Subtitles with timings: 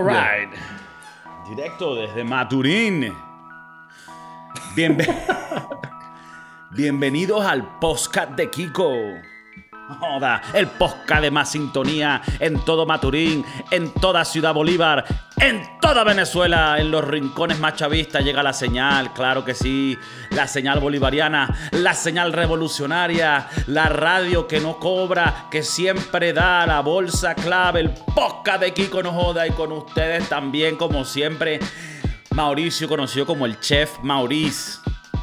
[0.00, 0.48] All right.
[1.46, 3.14] Directo desde Maturín.
[4.74, 5.06] Bienve-
[6.70, 8.90] Bienvenidos al podcast de Kiko.
[10.54, 15.04] El podcast de más sintonía en todo Maturín, en toda Ciudad Bolívar,
[15.38, 19.98] en toda Venezuela, en los rincones más chavistas llega la señal, claro que sí,
[20.30, 26.80] la señal bolivariana, la señal revolucionaria, la radio que no cobra, que siempre da la
[26.80, 31.58] bolsa clave, el podcast de Kiko no joda y con ustedes también como siempre,
[32.34, 34.78] Mauricio conocido como el chef Maurice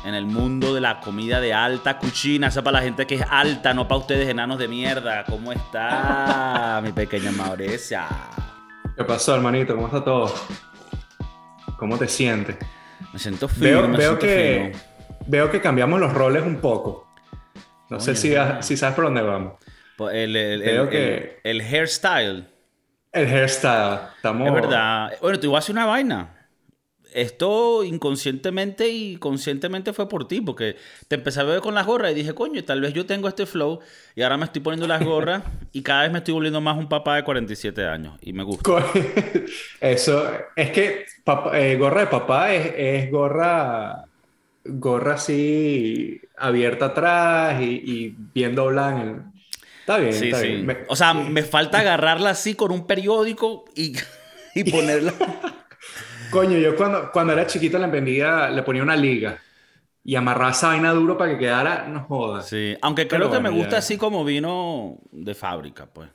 [0.07, 2.47] en el mundo de la comida de alta cuchina.
[2.47, 5.25] Esa para la gente que es alta, no para ustedes enanos de mierda.
[5.25, 8.07] ¿Cómo está mi pequeña Mauricia?
[8.95, 9.75] ¿Qué pasó, hermanito?
[9.75, 10.33] ¿Cómo está todo?
[11.77, 12.55] ¿Cómo te sientes?
[13.13, 14.83] Me siento fino, Veo, veo que, fino.
[15.27, 17.07] veo que cambiamos los roles un poco.
[17.89, 19.53] No sé si, si sabes por dónde vamos.
[19.97, 22.47] Pues El, el, veo el- que- el- el hairstyle.
[23.11, 23.99] El hairstyle.
[24.15, 24.47] Estamos...
[24.47, 25.11] Es verdad.
[25.21, 26.29] Bueno, te voy a hacer una vaina.
[27.17, 30.75] Esto inconscientemente y conscientemente fue por ti, porque
[31.07, 33.45] te empecé a ver con las gorras y dije, coño, tal vez yo tengo este
[33.47, 33.79] flow
[34.15, 35.41] y ahora me estoy poniendo las gorras
[35.73, 38.71] y cada vez me estoy volviendo más un papá de 47 años y me gusta.
[39.81, 44.05] Eso, es que papá- eh, gorra de papá es, es gorra,
[44.63, 49.01] gorra así abierta atrás y, y bien doblada.
[49.01, 49.21] en el-
[49.79, 50.47] Está bien, Sí, está sí.
[50.47, 50.65] bien.
[50.65, 53.93] Me- O sea, me falta agarrarla así con un periódico y,
[54.55, 55.13] y ponerla.
[56.31, 59.39] Coño, yo cuando, cuando era chiquito le vendía, le ponía una liga
[60.03, 62.47] y amarraba esa vaina duro para que quedara, no jodas.
[62.47, 62.75] Sí.
[62.81, 63.77] Aunque creo Pero que me gusta ya.
[63.79, 66.09] así como vino de fábrica, pues.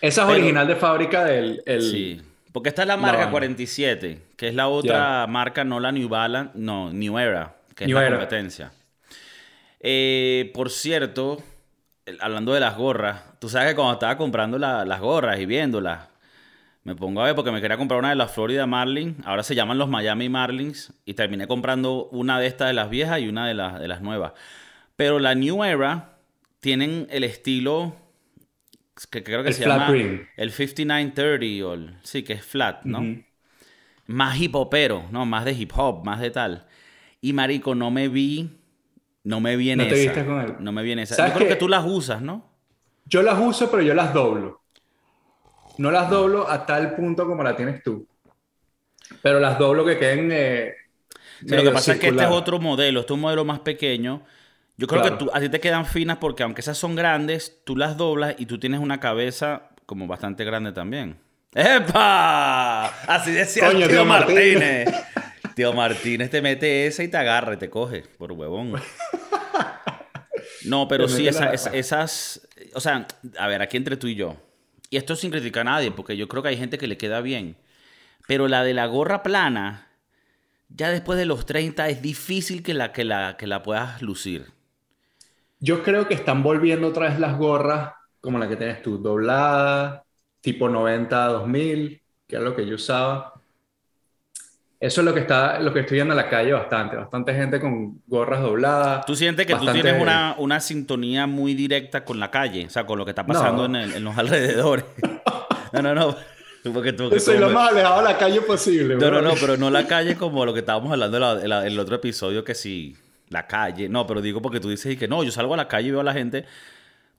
[0.00, 1.62] Esa es Pero- original de fábrica del...
[1.66, 2.22] el- Sí.
[2.52, 3.30] Porque esta es la marca No.
[3.32, 7.88] 47, que es la otra marca, no la New Balance, no, New Era, que es
[7.88, 8.16] New la Era.
[8.16, 8.72] competencia.
[9.80, 11.42] Eh, por cierto,
[12.20, 16.08] hablando de las gorras, tú sabes que cuando estaba comprando la- las gorras y viéndolas,
[16.84, 19.54] me pongo a ver porque me quería comprar una de las Florida Marlins, ahora se
[19.54, 23.46] llaman los Miami Marlins, y terminé comprando una de estas de las viejas y una
[23.46, 24.32] de las, de las nuevas.
[24.96, 26.18] Pero la New Era
[26.60, 27.94] tienen el estilo
[29.10, 29.92] que creo que El se llama
[30.36, 33.14] el 5930 o el- sí, que es flat, ¿no?
[34.06, 35.26] Más hip hopero, ¿no?
[35.26, 36.66] Más de hip hop, más de tal.
[37.20, 38.50] Y marico, no me vi,
[39.24, 39.94] no me vi en ¿No esa.
[39.94, 40.56] te viste con él?
[40.58, 41.16] No me vi en esa.
[41.16, 42.44] Yo ¿Sabes creo que tú las usas, ¿no?
[43.04, 44.62] Yo las uso, pero yo las doblo.
[45.78, 48.06] No las doblo a tal punto como la tienes tú.
[49.22, 50.30] Pero las doblo que queden...
[50.32, 50.74] eh,
[51.40, 53.60] Sí, lo que pasa es que este es otro modelo, este es un modelo más
[53.60, 54.22] pequeño.
[54.76, 55.18] Yo creo Claro.
[55.18, 58.34] que tú, a ti te quedan finas porque aunque esas son grandes, tú las doblas
[58.38, 61.16] y tú tienes una cabeza como bastante grande también.
[61.54, 62.86] ¡Epa!
[63.06, 64.88] Así decía el Coño, tío tío Martínez.
[65.54, 68.72] Tío Martínez te mete esa y te agarra y te coge por huevón.
[70.64, 72.48] No, pero sí, mete esa- la- es- esas...
[72.74, 73.06] O sea,
[73.38, 74.36] a ver, aquí entre tú y yo.
[74.90, 77.20] Y esto sin criticar a nadie, porque yo creo que hay gente que le queda
[77.20, 77.56] bien.
[78.28, 79.88] Pero la de la gorra plana,
[80.70, 84.52] ya después de los 30 es difícil que la, que la, que la puedas lucir.
[85.60, 90.02] Yo creo que están volviendo otra vez las gorras como la que tienes tú, dobladas,
[90.40, 93.37] tipo 90-2000, que es lo que yo usaba.
[94.80, 97.58] Eso es lo que está, lo que estoy viendo en la calle bastante, bastante gente
[97.58, 99.04] con gorras dobladas.
[99.06, 102.70] Tú sientes que bastante- tú tienes una, una sintonía muy directa con la calle, o
[102.70, 103.76] sea, con lo que está pasando No.
[103.76, 104.84] en, el- en los alrededores.
[105.72, 106.16] No, no, no.
[106.72, 108.94] Porque tú, Yo soy tú- lo más alejado de la calle posible.
[108.96, 109.22] No, no, bro.
[109.22, 111.72] no, pero no la calle como lo que estábamos hablando en, la- en la- en
[111.72, 112.96] el otro episodio, que sí,
[113.30, 113.88] la calle.
[113.88, 115.90] No, pero digo porque tú dices y que no, yo salgo a la calle y
[115.90, 116.44] veo a la gente.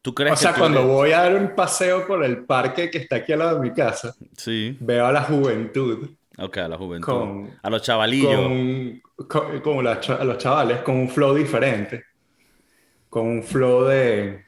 [0.01, 2.89] ¿Tú crees O sea, que cuando eres- voy a dar un paseo por el parque
[2.89, 6.67] que está aquí al lado de mi casa, Sí, veo a la juventud ok, a
[6.67, 7.05] la juventud.
[7.05, 8.35] Con- a los chavalillos.
[8.35, 12.03] con, con, con la cha- a los chavales con un flow diferente,
[13.09, 14.45] con un flow de...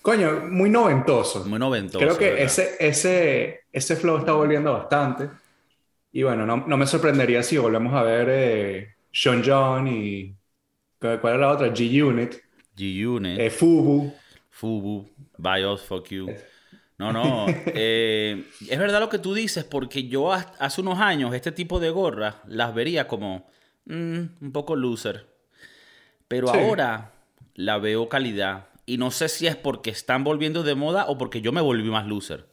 [0.00, 1.44] Coño, muy noventoso.
[1.44, 1.98] Muy noventoso.
[1.98, 2.44] Creo que ¿verdad?
[2.44, 5.30] ese, ese, ese flow está volviendo bastante.
[6.10, 10.34] Y bueno, no, no me sorprendería si volvemos a ver eh, Sean John y...
[10.98, 11.66] ¿Cuál era la otra?
[11.68, 12.34] G-Unit,
[12.76, 13.40] G-Unit.
[13.40, 14.12] eh, Fubu.
[14.50, 16.28] Fubu, Bios, fuck you.
[17.10, 17.46] No, no.
[17.66, 21.80] eh, es verdad lo que tú dices, porque yo ha- hace unos años este tipo
[21.80, 23.50] de gorras las vería como
[23.86, 25.26] mm, un poco loser.
[26.28, 26.58] Pero Sí.
[26.58, 27.12] ahora
[27.54, 28.66] la veo calidad.
[28.86, 31.88] Y no sé si es porque están volviendo de moda o porque yo me volví
[31.90, 32.46] más loser.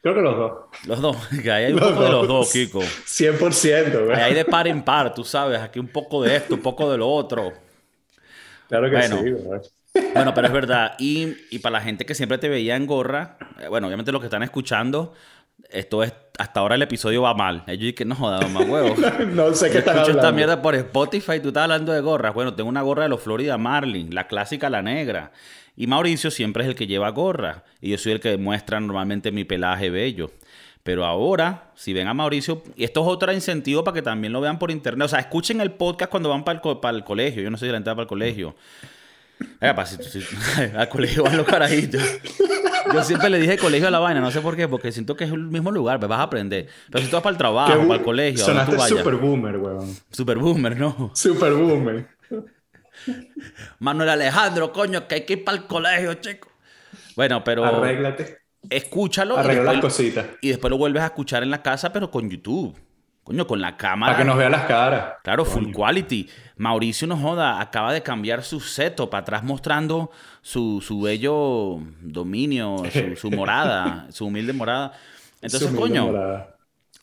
[0.00, 0.52] Creo que los dos.
[0.86, 2.28] Los dos, que ahí hay un Los poco de los dos.
[2.28, 2.80] dos, Kiko.
[2.80, 4.16] 100%, güey.
[4.16, 5.60] Ahí hay de par en par, tú sabes.
[5.60, 7.52] Aquí un poco de esto, un poco de lo otro.
[8.68, 9.18] Claro que Bueno.
[9.22, 9.60] sí, güey.
[10.14, 10.94] Bueno, pero es verdad.
[10.98, 14.20] Y, y para la gente que siempre te veía en gorra, eh, bueno, obviamente los
[14.20, 15.14] que están escuchando,
[15.70, 17.64] esto es, hasta ahora el episodio va mal.
[17.66, 18.98] Ellos dicen que no jodan más huevos.
[19.34, 20.36] No sé qué están escucho esta hablando.
[20.36, 22.34] mierda por Spotify tú estás hablando de gorras.
[22.34, 25.32] Bueno, tengo una gorra de los Florida Marlin, la clásica, la negra.
[25.76, 27.64] Y Mauricio siempre es el que lleva gorra.
[27.80, 30.30] Y yo soy el que muestra normalmente mi pelaje bello.
[30.82, 34.40] Pero ahora, si ven a Mauricio, y esto es otro incentivo para que también lo
[34.40, 35.04] vean por internet.
[35.04, 37.42] O sea, escuchen el podcast cuando van para el, para el colegio.
[37.42, 38.54] Yo no sé si la entrada para el colegio.
[39.60, 40.36] Venga, si, si,
[40.76, 42.02] al colegio van los carajitos.
[42.92, 45.24] Yo siempre le dije colegio a la vaina, no sé por qué, porque siento que
[45.24, 46.68] es el mismo lugar, pues vas a aprender.
[46.90, 49.96] Pero si tú vas para el trabajo, para el colegio, Sonaste tú super boomer, weón.
[50.10, 51.10] Super boomer, ¿no?
[51.14, 52.08] Super boomer.
[53.78, 56.48] Manuel Alejandro, coño, que hay que ir para el colegio, chico.
[57.16, 57.64] Bueno, pero.
[57.64, 58.38] Arréglate.
[58.68, 59.36] Escúchalo.
[59.36, 60.26] Arregla las cositas.
[60.40, 62.76] Y después lo vuelves a escuchar en la casa, pero con YouTube.
[63.28, 64.14] Coño, con la cámara.
[64.14, 65.16] Para que nos vea las caras.
[65.22, 66.30] Claro, full quality.
[66.56, 70.10] Mauricio no joda, acaba de cambiar su seto para atrás mostrando
[70.40, 72.84] su, su bello dominio,
[73.16, 74.94] su, morada, su humilde morada.
[75.42, 76.10] Entonces, coño,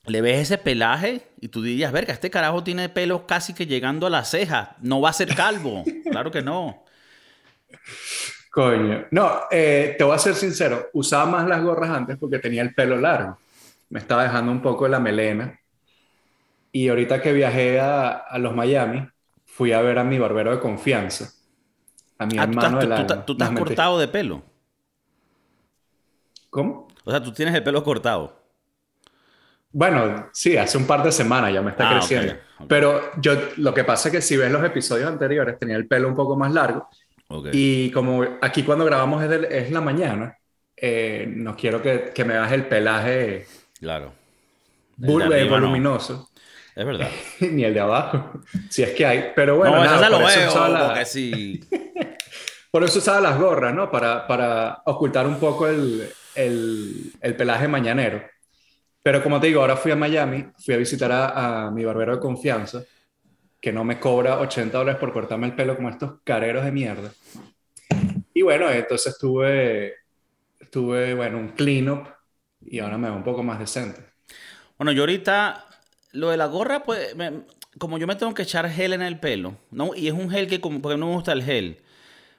[0.07, 4.07] le ves ese pelaje y tú dirías, verga, este carajo tiene pelo casi que llegando
[4.07, 4.77] a la ceja.
[4.81, 5.83] No va a ser calvo.
[6.09, 6.85] claro que no.
[8.49, 9.05] Coño.
[9.11, 10.89] No, eh, te voy a ser sincero.
[10.93, 13.37] Usaba más las gorras antes porque tenía el pelo largo.
[13.89, 15.59] Me estaba dejando un poco la melena
[16.75, 19.07] y ahorita que viajé a, los Miami,
[19.45, 21.31] fui a ver a mi barbero de confianza,
[22.17, 23.25] a mi ah, hermano de la...
[23.25, 24.43] ¿Tú, has cortado de pelo?
[26.49, 26.89] ¿Cómo?
[27.05, 28.37] O sea, tú tienes el pelo cortado.
[29.71, 32.33] Bueno, sí, hace un par de semanas ya me está ah, creciendo.
[32.67, 36.09] Pero yo, lo que pasa es que si ves los episodios anteriores, tenía el pelo
[36.09, 36.89] un poco más largo.
[37.53, 40.37] Y como aquí cuando grabamos es, la mañana,
[40.75, 43.47] eh, no quiero que, que, me baje el pelaje.
[43.79, 44.11] Claro.
[44.97, 46.31] voluminoso.
[46.75, 47.09] Es verdad.
[47.39, 48.41] Ni el de abajo.
[48.69, 49.31] Si es que hay.
[49.35, 51.63] Pero bueno, no, nada, lo veo, porque sí.
[52.71, 53.89] por eso usaba las gorras, ¿no?
[53.89, 58.21] Para, para ocultar un poco el, el, el, pelaje mañanero.
[59.01, 62.15] Pero como te digo, ahora fui a Miami, fui a visitar a, a, mi barbero
[62.15, 62.83] de confianza,
[63.61, 67.11] que no me cobra 80 dólares por cortarme el pelo como estos careros de mierda.
[68.33, 69.93] Y bueno, entonces tuve,
[70.69, 72.09] tuve bueno, un clean-up
[72.61, 74.01] y ahora me veo un poco más decente.
[74.77, 75.64] Bueno, yo ahorita
[76.15, 77.15] lo de la gorra, pues,
[77.77, 79.93] como yo me tengo que echar gel en el pelo, ¿no?
[79.95, 81.81] Y es un gel que, como, porque no me gusta el gel.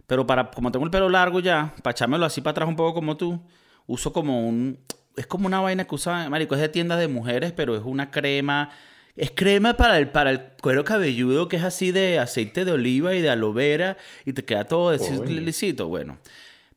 [0.06, 2.94] Pero para, como tengo el pelo largo ya, para echármelo así para atrás un poco
[2.94, 3.40] como tú,
[3.86, 4.78] uso como un...
[5.16, 8.10] Es como una vaina que usa, marico, es de tienda de mujeres, pero es una
[8.10, 8.70] crema...
[9.16, 13.14] Es crema para el, para el cuero cabelludo que es así de aceite de oliva
[13.14, 13.96] y de aloe vera
[14.26, 14.92] y te queda todo
[15.24, 15.88] lisito.
[15.88, 16.18] Bueno,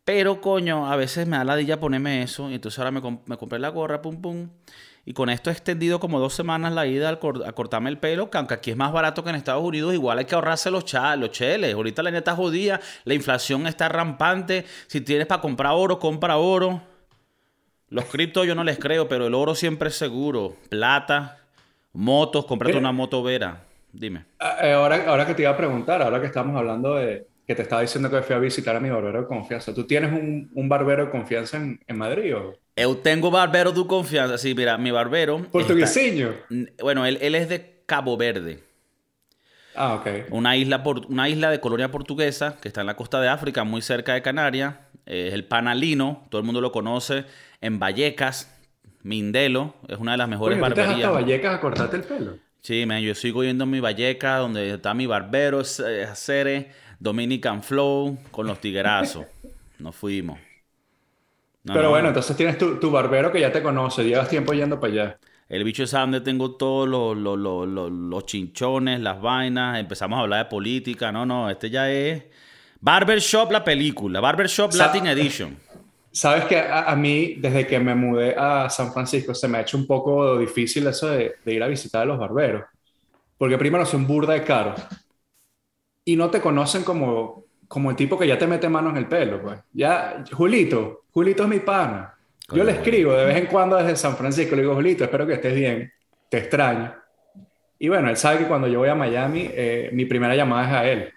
[0.06, 3.36] pero coño, a veces me da la dilla ponerme eso y entonces ahora me, me
[3.36, 4.50] compré la gorra, pum pum.
[5.10, 8.30] Y con esto he extendido como dos semanas la ida al a cortarme el pelo,
[8.30, 10.86] que aunque aquí es más barato que en Estados Unidos, igual hay que ahorrarse los,
[11.18, 11.74] los cheles.
[11.74, 14.66] Ahorita la neta jodida, la inflación está rampante.
[14.86, 16.84] Si tienes para comprar oro, compra oro.
[17.88, 20.58] Los criptos yo no les creo, pero el oro siempre es seguro.
[20.70, 21.40] Plata,
[21.92, 23.64] motos, cómprate una moto vera.
[23.92, 24.26] Dime.
[24.38, 27.56] Ah, eh, ahora, ahora que te iba a preguntar, ahora que estamos hablando de que
[27.56, 30.52] te estaba diciendo que fui a visitar a mi barbero de confianza, ¿tú tienes un,
[30.54, 32.54] un barbero de confianza en, en Madrid o...?
[32.80, 34.38] Yo tengo barbero de confianza.
[34.38, 35.44] Sí, mira, mi barbero.
[35.52, 36.34] ¿Portugueseño?
[36.82, 38.64] Bueno, él, él, es de Cabo Verde.
[39.76, 40.08] Ah, ok.
[40.32, 43.64] Una isla, por, una isla de colonia portuguesa que está en la costa de África,
[43.64, 44.76] muy cerca de Canarias.
[45.06, 47.26] Es el Panalino, todo el mundo lo conoce.
[47.62, 48.56] En Vallecas,
[49.04, 50.96] Mindelo, es una de las mejores Oye, barberías.
[50.96, 52.38] hasta Vallecas a cortarte el pelo?
[52.62, 58.18] Sí, man, yo sigo yendo a mi Vallecas, donde está mi barbero, Cere, Dominican Flow,
[58.32, 59.26] con los tiguerazos.
[59.80, 60.38] Nos fuimos.
[61.74, 65.18] Pero bueno, entonces tienes tu, barbero que ya te conoce, llevas tiempo yendo para allá.
[65.48, 70.50] El bicho sabe donde tengo todos los, los, chinchones, las vainas, empezamos a hablar de
[70.50, 71.12] política.
[71.12, 72.24] No, no, este ya es
[72.82, 75.58] Barbershop la película, Barbershop Latin Edition.
[76.12, 79.78] Sabes que a, mí, desde que me mudé a San Francisco, se me ha hecho
[79.78, 82.64] un poco difícil eso de, ir a visitar a los barberos.
[83.38, 84.82] Porque primero son burda de caros.
[86.04, 89.06] Y no te conocen como, como el tipo que ya te mete mano en el
[89.06, 89.60] pelo, pues.
[89.74, 92.16] Ya, Julito, Julito es mi pana.
[92.52, 95.34] Yo le escribo de vez en cuando desde San Francisco, le digo, Julito, espero que
[95.34, 95.94] estés bien,
[96.30, 96.96] te extraño.
[97.78, 100.74] Y bueno, él sabe que cuando yo voy a Miami, eh, mi primera llamada es
[100.74, 101.14] a él.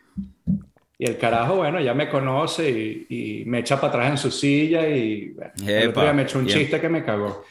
[0.99, 4.87] Y el carajo, bueno, ya me conoce y, me echa para atrás en su silla
[4.87, 7.45] y bueno, el otro día me echó un chiste que me cagó.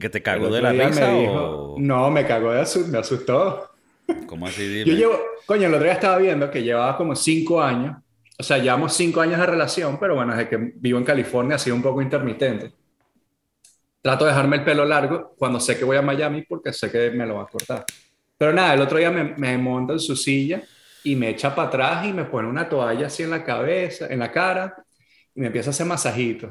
[0.00, 3.70] ¿Que te cagó de la risa No, me cagó de asustó, me asustó.
[4.26, 4.84] ¿Cómo así?
[4.84, 7.96] Yo llevo, coño, el otro día estaba viendo que llevaba como cinco años,
[8.38, 11.58] o sea, llevamos cinco años de relación, pero bueno, desde que vivo en California ha
[11.58, 12.72] sido un poco intermitente.
[14.00, 17.10] Trato de dejarme el pelo largo cuando sé que voy a Miami porque sé que
[17.10, 17.84] me lo va a cortar.
[18.36, 20.62] Pero nada, el otro día me, me monta en su silla
[21.02, 24.20] y me echa para atrás y me pone una toalla así en la cabeza, en
[24.20, 24.84] la cara,
[25.34, 26.50] y me empieza a hacer masajitos.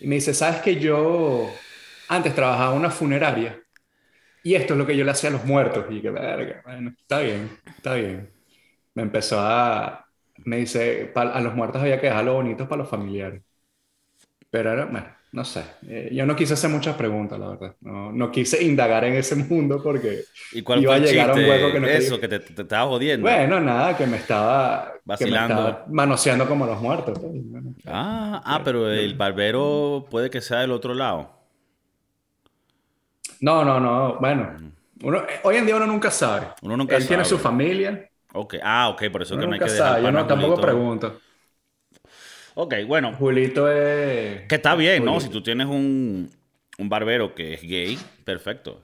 [0.00, 1.50] Y me dice, ¿sabes que yo
[2.08, 3.58] antes trabajaba en una funeraria?
[4.42, 5.86] Y esto es lo que yo le hacía a los muertos.
[5.90, 8.30] Y que, verga, bueno, está bien, está bien.
[8.94, 10.06] Me empezó a,
[10.44, 13.42] me dice, a los muertos había que dejarlo bonitos para los familiares.
[14.50, 17.76] Pero era, bueno, no sé, eh, yo no quise hacer muchas preguntas, la verdad.
[17.80, 21.44] No, no quise indagar en ese mundo porque ¿Y cuál iba a llegar a un
[21.44, 21.98] hueco que no quería.
[21.98, 23.28] Eso, que te, te, estaba jodiendo.
[23.28, 25.68] Bueno, nada, que me estaba, que me Vacilando.
[25.68, 27.18] estaba manoseando como los muertos.
[27.18, 27.74] pues, bueno.
[27.86, 31.39] Ah, ah, pero el barbero puede que sea del otro lado.
[33.40, 34.50] No, no, no, bueno,
[35.02, 36.46] uno, eh, hoy en día uno nunca sabe.
[36.62, 39.58] Uno nunca Él tiene su familia, Ok, ah, ok, por eso uno que no hay
[39.58, 40.66] que dejar sabe, yo no, tampoco Julito.
[40.66, 41.20] pregunto.
[42.54, 44.42] Ok, bueno, Julito es...
[44.48, 45.18] que está bien, ¿no?
[45.20, 46.30] Si tú tienes un,
[46.78, 48.82] un barbero que es gay, perfecto.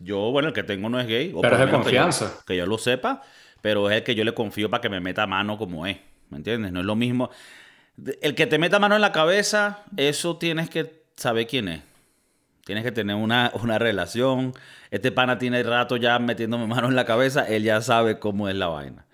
[0.00, 1.32] Yo, bueno, el que tengo no es gay.
[1.34, 2.32] o Pero es de que yo- confianza.
[2.46, 3.22] Que yo, lo sepa,
[3.60, 5.98] pero es el que yo le confío para que me meta mano como es.
[6.30, 6.72] ¿Me entiendes?
[6.72, 7.30] No es lo mismo.
[8.20, 11.80] El que te meta mano en la cabeza, eso tienes que saber quién es.
[12.66, 14.52] Tienes que tener una, una relación.
[14.90, 18.56] Este pana tiene rato ya metiéndome mano en la cabeza, él ya sabe cómo es
[18.56, 19.06] la vaina.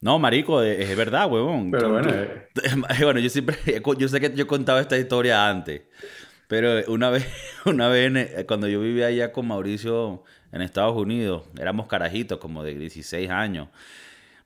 [0.00, 1.70] No, marico, es, es verdad, huevón.
[1.70, 2.10] Pero bueno,
[2.52, 3.04] tú- eh.
[3.04, 3.56] bueno, yo siempre,
[3.98, 5.82] yo sé que yo he contado esta historia antes,
[6.48, 7.24] pero una vez,
[7.66, 12.64] una vez eh, cuando yo vivía allá con Mauricio en Estados Unidos, éramos carajitos como
[12.64, 13.68] de 16 años.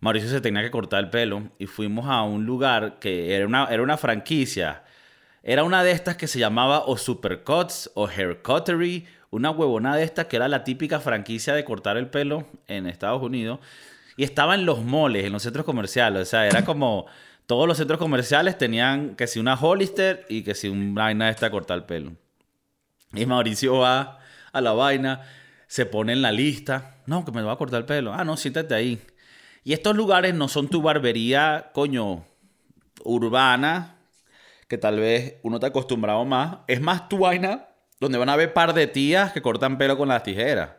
[0.00, 3.64] Mauricio se tenía que cortar el pelo y fuimos a un lugar que era una,
[3.70, 4.83] era una franquicia.
[5.46, 10.24] Era una de estas que se llamaba o Supercuts o Haircuttery, una huevona de estas
[10.24, 13.60] que era la típica franquicia de cortar el pelo en Estados Unidos.
[14.16, 16.22] Y estaba en los moles, en los centros comerciales.
[16.22, 17.04] O sea, era como
[17.44, 21.32] todos los centros comerciales tenían que si una Hollister y que si una vaina de
[21.32, 22.12] esta cortar el pelo.
[23.12, 24.20] Y Mauricio va
[24.50, 25.20] a la vaina,
[25.66, 27.02] se pone en la lista.
[27.04, 28.14] No, que me va a cortar el pelo.
[28.14, 28.98] Ah, no, siéntate ahí.
[29.62, 32.24] Y estos lugares no son tu barbería, coño,
[33.04, 33.94] urbana,
[34.68, 36.58] que tal vez uno te ha acostumbrado más.
[36.66, 37.68] Es más tu vaina,
[38.00, 40.70] donde van a ver par de tías que cortan pelo con las tijeras.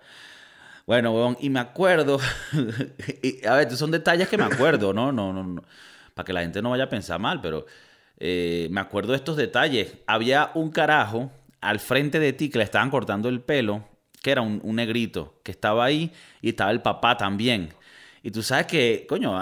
[0.86, 2.20] Bueno, weón, y me acuerdo,
[3.24, 5.12] y, a ver, son detalles que me acuerdo, ¿no?
[5.12, 5.64] No, no, no.
[6.14, 7.66] Para que la gente no vaya a pensar mal, pero
[8.20, 9.96] eh, me acuerdo de estos detalles.
[10.06, 13.84] Había un carajo al frente de ti que le estaban cortando el pelo,
[14.22, 16.12] que era un, un negrito, que estaba ahí
[16.42, 17.74] y estaba el papá también.
[18.26, 19.38] Y tú sabes que, coño,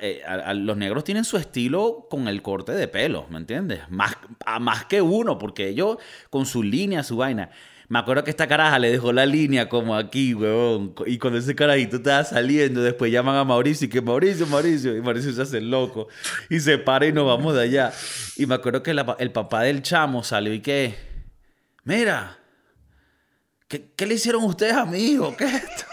[0.00, 3.82] eh, a- los negros tienen su estilo con el corte de pelo, ¿me entiendes?
[3.90, 5.98] Más, a más que uno, porque ellos
[6.30, 7.50] con su línea, su vaina.
[7.86, 10.96] Me acuerdo que esta caraja le dejó la línea como aquí, huevón.
[11.06, 14.96] Y cuando ese carajito estaba saliendo, después llaman a Mauricio y que Mauricio, Mauricio.
[14.96, 16.08] Y Mauricio se hace loco.
[16.50, 17.92] Y se para y nos vamos de allá.
[18.36, 20.96] Y me acuerdo que el papá del chamo salió y que,
[21.84, 22.36] mira,
[23.68, 25.36] ¿qué, qué le hicieron ustedes a mi hijo?
[25.36, 25.84] ¿Qué es esto?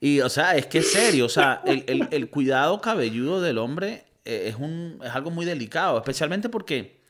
[0.00, 1.26] Y, o sea, es que es serio.
[1.26, 5.46] O sea, el, el- el cuidado cabelludo del hombre eh, es, un, es algo muy
[5.46, 5.96] delicado.
[5.98, 7.00] Especialmente porque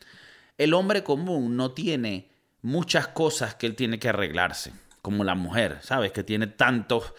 [0.58, 2.28] el hombre común no tiene
[2.62, 4.72] muchas cosas que él tiene que arreglarse.
[5.02, 6.10] Como la mujer, ¿sabes?
[6.12, 7.12] Que tiene tantos,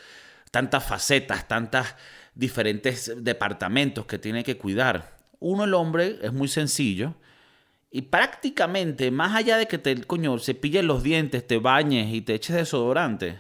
[0.51, 1.95] tantas facetas, tantas
[2.35, 5.17] diferentes departamentos que tiene que cuidar.
[5.39, 7.15] Uno, el hombre, es muy sencillo.
[7.89, 12.33] Y prácticamente, más allá de que te, coño, cepilles los dientes, te bañes y te
[12.35, 13.39] eches desodorante,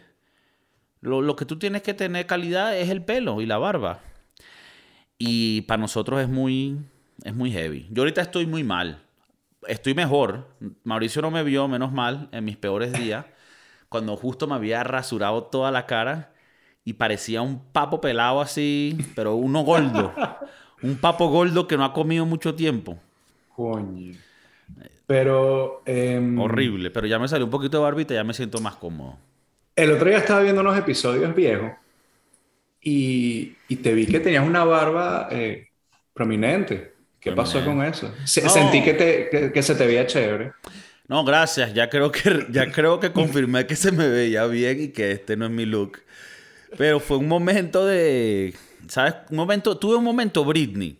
[1.01, 4.01] lo, lo que tú tienes que tener calidad es el pelo y la barba.
[5.17, 6.77] Y para nosotros es muy,
[7.23, 7.87] es muy heavy.
[7.91, 9.03] Yo ahorita estoy muy mal.
[9.67, 10.47] Estoy mejor.
[10.83, 13.25] Mauricio no me vio, menos mal, en mis peores días.
[13.89, 16.33] Cuando justo me había rasurado toda la cara
[16.83, 20.13] y parecía un papo pelado así, pero uno gordo.
[20.83, 22.99] Un papo gordo que no ha comido mucho tiempo.
[23.55, 24.13] Coño.
[25.07, 25.81] Pero...
[25.85, 26.91] em, Horrible.
[26.91, 29.17] Pero ya me salió un poquito de barbita y ya me siento más cómodo.
[29.77, 31.71] El otro día estaba viendo unos episodios viejos
[32.81, 35.67] y, y te vi que tenías una barba eh,
[36.13, 36.93] prominente.
[37.19, 38.13] ¿Qué pasó con eso?
[38.25, 38.49] Se- No.
[38.49, 40.53] Sentí que, te- que- que se te veía chévere.
[41.07, 41.73] No, gracias.
[41.73, 45.37] Ya creo que ya creo que confirmé que se me veía bien y que este
[45.37, 45.99] no es mi look.
[46.77, 48.53] Pero fue un momento de,
[48.87, 49.15] ¿sabes?
[49.29, 50.97] Un momento, tuve un momento Britney.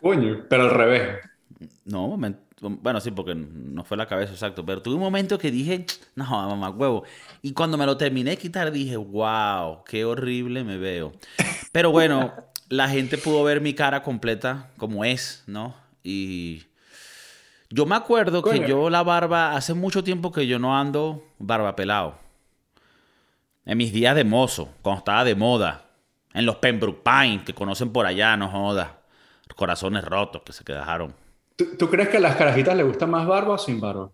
[0.00, 1.18] Coño, pero al revés.
[1.84, 5.38] No, un momento, bueno, sí, porque no fue la cabeza exacto, pero tuve un momento
[5.38, 7.04] que dije, no, mamá, huevo.
[7.42, 11.12] Y cuando me lo terminé de quitar dije, wow, qué horrible me veo.
[11.72, 12.32] Pero bueno,
[12.68, 15.74] la gente pudo ver mi cara completa como es, ¿no?
[16.02, 16.64] Y
[17.70, 18.66] yo me acuerdo que Coño.
[18.66, 22.18] yo la barba, hace mucho tiempo que yo no ando barba pelado.
[23.66, 25.84] En mis días de mozo, cuando estaba de moda.
[26.32, 28.98] En los Pembroke Pines, que conocen por allá, no joda.
[29.56, 31.14] Corazones rotos que se quedaron.
[31.58, 34.12] ¿Tú, crees que a las carajitas les gusta más barba o sin barba?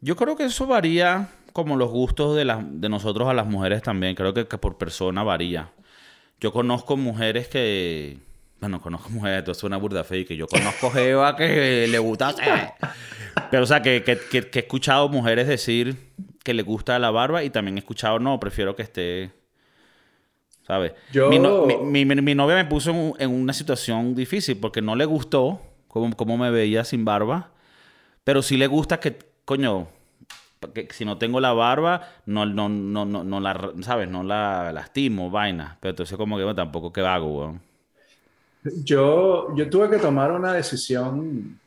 [0.00, 3.82] Yo creo que eso varía como los gustos de, las- de nosotros a las mujeres
[3.82, 4.14] también.
[4.14, 5.72] Creo que, por persona varía.
[6.40, 8.18] Yo conozco mujeres que...
[8.60, 12.34] Bueno, conozco mujeres, esto es una burda que yo conozco jeva que le gusta.
[13.50, 15.96] Pero, o sea, que- que- que he escuchado mujeres decir
[16.44, 19.37] que le gusta la barba y también he escuchado, no, prefiero que esté...
[20.68, 20.94] ¿Sabes?
[21.08, 24.16] Yo- Mi, no- mi- mi- mi- mi novia me puso en, un- en una situación
[24.16, 27.52] difícil porque no le gustó cómo, cómo me veía sin barba.
[28.24, 29.88] Pero sí le gusta que, coño,
[30.74, 34.08] que si no tengo la barba, no, no, no, no, no la, ¿sabes?
[34.10, 35.78] No la lastimo, vaina.
[35.80, 37.62] Pero entonces como que bueno, tampoco que hago, weón.
[38.84, 41.60] Yo, yo tuve que tomar una decisión,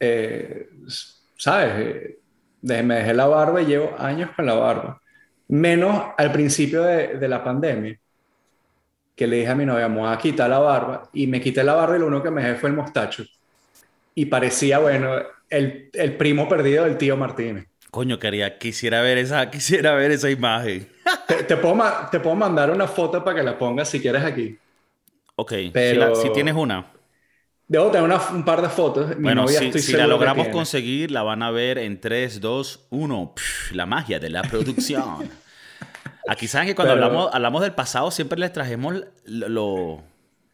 [0.00, 0.68] eh,
[1.36, 1.72] ¿sabes?
[1.78, 5.01] Eh, me dejé la barba y llevo años con la barba.
[5.48, 7.98] Menos al principio de, de la pandemia,
[9.14, 11.08] que le dije a mi novia, me voy a quitar la barba.
[11.12, 13.24] Y me quité la barba y lo único que me dejé fue el mostacho.
[14.14, 15.14] Y parecía, bueno,
[15.50, 17.66] el, el primo perdido del tío Martínez.
[17.90, 20.88] Coño, quería, quisiera ver esa, quisiera ver esa imagen.
[21.26, 24.56] Te, te puedo, te puedo mandar una foto para que la pongas si quieres aquí.
[25.36, 26.86] Ok, si, Pero- la- si tienes una.
[27.72, 29.16] Debo tener una- un par de fotos.
[29.16, 31.98] Mi Bueno, novia si, estoy si la que logramos conseguir, la van a ver en
[31.98, 33.32] 3, 2, 1.
[33.72, 35.30] la magia de la producción.
[36.28, 39.48] Aquí saben que cuando Pero- hablamos, hablamos del pasado, siempre les trajemos lo.
[39.48, 40.02] lo-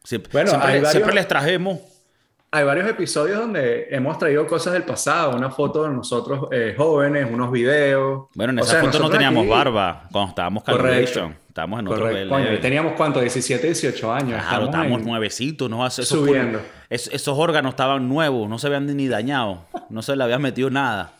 [0.05, 1.81] siempre, Bueno, siempre, hay varios- siempre les trajemos.
[2.53, 7.27] Hay varios episodios donde hemos traído cosas del pasado, una foto de nosotros eh, jóvenes,
[7.31, 8.27] unos videos.
[8.37, 11.37] Bueno, en O esa sea, foto no teníamos aquí- barba cuando estábamos calculation.
[11.59, 12.29] Estábamos en otro Correcto.
[12.31, 14.29] Coño, teníamos cuánto, 17, 18 años.
[14.29, 15.85] Claro, Estamos estábamos en- nuevecitos, ¿no?
[15.85, 16.61] Esos, Subiendo.
[16.89, 20.71] es- esos órganos estaban nuevos, no se habían ni dañado, no se le había metido
[20.71, 21.15] nada.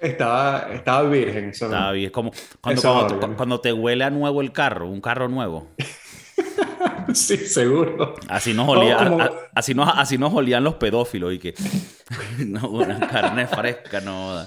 [0.00, 1.50] Estaba, estaba virgen.
[1.50, 1.64] Eso.
[1.66, 1.96] Estaba.
[1.96, 5.66] Es como cuando, cuando, te huele a nuevo el carro, un carro nuevo.
[7.12, 8.14] sí, seguro.
[8.28, 11.38] Así nos, olía, Oh, como- a- a- así, nos, así nos olían los pedófilos y
[11.40, 11.54] que
[12.46, 14.46] no, una carne fresca, no.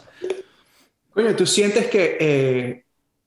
[1.11, 2.84] Coño, ¿tú sientes que eh,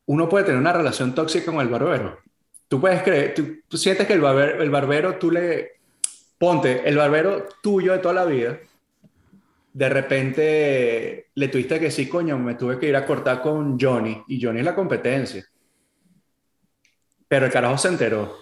[0.09, 2.19] uno puede tener una relación tóxica con el barbero?
[2.67, 5.73] ¿Tú puedes creer, tú, tú sientes que el barbero, el barbero, tú le...
[6.39, 8.59] Ponte, el barbero tuyo de toda la vida,
[9.73, 14.23] de repente le tuviste que decir, coño, me tuve que ir a cortar con Johnny,
[14.29, 15.45] y Johnny es la competencia.
[17.27, 18.35] Pero el carajo se enteró.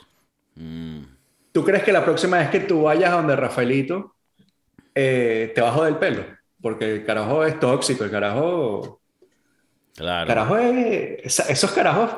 [0.54, 1.02] Mm,
[1.50, 4.14] ¿Tú crees que la próxima vez que tú vayas a donde Rafaelito,
[4.94, 6.24] eh, te bajo del pelo?
[6.60, 9.00] Porque el carajo es tóxico, el carajo...
[9.96, 10.28] claro.
[10.28, 12.10] Carajo, es- esa- esos carajos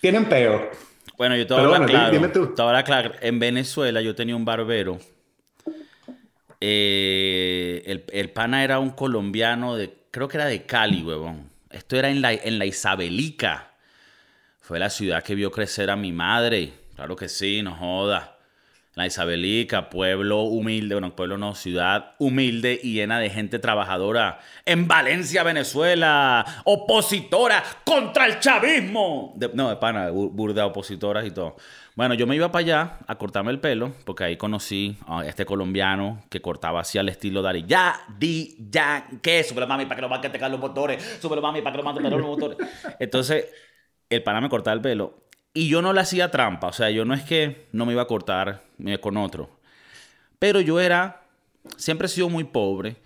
[0.00, 0.70] tienen peo.
[1.16, 2.10] Bueno, yo te voy a hablar bueno, claro.
[2.10, 2.46] di- dime tú.
[2.54, 3.12] Te voy a hablar claro.
[3.20, 4.98] En Venezuela yo tenía un barbero.
[6.60, 11.50] Eh, el, el pana era un colombiano de, creo que era de Cali, huevón.
[11.70, 13.72] Esto era en la, en la Isabelica.
[14.60, 16.72] Fue la ciudad que vio crecer a mi madre.
[16.94, 18.33] Claro que sí, no joda.
[18.94, 24.38] La Isabelica, pueblo humilde, bueno, pueblo no, ciudad humilde y llena de gente trabajadora.
[24.66, 29.32] En Valencia, Venezuela, opositora contra el chavismo.
[29.36, 31.56] De- no, de pana, bu- burda opositoras y todo.
[31.96, 35.44] Bueno, yo me iba para allá a cortarme el pelo, porque ahí conocí a este
[35.44, 37.64] colombiano que cortaba así al estilo Dari.
[37.66, 39.42] Ya, di, ya, ¿qué?
[39.42, 41.18] Súbelo, mami, para que lo van a tecar los motores.
[41.20, 42.58] Súbelo, mami, para que lo manden los motores.
[43.00, 43.46] Entonces,
[44.10, 45.23] el pana me cortaba el pelo.
[45.54, 46.66] Y yo no le hacía trampa.
[46.66, 49.50] O sea, yo no es que no me iba a cortar eh, con otro.
[50.40, 51.22] Pero yo era,
[51.76, 52.96] siempre he sido muy pobre.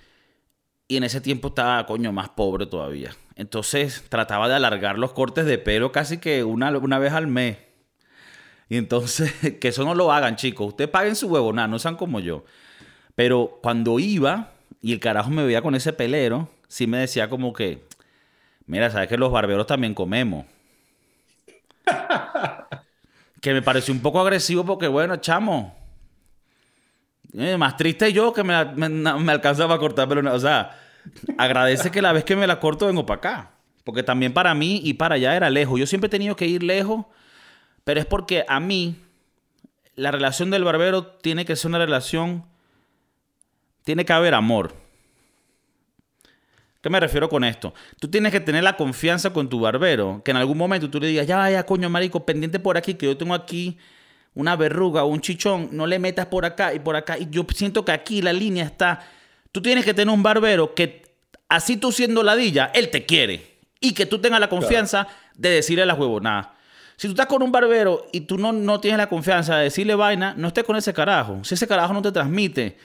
[0.89, 3.15] Y en ese tiempo estaba, coño, más pobre todavía.
[3.37, 7.59] Entonces trataba de alargar los cortes de pelo casi que una, una vez al mes.
[8.71, 10.69] Y entonces, que eso no lo hagan, chicos.
[10.69, 12.45] Ustedes paguen su huevo, nada, no sean como yo.
[13.15, 17.53] Pero cuando iba y el carajo me veía con ese pelero, sí me decía como
[17.53, 17.85] que,
[18.67, 20.47] mira, sabes que los barberos también comemos.
[23.41, 25.77] que me pareció un poco agresivo porque, bueno, chamo.
[27.35, 30.33] eh, más triste yo que me, me, alcanzaba a cortar pelo.
[30.35, 30.79] O sea,
[31.37, 33.51] agradece que la vez que me la corto vengo para acá.
[33.85, 35.81] Porque también para mí y para allá era lejos.
[35.81, 37.07] Yo siempre he tenido que ir lejos,
[37.85, 38.97] pero es porque a mí
[39.95, 42.45] la relación del barbero tiene que ser una relación.
[43.85, 44.75] Tiene que haber amor.
[46.81, 47.75] ¿Qué me refiero con esto?
[47.99, 51.09] Tú tienes que tener la confianza con tu barbero, que en algún momento tú le
[51.09, 53.79] digas, ya, ya, coño, marico, pendiente por aquí, que yo tengo aquí
[54.35, 57.19] una verruga o un chichón, no le metas por acá y por acá.
[57.19, 59.01] Y yo siento que aquí la línea está.
[59.51, 61.03] Tú tienes que tener un barbero que,
[61.49, 63.59] así tú siendo ladilla, él te quiere.
[63.81, 66.49] Y que tú tengas la confianza de decirle las huevonadas.
[66.97, 69.97] Si tú estás con un barbero y tú no, no tienes la confianza de decirle
[69.97, 71.41] vaina, no estés con ese carajo.
[71.43, 72.77] Si ese carajo no te transmite,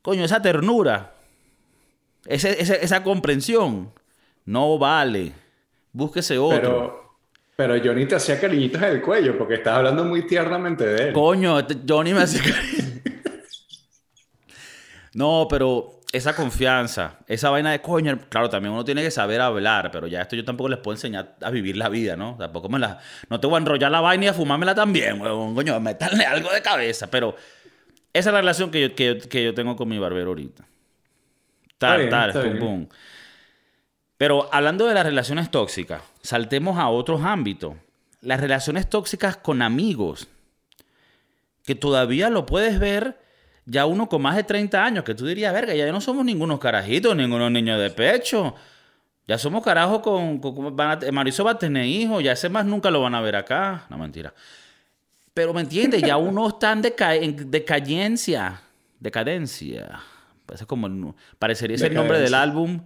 [0.00, 1.14] coño, esa ternura,
[2.26, 3.92] ese- ese- esa comprensión,
[4.44, 5.32] no vale.
[5.92, 6.58] Búsquese otro.
[6.60, 7.16] Pero,
[7.56, 11.12] pero Johnny te hacía cariñitos en el cuello porque estás hablando muy tiernamente de él.
[11.12, 12.92] Coño, este Johnny me hace cariño.
[15.14, 19.90] No, pero esa confianza, esa vaina de coño, claro, también uno tiene que saber hablar,
[19.90, 22.36] pero ya esto yo tampoco les puedo enseñar a vivir la vida, ¿no?
[22.38, 22.98] Tampoco me la.
[23.28, 26.50] No te voy a enrollar la vaina y a fumármela también, huevón, coño, meterle algo
[26.50, 27.36] de cabeza, pero
[28.12, 30.64] esa es la relación que yo, que yo, que yo tengo con mi barbero ahorita.
[31.88, 32.86] Tal, bien, tal, pum, pum.
[34.16, 37.74] Pero hablando de las relaciones tóxicas, saltemos a otros ámbitos.
[38.20, 40.28] Las relaciones tóxicas con amigos,
[41.64, 43.18] que todavía lo puedes ver
[43.64, 46.60] ya uno con más de 30 años, que tú dirías, verga, ya no somos ningunos
[46.60, 48.54] carajitos, ningunos niños de pecho.
[49.26, 52.90] Ya somos carajos con, con, van Mauricio va a tener hijos, ya ese más nunca
[52.90, 53.86] lo van a ver acá.
[53.88, 54.32] No, mentira.
[55.34, 56.84] Pero me entiendes, ya uno está en,
[57.22, 58.60] en decadencia.
[59.00, 60.00] Decadencia.
[60.46, 62.84] Parece como, parecería ser el nombre del álbum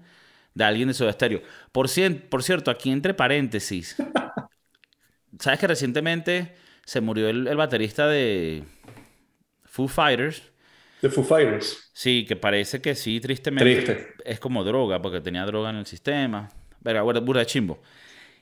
[0.55, 1.43] de alguien de Soda Stereo.
[1.73, 1.89] Por,
[2.29, 3.97] por cierto, aquí entre paréntesis.
[5.41, 8.65] ¿Sabes que recientemente se murió el, el baterista de
[9.65, 10.43] Foo Fighters?
[11.03, 11.91] De Foo Fighters.
[11.93, 14.15] Sí, que parece que sí, tristemente.
[14.25, 16.49] Es como droga, porque tenía droga en el sistema.
[16.83, 17.83] Pero bueno, burda de chimbo.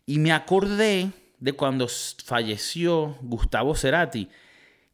[0.06, 1.88] Y me acordé de cuando
[2.24, 4.28] falleció Gustavo Cerati,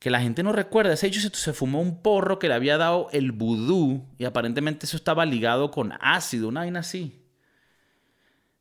[0.00, 0.94] que la gente no recuerda.
[0.94, 4.96] Ese hecho se, fumó un porro que le había dado el vudú y aparentemente eso
[4.96, 7.22] estaba ligado con ácido, una vaina así.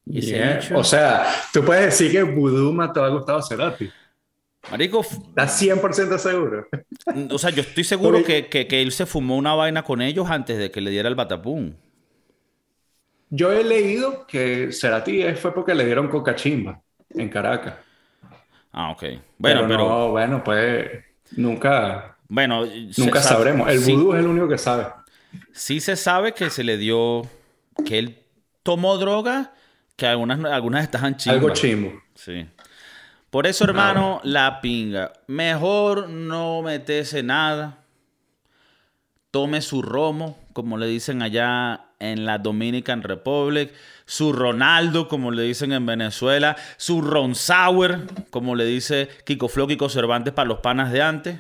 [0.06, 0.34] Y
[0.75, 3.89] O sea, tú puedes decir que vudú mató a Gustavo Cerati.
[4.69, 4.99] Marico.
[5.02, 6.67] ¿Estás 100% seguro?
[7.32, 10.58] O sea, yo estoy seguro que, que, él se fumó una vaina con ellos antes
[10.58, 11.73] de que le diera el batapum.
[13.30, 17.75] Yo he leído que Cerati fue porque le dieron coca chimba en Caracas.
[18.73, 19.04] Ah, ok.
[19.38, 19.88] Bueno, pero.
[19.88, 22.18] No, bueno, pues nunca.
[22.28, 22.65] Bueno,
[22.98, 23.70] nunca sabremos.
[23.70, 24.88] El vudú es el único que sabe.
[25.52, 27.24] Sí se sabe que se le dio.
[27.86, 28.20] que él
[28.63, 29.54] tomó droga,
[29.96, 31.42] que algunas, algunas estaban chimbas.
[31.42, 32.02] Algo chimbo.
[32.15, 32.46] Sí.
[33.30, 35.13] Por eso, hermano, la pinga.
[35.28, 37.84] Mejor no metese nada.
[39.32, 43.72] Tome su romo, como le dicen allá en la Dominican Republic.
[44.06, 46.56] Su Ronaldo, como le dicen en Venezuela.
[46.78, 51.40] Su Ron Sauer, como le dice Kiko Flo, Kiko Cervantes para los panas de antes.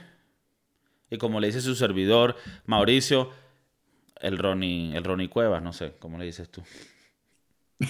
[1.09, 3.31] Y como le dice su servidor, Mauricio,
[4.19, 6.61] el Ronnie, el Ronnie Cuevas, no sé, ¿cómo le dices tú?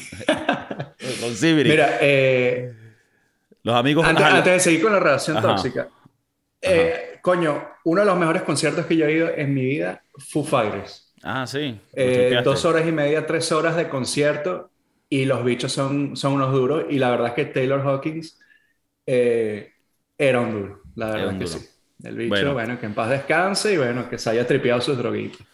[1.42, 2.74] Mira, eh,
[3.64, 4.06] los amigos.
[4.08, 5.90] Antes, de seguir con la relación tóxica.
[6.62, 10.44] Eh, coño, uno de los mejores conciertos que yo he ido en mi vida, Foo
[10.44, 11.09] Fighters.
[11.24, 11.80] Ah, sí.
[11.94, 14.70] Eh, dos horas y media, tres horas de concierto
[15.10, 16.86] y los bichos son, son unos duros.
[16.90, 18.40] Y la verdad es que Taylor Hawkins
[19.06, 19.74] eh,
[20.18, 20.82] era un duro.
[20.96, 21.66] La verdad es que sí.
[22.04, 22.80] El bicho, bueno.
[22.80, 25.46] que en paz descanse y bueno, que se haya tripeado sus droguitas.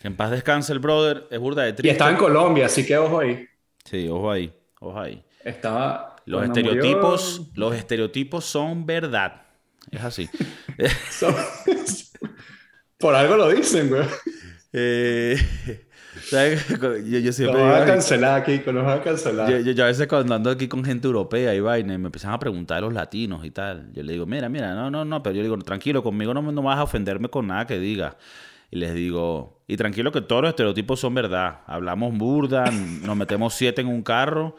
[0.00, 1.88] Que en paz descanse el brother, es burda de triste.
[1.88, 3.46] Y estaba en Colombia, así que ojo ahí.
[3.84, 5.22] Sí, ojo ahí, ojo ahí.
[5.44, 9.42] Estaba los estereotipos, los estereotipos son verdad.
[9.92, 10.28] Es así.
[12.98, 14.02] Por algo lo dicen, güey.
[14.78, 15.38] Eh,
[16.30, 19.62] yo, yo siempre nos van a cancelar aquí, nos van a cancelar.
[19.62, 22.38] Yo, a veces cuando ando aquí con gente europea y vaina, y me empiezan a
[22.38, 23.90] preguntar a los latinos y tal.
[23.92, 26.42] Yo le digo, mira, mira, no, no, no, pero yo le digo, tranquilo, conmigo no,
[26.42, 28.16] no vas a ofenderme con nada que diga.
[28.70, 31.60] Y les digo, y tranquilo que todos los estereotipos son verdad.
[31.66, 32.70] Hablamos burda,
[33.02, 34.56] nos metemos siete en un carro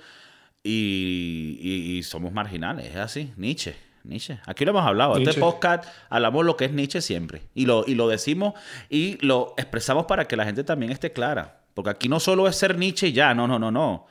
[0.63, 3.86] y, somos marginales, es así, Nietzsche.
[4.07, 4.39] Nietzsche.
[4.45, 5.17] Aquí lo hemos hablado.
[5.17, 7.43] Este podcast hablamos lo que es Nietzsche siempre.
[7.53, 8.53] Y lo, y lo decimos
[8.89, 11.61] y lo expresamos para que la gente también esté clara.
[11.73, 14.07] Porque aquí no solo es ser Nietzsche y ya, no, no, no, no.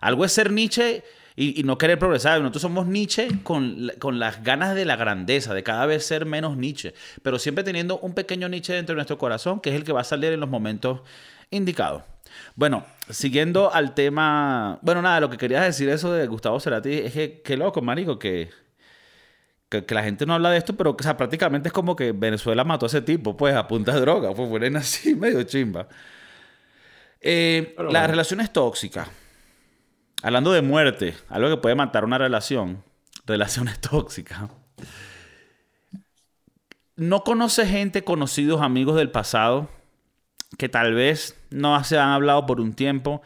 [0.00, 1.02] Algo es ser Nietzsche
[1.36, 2.40] y, no querer progresar.
[2.40, 6.56] Nosotros somos Nietzsche con, con, las ganas de la grandeza, de cada vez ser menos
[6.56, 6.94] Nietzsche.
[7.22, 10.00] Pero siempre teniendo un pequeño Nietzsche dentro de nuestro corazón, que es el que va
[10.00, 11.00] a salir en los momentos
[11.50, 12.02] indicados.
[12.54, 14.78] Bueno, siguiendo al tema.
[14.82, 18.18] Bueno, nada, lo que quería decir eso de Gustavo Cerati es que, qué loco, marico,
[18.18, 18.50] que,
[19.70, 22.64] que, la gente no habla de esto, pero o sea, prácticamente es como que Venezuela
[22.64, 24.34] mató a ese tipo, pues, a punta de droga.
[24.34, 25.88] Pues fueron así, medio chimba.
[27.20, 29.08] Eh, las relaciones tóxicas.
[30.22, 32.84] Hablando de muerte, algo que puede matar una relación.
[33.26, 34.50] Relaciones tóxicas.
[36.96, 39.70] ¿No conoce gente, conocidos, amigos del pasado?
[40.58, 43.22] que tal vez no se han hablado por un tiempo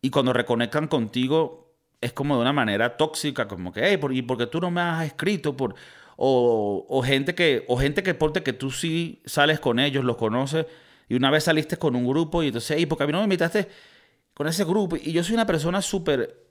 [0.00, 1.67] y cuando reconectan contigo
[2.00, 4.80] es como de una manera tóxica, como que, hey, ¿y por qué tú no me
[4.80, 5.56] has escrito?
[5.56, 5.74] Por...
[6.20, 10.16] O, o, gente que, o gente que porte que tú sí sales con ellos, los
[10.16, 10.66] conoces,
[11.08, 13.24] y una vez saliste con un grupo y entonces, hey, porque a mí no me
[13.24, 13.68] invitaste
[14.34, 14.96] con ese grupo.
[14.96, 16.44] Y yo soy una persona súper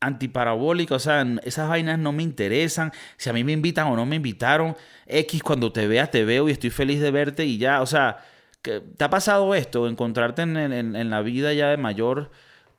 [0.00, 4.06] antiparabólica, o sea, esas vainas no me interesan, si a mí me invitan o no
[4.06, 4.74] me invitaron,
[5.06, 8.24] X cuando te vea, te veo y estoy feliz de verte y ya, o sea,
[8.62, 9.88] ¿Te ha pasado esto?
[9.88, 12.30] Encontrarte en, en, la vida ya de mayor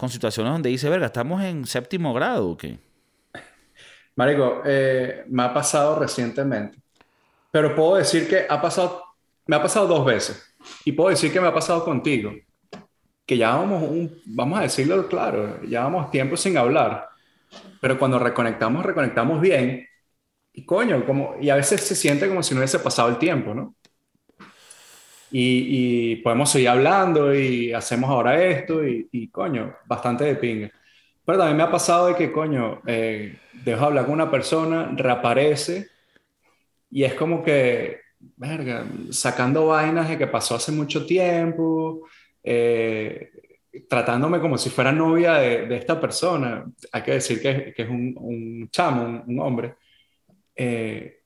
[0.02, 2.80] con situaciones donde dice, verga, estamos en séptimo grado o qué?
[4.16, 6.80] Marico, eh, me ha pasado recientemente.
[7.52, 9.04] Pero puedo decir que ha pasado,
[9.46, 10.56] me ha pasado dos veces.
[10.86, 12.32] Y puedo decir que me ha pasado contigo.
[13.28, 17.08] Que ya vamos, vamos a decirlo claro, ya vamos tiempo sin hablar.
[17.80, 19.88] Pero cuando reconectamos, reconectamos bien.
[20.52, 23.54] Y coño, como, y a veces se siente como si no hubiese pasado el tiempo,
[23.54, 23.76] ¿no?
[25.32, 30.72] Y, podemos seguir hablando y hacemos ahora esto y, coño, bastante de pinga.
[31.26, 35.88] Pero también me ha pasado de que, coño, eh, dejo hablar con una persona, reaparece
[36.90, 38.02] y es como que
[38.38, 42.08] verga, sacando vainas de que pasó hace mucho tiempo,
[42.44, 43.32] eh,
[43.88, 46.66] tratándome como si fuera novia de, esta persona.
[46.92, 49.76] Hay que decir que, es un, chamo, un, hombre.
[50.56, 51.21] Eh,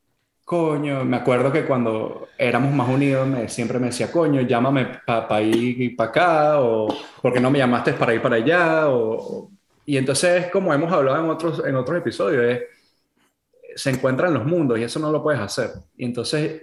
[0.45, 5.81] coño, me acuerdo que cuando éramos más unidos siempre me decía, coño, llámame para ir
[5.81, 6.87] y para acá, o
[7.21, 9.49] porque no me llamaste para ir para allá, o,
[9.85, 12.59] y entonces, como hemos hablado en otros, en otros episodios,
[13.75, 15.71] se encuentran los mundos y eso no lo puedes hacer.
[15.97, 16.61] Y entonces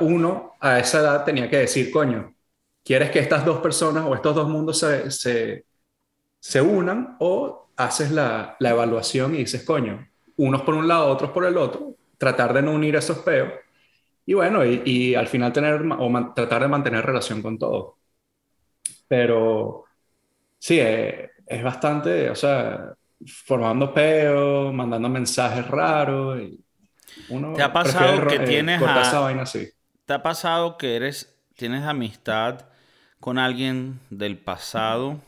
[0.00, 2.34] uno a esa edad tenía que decir, coño,
[2.84, 5.64] ¿quieres que estas dos personas o estos dos mundos se, se,
[6.38, 11.30] se unan o haces la, la, evaluación y dices, coño, unos por un lado, otros
[11.30, 13.50] por el otro, tratar de no unir esos peos
[14.24, 17.98] y bueno, y, y al final tener o tratar de mantener relación con todo.
[19.08, 19.84] Pero
[20.58, 22.94] sí, eh, es bastante, o sea,
[23.26, 26.40] formando peos, mandando mensajes raros.
[26.40, 26.64] Y
[27.30, 29.68] uno ¿Te ha pasado que tienes vaina así.
[30.04, 32.66] ¿Te ha pasado que eres, tienes amistad
[33.18, 35.18] con alguien del pasado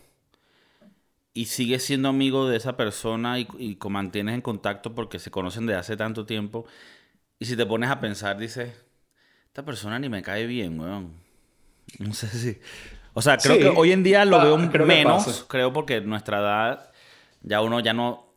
[1.34, 5.66] y sigues siendo amigo de esa persona y, y mantienes en contacto porque se conocen
[5.66, 6.64] de hace tanto tiempo?
[7.40, 8.72] Y si te pones a pensar, dices,
[9.48, 11.12] esta persona ni me cae bien, weón.
[11.98, 12.58] No sé si...
[13.12, 16.92] O sea, creo que hoy en día lo veo menos, creo, porque nuestra edad
[17.42, 18.32] ya uno ya no...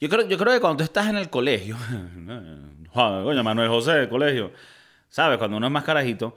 [0.00, 1.76] Yo creo, yo creo que cuando tú estás en el colegio,
[2.94, 4.52] coño, Manuel José, del colegio,
[5.08, 5.38] ¿sabes?
[5.38, 6.36] Cuando uno es más carajito,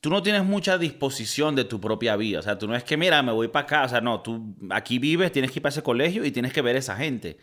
[0.00, 2.38] tú no tienes mucha disposición de tu propia vida.
[2.38, 3.84] O sea, tú no es que, mira, me voy para acá.
[3.84, 6.62] O sea, no, tú aquí vives, tienes que ir para ese colegio y tienes que
[6.62, 7.38] ver a esa gente.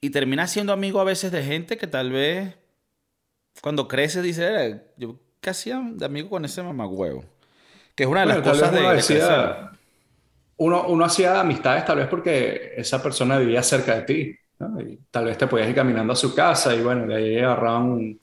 [0.00, 2.56] Y terminas siendo amigo a veces de gente que tal vez
[3.60, 7.24] cuando creces dice, yo qué hacía de amigo con ese mamagüevo.
[7.94, 9.70] Que es una de las cosas de,
[10.56, 14.36] uno, uno, hacía amistades tal vez porque esa persona vivía cerca de ti.
[14.78, 18.20] Y tal vez te podías ir caminando a su casa y bueno, de ahí agarraban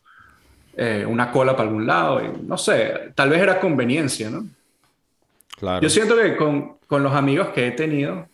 [0.81, 2.21] eh, una cola para algún lado.
[2.23, 4.47] Y, no sé, tal vez era conveniencia, ¿no?
[5.57, 5.81] Claro.
[5.81, 8.29] Yo siento que con, con los amigos que he tenido,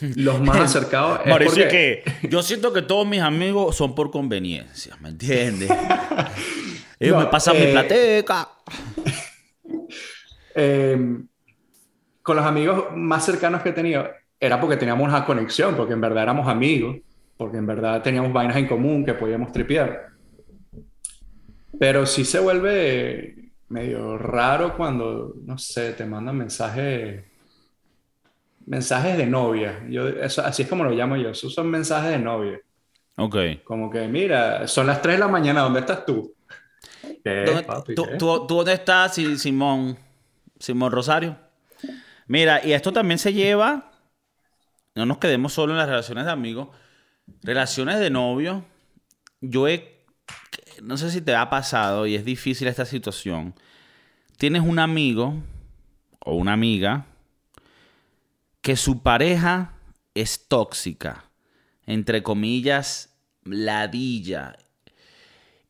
[0.00, 1.22] los más acercados.
[1.24, 5.70] Es Mauricio, que yo siento que todos mis amigos son por conveniencia, ¿me entiendes?
[7.00, 8.48] Ellos me pasan mi eh, plateca.
[10.56, 11.26] Em,
[12.22, 16.00] con los amigos más cercanos que he tenido, era porque teníamos una conexión, porque en
[16.00, 16.98] verdad éramos amigos,
[17.36, 20.13] porque en verdad teníamos vainas en común que podíamos tripear.
[21.78, 27.24] Pero sí se vuelve medio raro cuando, no sé, te mandan mensajes
[28.66, 29.84] mensajes de novia.
[29.88, 31.30] Yo, así es como lo llamo yo.
[31.30, 32.60] Esos son mensajes de novia.
[33.16, 33.36] Ok.
[33.64, 36.34] Como que, mira, son las 3 de la mañana, ¿dónde estás tú?
[37.94, 39.96] tú, tú, dónde estás, Simón?
[40.58, 41.36] Simón Rosario.
[42.26, 43.92] Mira, y esto también se lleva,
[44.94, 46.68] no nos quedemos solo en las relaciones de amigos,
[47.42, 48.64] relaciones de novio.
[49.40, 50.04] Yo he,
[50.84, 53.54] no sé si te ha pasado y es difícil esta situación.
[54.36, 55.42] Tienes un amigo
[56.20, 57.06] o una amiga
[58.60, 59.74] que su pareja
[60.14, 61.24] es tóxica,
[61.86, 64.56] entre comillas, ladilla.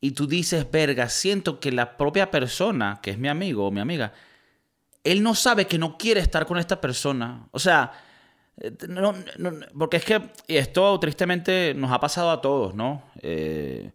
[0.00, 3.80] Y tú dices, verga, siento que la propia persona, que es mi amigo o mi
[3.80, 4.12] amiga,
[5.02, 7.48] él no sabe que no quiere estar con esta persona.
[7.52, 7.92] O sea,
[8.60, 8.72] eh,
[9.76, 13.02] porque es que y esto tristemente nos ha pasado a todos, ¿no?
[13.22, 13.92] Eh,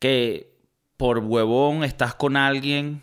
[0.00, 0.50] que
[0.96, 3.02] por huevón estás con alguien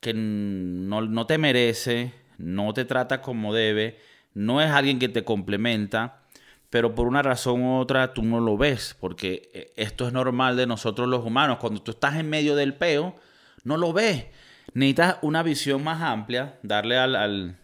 [0.00, 3.98] que no, no, te merece, no te trata como debe,
[4.34, 6.20] no es alguien que te complementa,
[6.68, 10.56] pero por una razón u otra tú no lo ves, porque eh, esto es normal
[10.56, 11.58] de nosotros los humanos.
[11.58, 13.16] Cuando tú estás en medio del peo,
[13.64, 14.26] no lo ves.
[14.74, 17.56] Necesitas una visión más amplia, darle al,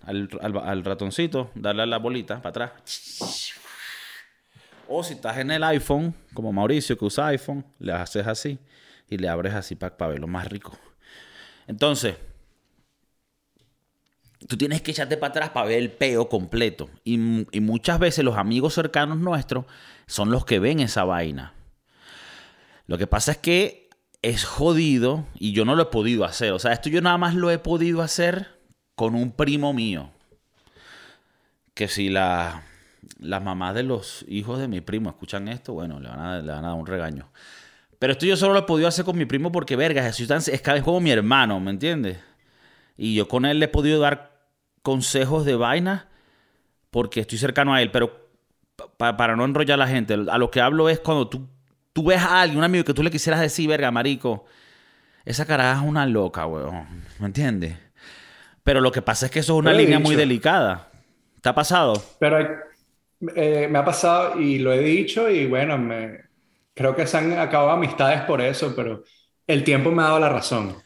[0.84, 3.52] ratoncito, darle a la bolita para atrás.
[4.94, 8.58] O si estás en el iPhone, como Mauricio que usa iPhone, le haces así
[9.08, 10.78] y le abres así para, para verlo más rico.
[11.66, 12.16] Entonces,
[14.46, 16.90] tú tienes que echarte para atrás para ver el peo completo.
[17.04, 17.14] Y,
[17.56, 19.64] y, muchas veces los amigos cercanos nuestros
[20.06, 21.54] son los que ven esa vaina.
[22.86, 23.88] Lo que pasa es que
[24.20, 26.52] es jodido y yo no lo he podido hacer.
[26.52, 28.60] O sea, esto yo nada más lo he podido hacer
[28.94, 30.10] con un primo mío.
[31.72, 32.64] Que si la,
[33.18, 36.52] las mamás de los hijos de mi primo escuchan esto, bueno, le van, a, le
[36.52, 37.30] van a dar un regaño.
[37.98, 40.48] Pero esto yo solo lo he podido hacer con mi primo porque, verga, Jesús es,
[40.48, 42.18] es como mi hermano, ¿me entiendes?
[42.96, 44.32] Y yo con él le he podido dar
[44.82, 46.08] consejos de vaina
[46.90, 47.90] porque estoy cercano a él.
[47.90, 48.28] Pero
[48.96, 51.48] para no enrollar a la gente, a lo que hablo es cuando tú
[51.92, 54.44] tú ves a alguien, un amigo que tú le quisieras decir, verga, marico,
[55.24, 57.04] esa cara es una loca, weón.
[57.18, 57.76] ¿Me entiendes?
[58.64, 60.88] Pero lo que pasa es que eso es una línea muy delicada.
[61.40, 62.02] ¿Te ha pasado?
[62.18, 62.38] Pero
[63.36, 66.20] eh, me ha pasado y lo he dicho y bueno, me,
[66.74, 69.04] creo que se han acabado amistades por eso, pero
[69.46, 70.76] el tiempo me ha dado la razón.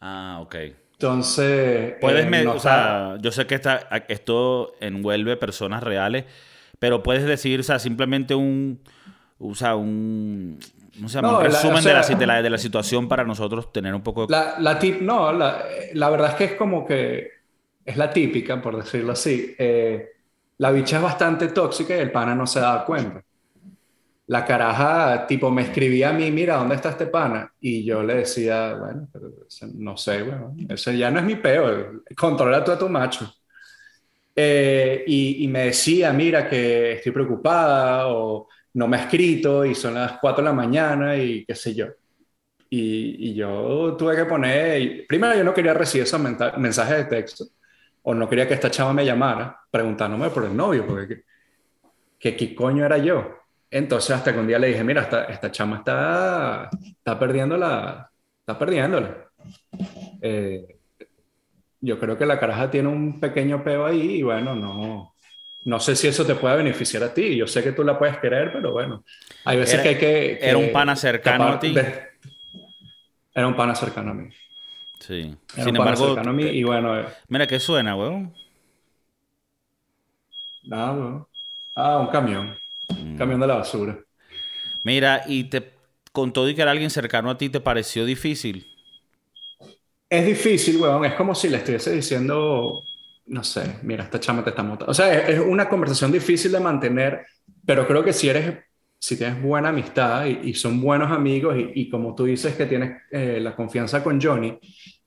[0.00, 0.56] Ah, ok.
[0.92, 1.94] Entonces.
[2.00, 6.24] Puedes, eh, me- no o está- sea, yo sé que esta- esto envuelve personas reales,
[6.78, 8.80] pero puedes decir, o sea, simplemente un,
[9.38, 10.58] o sea, un,
[10.96, 11.32] ¿cómo se llama?
[11.32, 13.72] No, un la- resumen o sea- de, la, de, la, de la situación para nosotros
[13.72, 14.34] tener un poco de...
[14.34, 17.30] La, la tip, no, la, la verdad es que es como que
[17.84, 19.54] es la típica, por decirlo así.
[19.58, 20.08] Eh,
[20.58, 23.22] la bicha es bastante tóxica y el pana no se da cuenta.
[24.28, 27.52] La caraja, tipo, me escribía a mí, mira, ¿dónde está este pana?
[27.60, 29.08] Y yo le decía, bueno,
[29.74, 33.32] no sé, bueno, ese ya no es mi peo, controla tú a tu macho.
[34.34, 39.94] Eh, y, me decía, mira, que estoy preocupada o no me ha escrito y son
[39.94, 41.86] las 4 de la mañana y qué sé yo.
[42.68, 47.46] Y, y yo tuve que poner, primero yo no quería recibir esos mensajes de texto,
[48.08, 51.22] o no quería que esta chava me llamara preguntándome por el novio, porque
[52.20, 53.34] que, qué coño era yo.
[53.68, 58.08] Entonces hasta que un día le dije, mira, esta, esta chama está, está perdiendo la,
[58.38, 59.24] está perdiéndola.
[60.22, 60.76] Eh,
[61.80, 65.12] yo creo que la caraja tiene un pequeño peo ahí y bueno, no,
[65.64, 67.36] no sé si eso te puede beneficiar a ti.
[67.36, 69.04] Yo sé que tú la puedes querer, pero bueno,
[69.44, 71.74] hay veces Era- que hay que, que era un pana cercano a ti.
[71.74, 72.06] de-
[73.34, 74.28] era un pana cercano a mí.
[75.00, 75.36] Sí.
[75.54, 78.34] Era Sin embargo, y bueno, eh, mira, ¿qué suena, weón?
[80.64, 81.28] nada, bueno.
[81.74, 82.56] Ah, un camión.
[82.88, 83.10] Mm.
[83.12, 83.98] Un camión de la basura.
[84.82, 85.76] Mira, y te
[86.12, 88.66] con todo y que era alguien cercano a ti, ¿te pareció difícil?
[90.08, 91.04] Es difícil, weón.
[91.04, 92.82] Es como si le estuviese diciendo,
[93.26, 94.90] no sé, mira, esta chama te está montando.
[94.90, 97.26] O sea, es, es una conversación difícil de mantener,
[97.66, 98.64] pero creo que si eres,
[98.98, 102.66] si tienes buena amistad y, y son buenos amigos y, y como tú dices que
[102.66, 104.58] tienes eh, la confianza con Johnny,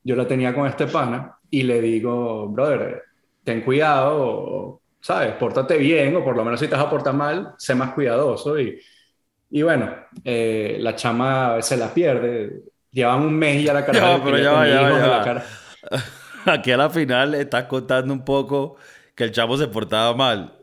[0.04, 3.04] yo la tenía con este pana y le digo, brother,
[3.44, 5.34] ten cuidado, o, ¿sabes?
[5.34, 8.60] Pórtate bien o por lo menos si te vas a portar mal, sé más cuidadoso
[8.60, 8.80] y,
[9.50, 12.64] y bueno, eh, la chama a veces la pierde.
[12.92, 15.22] Llevan un mes y ya la cara va, pero ya va, ya va, ya va.
[15.24, 15.46] cara.
[16.46, 18.78] Aquí a la final estás contando un poco
[19.16, 20.59] que el chavo se portaba mal.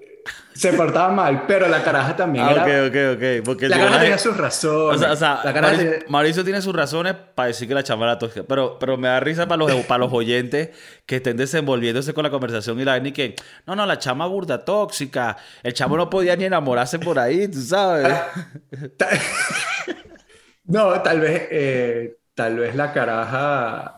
[0.55, 2.63] Se portaba mal, pero la caraja también Ah, era.
[2.63, 3.45] ok, ok, ok.
[3.45, 4.97] Porque La caraja tenía sus razones.
[4.97, 7.75] O sea, o sea, la caraja Mauricio, tenía- Mauricio tiene sus razones para decir que
[7.75, 8.45] la chama era tóxica.
[8.49, 10.71] Pero, pero me da risa para los, para los oyentes
[11.05, 13.35] que estén desenvolviéndose con la conversación y la ven y que,
[13.67, 15.37] no, no, la chama burda tóxica.
[15.63, 18.09] El chamo no podía ni enamorarse por ahí, tú sabes.
[18.97, 19.09] Ta-
[20.65, 23.96] no, tal vez, eh, tal vez la caraja.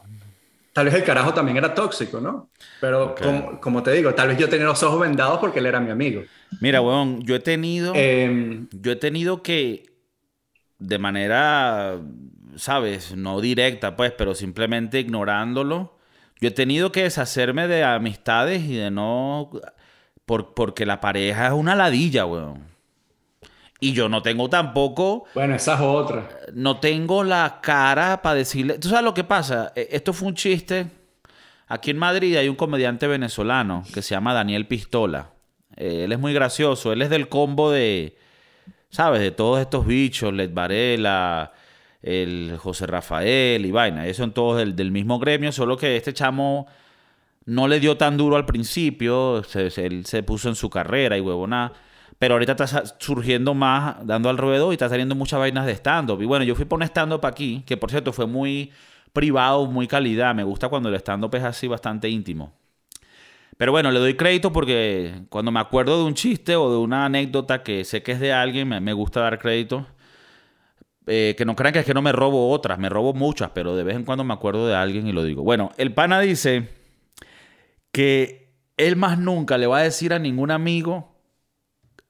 [0.79, 2.51] Tal vez el carajo también era tóxico, ¿no?
[2.81, 5.81] Pero como, como te digo, tal vez yo tenía los ojos vendados porque él era
[5.81, 6.23] mi amigo.
[6.61, 7.93] Mira, weón, yo he tenido.
[7.97, 9.91] Eh, Yo he tenido que,
[10.79, 11.99] de manera,
[12.55, 15.97] sabes, no directa, pues, pero simplemente ignorándolo,
[16.41, 19.51] yo he tenido que deshacerme de amistades y de no...
[20.27, 22.63] por- porque la pareja es una ladilla, weón.
[23.81, 26.29] Y yo no tengo tampoco, bueno, esa es otra.
[26.53, 28.79] no tengo la cara para decirle...
[28.79, 29.73] ¿Tú sabes lo que pasa?
[29.77, 30.87] E- Esto fue un chiste.
[31.69, 35.31] Aquí en Madrid hay un comediante venezolano que se llama Daniel Pistola.
[35.77, 36.93] Eh, él es muy gracioso.
[36.93, 38.17] Él es del combo de...
[38.91, 39.21] ¿sabes?
[39.21, 41.53] De todos estos bichos, Led Varela,
[42.03, 44.05] el José Rafael y vaina.
[44.07, 46.67] Ellos son todos del, del mismo gremio, solo que este chamo
[47.45, 51.17] no le dio tan duro al principio, se- se- él se puso en su carrera
[51.17, 51.73] y huevona.
[52.19, 56.21] Pero ahorita está surgiendo más, dando al ruedo y está saliendo muchas vainas de stand-up.
[56.21, 58.73] Y bueno, yo fui por un stand-up aquí, que por cierto fue muy
[59.13, 60.35] privado, muy calidad.
[60.35, 62.53] Me gusta cuando el stand-up es así bastante íntimo.
[63.57, 67.05] Pero bueno, le doy crédito porque cuando me acuerdo de un chiste o de una
[67.05, 69.87] anécdota que sé que es de alguien, me gusta dar crédito.
[71.11, 73.75] Eh, que no crean que es que no me robo otras, me robo muchas, pero
[73.75, 75.43] de vez en cuando me acuerdo de alguien y lo digo.
[75.43, 76.69] Bueno, el pana dice
[77.93, 81.18] que él más nunca le va a decir a ningún amigo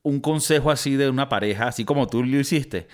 [0.02, 2.88] un consejo así de una pareja, así como tú lo hiciste.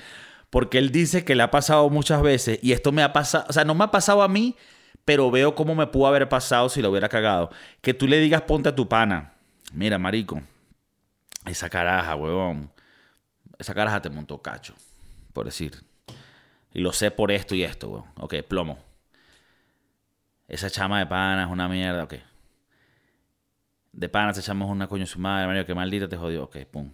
[0.51, 3.53] Porque él dice que le ha pasado muchas veces y esto me ha pasado, o
[3.53, 4.57] sea, no me ha pasado a mí,
[5.05, 7.51] pero veo cómo me pudo haber pasado si lo hubiera cagado.
[7.81, 9.35] Que tú le digas, ponte a tu pana.
[9.73, 10.41] Mira, marico,
[11.45, 12.71] esa caraja, huevón.
[13.59, 14.75] Esa caraja te montó cacho,
[15.33, 15.85] por decir.
[16.73, 18.11] Y lo sé por esto y esto, huevón.
[18.19, 18.79] Ok, plomo.
[20.49, 22.15] Esa chama de pana es una mierda, ok.
[23.95, 26.45] De pana esa chama es una coño su madre, marico, que maldita te jodió.
[26.45, 26.91] Ok, pum.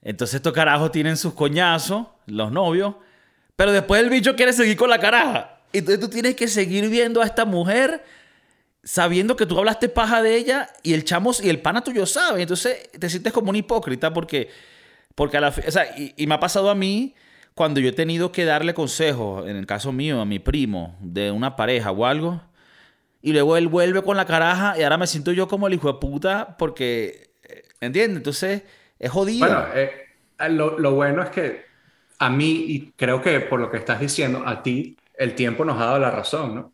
[0.00, 2.96] Entonces estos carajos tienen sus coñazos, los novios,
[3.54, 5.60] pero después el bicho quiere seguir con la caraja.
[5.72, 8.04] Entonces tú tienes que seguir viendo a esta mujer
[8.82, 12.42] sabiendo que tú hablaste paja de ella y el chamo y el pana tuyo sabe.
[12.42, 14.50] Entonces te sientes como un hipócrita porque,
[15.14, 17.14] porque a la o sea, y, y me ha pasado a mí
[17.54, 21.30] cuando yo he tenido que darle consejos, en el caso mío, a mi primo, de
[21.30, 22.40] una pareja o algo,
[23.22, 25.92] y luego él vuelve con la caraja y ahora me siento yo como el hijo
[25.92, 28.18] de puta porque, eh, ¿entiendes?
[28.18, 28.62] Entonces
[28.98, 29.48] es jodido.
[29.48, 29.90] Bueno, eh,
[30.50, 31.64] lo, lo bueno es que
[32.18, 35.76] a mí, y creo que por lo que estás diciendo, a ti el tiempo nos
[35.80, 36.72] ha dado la razón, ¿no?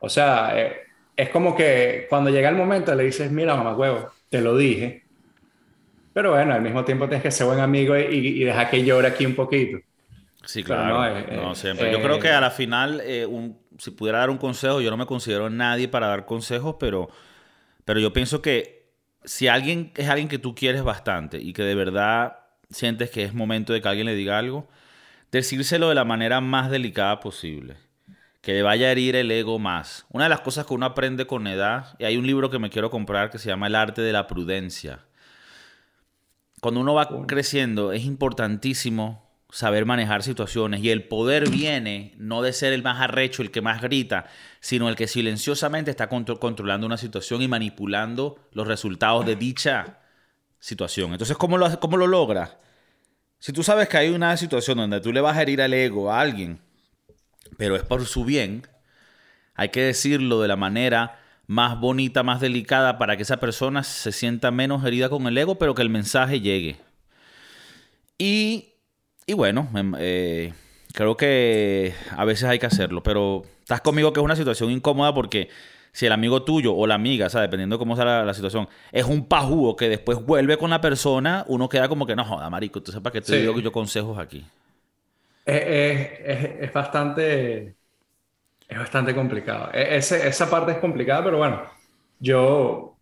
[0.00, 0.78] O sea, eh,
[1.16, 5.04] es como que cuando llega el momento le dices, mira, mamá huevo, te lo dije.
[6.12, 8.02] Pero bueno, al mismo tiempo tienes que ser buen amigo y,
[8.42, 9.78] y dejar que llore aquí un poquito.
[10.46, 11.20] Sí, claro.
[11.32, 11.92] No, siempre.
[11.92, 13.02] yo creo que a la final,
[13.78, 17.08] si pudiera dar un consejo, yo no me considero nadie para dar consejos, pero,
[17.84, 18.86] pero yo pienso que
[19.24, 22.38] si alguien es alguien que tú quieres bastante y que de verdad
[22.70, 24.68] sientes que es momento de que alguien le diga algo,
[25.32, 27.76] decírselo de la manera más delicada posible.
[28.40, 30.06] Que le vaya a herir el ego más.
[30.10, 32.70] Una de las cosas que uno aprende con edad, y hay un libro que me
[32.70, 35.00] quiero comprar que se llama El arte de la prudencia.
[36.60, 40.82] Cuando uno va creciendo, es importantísimo saber manejar situaciones.
[40.82, 44.26] Y el poder viene no de ser el más arrecho, el que más grita,
[44.60, 50.00] sino el que silenciosamente está controlando una situación y manipulando los resultados de dicha
[50.58, 51.12] situación.
[51.12, 52.26] Entonces, ¿cómo lo, cómo lo?
[53.38, 56.10] Si tú sabes que hay una situación donde tú le vas a herir al ego
[56.10, 56.60] a alguien,
[57.56, 58.66] pero es por su bien,
[59.54, 64.10] hay que decirlo de la manera más bonita, más delicada, para que esa persona se
[64.12, 66.78] sienta menos herida con el ego, pero que el mensaje llegue.
[68.18, 68.74] Y,
[69.26, 69.68] y bueno,
[69.98, 70.52] eh,
[70.94, 75.12] creo que a veces hay que hacerlo, pero estás conmigo que es una situación incómoda
[75.12, 75.48] porque
[75.92, 79.04] si el amigo tuyo o la amiga, o sea, dependiendo cómo sea la, situación, es
[79.04, 82.82] un pajúo que después vuelve con la persona, uno queda como que no joda, marico,
[82.82, 84.46] tú sepas que te digo yo consejos aquí.
[85.44, 87.74] Es, bastante
[88.68, 89.70] es bastante complicado.
[89.72, 91.62] E, esa parte es complicada, pero bueno,
[92.20, 92.96] yo,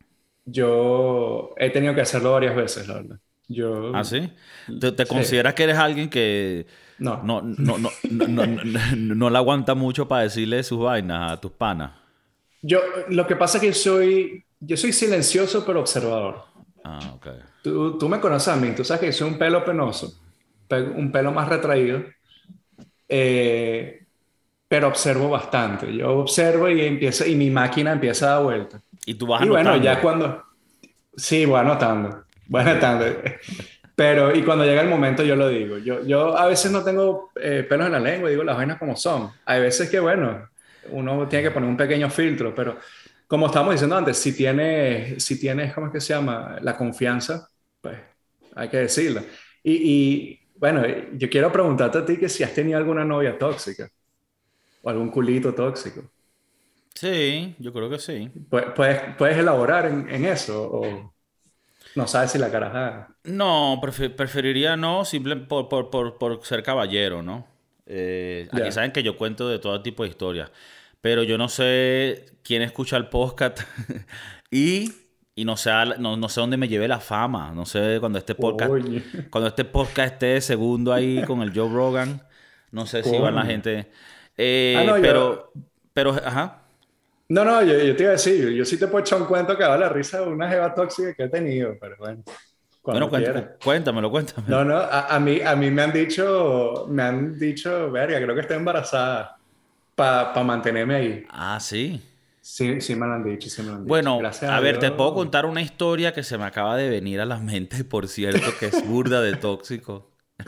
[0.45, 3.19] yo he tenido que hacerlo varias veces, la verdad.
[3.49, 4.33] Yo, ¿Ah, sí?
[4.81, 6.67] ¿Te, consideras que eres alguien que
[6.99, 7.23] no.
[7.23, 8.47] No, no, no, no,
[8.97, 11.93] no, le aguanta mucho para decirle sus vainas a tus panas?
[12.63, 16.45] Yo, lo que pasa es que soy, yo soy silencioso pero observador.
[16.85, 17.27] Ah, ok.
[17.63, 20.15] Tú, tú me conoces a mí, tú sabes que soy un pelo penoso,
[20.97, 22.05] un pelo más retraído,
[23.09, 24.07] eh,
[24.69, 25.95] pero observo bastante.
[25.95, 28.81] Yo observo y, empieza, y mi máquina empieza a dar vuelta.
[29.07, 30.43] Y tú vas Y bueno, ya cuando...
[31.17, 33.07] Sí, voy anotando, voy anotando.
[33.95, 35.79] Pero, y cuando llega el momento, yo lo digo.
[35.79, 38.97] Yo, yo a veces no tengo eh, pelos en la lengua, digo las vainas como
[38.97, 39.31] son.
[39.45, 40.49] Hay veces que, bueno,
[40.91, 42.79] uno tiene que poner un pequeño filtro, pero
[43.29, 46.59] como estábamos diciendo antes, si tienes, si tienes, ¿cómo es que se llama?
[46.61, 47.49] La confianza,
[47.81, 47.99] pues
[48.57, 49.23] hay que decirlo.
[49.63, 50.83] Y, y, bueno,
[51.13, 53.89] yo quiero preguntarte a ti que si has tenido alguna novia tóxica
[54.83, 56.03] o algún culito tóxico.
[56.95, 58.31] Sí, yo creo que sí.
[58.49, 61.14] ¿Puedes, puedes elaborar en, en eso o
[61.95, 63.09] no sabes si la carajada?
[63.25, 67.47] No, preferiría no, simplemente por, por, por, por ser caballero, ¿no?
[67.87, 70.51] Eh, aquí saben que yo cuento de todo tipo de historias.
[71.01, 73.61] Pero yo no sé quién escucha el podcast
[74.51, 74.93] y,
[75.35, 77.53] y no, sé, no, no, sé dónde me lleve la fama.
[77.55, 78.73] No sé cuando este podcast,
[79.31, 82.23] cuando este podcast esté segundo ahí con el Joe Rogan.
[82.71, 83.91] No sé si van la gente.
[84.37, 85.53] Eh, ah, pero,
[85.93, 86.64] pero, ajá.
[87.29, 89.57] No, no, yo, yo, te iba a decir, yo sí te puedo echar un cuento
[89.57, 92.23] que da la risa de una jeva tóxica que he tenido, pero bueno
[92.85, 94.59] bueno, cuéntamelo, cuéntamelo.
[94.59, 98.43] No, no, a, mí, a mí me han dicho, me han dicho, verga, creo que
[98.43, 99.39] estoy embarazada
[99.95, 101.27] para mantenerme ahí.
[101.31, 102.03] Ah, sí.
[102.43, 103.89] Sí, sí me lo han dicho, sí me lo han dicho.
[103.89, 107.25] Bueno, a, ver, te puedo contar una historia que se me acaba de venir a
[107.25, 110.11] la mente, por cierto, que es burda de tóxico.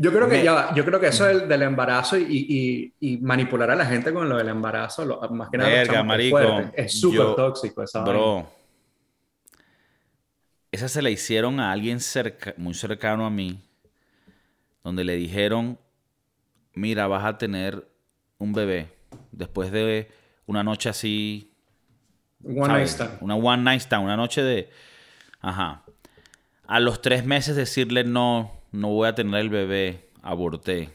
[0.00, 3.68] Yo creo que ya, yo creo que eso del, del embarazo y, y, y, manipular
[3.72, 6.38] a la gente con lo del embarazo, más que nada, Verga, marico,
[6.72, 8.48] es súper tóxico esa Bro,
[10.70, 13.60] esa se la hicieron a alguien cerca, muy cercano a mí,
[14.84, 15.78] donde le dijeron,
[16.74, 17.88] mira, vas a tener
[18.38, 18.94] un bebé
[19.32, 20.10] después de
[20.46, 21.52] una noche así.
[22.44, 23.18] One night stand.
[23.20, 24.70] Una one night stand, una noche de...
[25.40, 25.82] Ajá.
[26.66, 30.90] A los tres meses decirle, no, no voy a tener el bebé, aborté.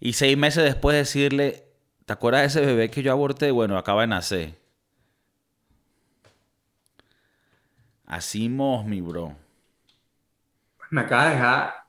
[0.00, 1.64] Y seis meses después decirle,
[2.04, 3.50] ¿te acuerdas de ese bebé que yo aborté?
[3.50, 4.54] Bueno, acaba de nacer.
[8.06, 8.48] Así
[8.86, 9.36] mi bro.
[10.90, 11.85] Me acaba de dejar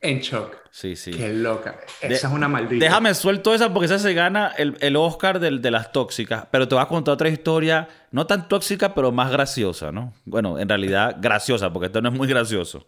[0.00, 0.56] en shock.
[0.70, 1.10] Sí, sí.
[1.10, 1.78] Qué loca.
[2.00, 2.84] Esa es una maldita.
[2.84, 6.46] Déjame suelto esa porque esa se gana el, Oscar de las tóxicas.
[6.50, 10.12] Pero te voy a contar otra historia, no tan tóxica, pero más graciosa, ¿no?
[10.24, 12.86] Bueno, en realidad graciosa, porque esto no es muy gracioso.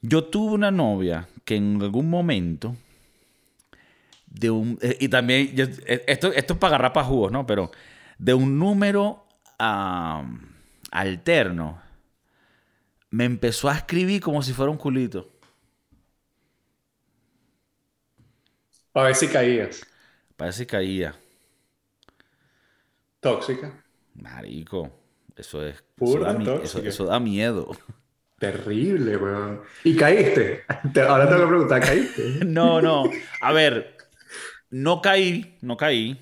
[0.00, 2.76] Yo tuve una novia que en algún momento
[4.26, 4.78] de un...
[4.82, 7.46] Eh, y también, eh, esto, esto es para agarrar para jugos, ¿no?
[7.46, 7.70] Pero
[8.18, 9.24] de un número
[10.90, 11.80] alterno,
[13.10, 15.37] me empezó a escribir como si fuera un culito.
[18.98, 19.86] Para ver si caías.
[20.36, 21.14] Para ver si caía.
[23.20, 23.72] Tóxica.
[24.14, 24.90] Marico,
[25.36, 25.84] eso es.
[25.94, 26.32] Pura
[26.64, 27.70] eso, da, eso, da miedo.
[28.40, 29.60] Terrible, weón.
[29.84, 30.64] ¿Y caíste?
[31.08, 32.22] Ahora tengo que preguntar, ¿caíste?
[32.44, 33.04] no, no.
[33.40, 33.98] A ver,
[34.68, 36.20] no caí, no caí.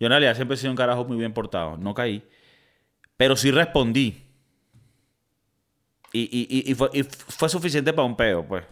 [0.00, 1.76] Yo en realidad siempre he sido un carajo muy bien portado.
[1.76, 2.28] No caí.
[3.16, 4.20] Pero sí respondí.
[6.12, 8.64] Y, fue, suficiente para un peo, pues.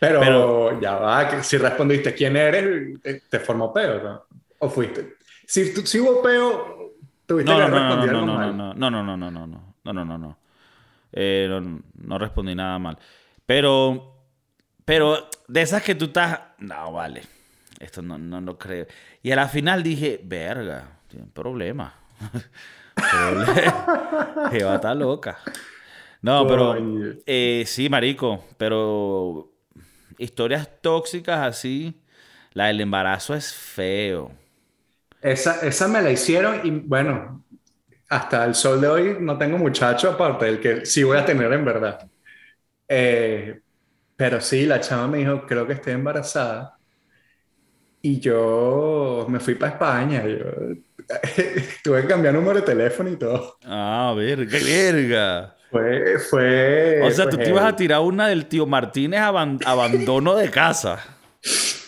[0.00, 4.24] Pero, ya va, si respondiste quién eres, eh, te formó peo, ¿no?
[4.58, 5.16] ¿O fuiste?
[5.46, 6.94] Si, si hubo peo,
[7.26, 9.72] tuviste no, que no, responder no, no, no, no, no, no, no, no, no, no,
[9.84, 10.38] no, no, no, no.
[11.12, 12.96] Eh, no, no respondí nada mal.
[13.44, 14.16] Pero,
[14.86, 17.22] pero de esas que tú estás, no, vale,
[17.78, 18.86] esto no, no lo creo.
[19.22, 21.94] Y a la final dije, verga, tiene problema.
[24.50, 25.38] Jeva está loca.
[26.22, 26.76] No, pero
[27.26, 29.49] eh, sí, marico, pero
[30.20, 32.00] historias tóxicas así,
[32.54, 34.32] la del embarazo es feo.
[35.20, 37.44] Esa, esa me la hicieron y bueno,
[38.08, 41.52] hasta el sol de hoy no tengo muchacho aparte del que sí voy a tener
[41.52, 42.10] en verdad.
[42.88, 43.62] Eh,
[44.16, 46.78] pero sí, la chama me dijo, creo que estoy embarazada.
[48.02, 50.26] Y yo me fui para España.
[50.26, 50.44] Yo
[51.84, 53.58] tuve que cambiar número de teléfono y todo.
[53.64, 55.56] Ah, verga, verga.
[55.70, 57.00] Fue, fue.
[57.02, 60.98] O sea, tú te ibas a tirar una del tío Martínez abandono de casa.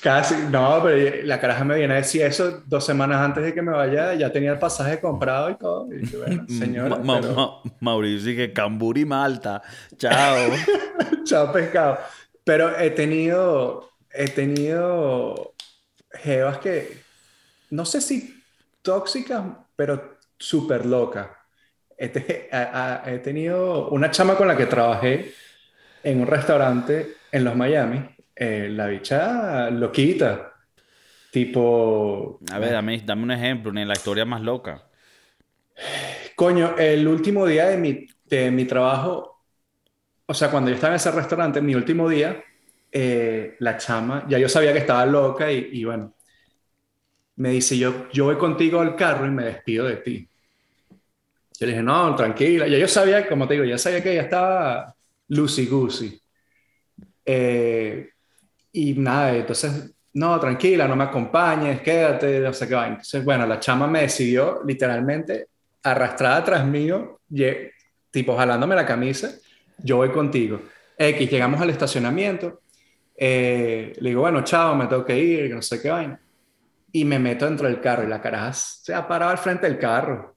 [0.03, 3.63] Casi, no, pero la caraja me viene a decir eso dos semanas antes de que
[3.63, 5.87] me vaya, ya tenía el pasaje comprado y todo.
[5.93, 6.99] Y bueno, señora.
[7.79, 9.63] Mauricio, que Camburi Malta.
[9.97, 10.51] Chao.
[11.25, 11.99] Chao, pescado.
[12.43, 15.55] Pero he tenido, he tenido
[16.11, 17.01] jevas que,
[17.71, 18.43] no sé si
[18.83, 19.45] tóxicas,
[19.77, 21.29] pero súper locas.
[22.05, 22.49] He,
[23.07, 25.33] he tenido una chama con la que trabajé
[26.03, 28.01] en un restaurante en los Miami
[28.35, 30.53] eh, la bicha loquita.
[31.31, 32.41] Tipo.
[32.51, 34.89] A ver, dame, dame un ejemplo, ni la historia más loca.
[36.35, 39.45] Coño, el último día de mi, de mi trabajo,
[40.27, 42.43] o sea, cuando yo estaba en ese restaurante, mi último día,
[42.91, 46.15] eh, la chama, ya yo sabía que estaba loca y, y, bueno,
[47.37, 50.29] me dice, yo, yo voy contigo al carro y me despido de ti.
[51.63, 52.67] Yo le dije, no, tranquila.
[52.67, 54.93] Ya yo sabía, como te digo, ya sabía que ella estaba
[55.29, 56.21] loosey goosey.
[57.25, 58.09] Eh,
[58.73, 62.89] y nada, entonces, no, tranquila, no me acompañes, quédate, no sé qué va.
[62.89, 65.51] Entonces, bueno, la chama me decidió literalmente
[65.85, 67.21] arrastrada tras mío,
[68.11, 69.31] tipo jalándome la camisa,
[69.79, 70.63] yo voy contigo.
[70.99, 72.63] X, llegamos al estacionamiento,
[73.17, 76.21] eh, le digo, bueno, chao, me tengo que ir, no sé qué vaina.
[76.91, 79.79] Y me meto dentro del carro y la caraja se ha parado al frente del
[79.79, 80.32] carro.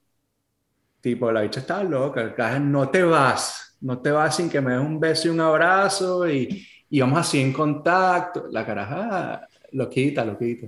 [1.05, 4.71] Tipo, la bicha estaba loca, el no te vas, no te vas sin que me
[4.71, 8.47] des un beso y un abrazo y, íbamos así en contacto.
[8.49, 10.65] La caraja lo quita, lo quita.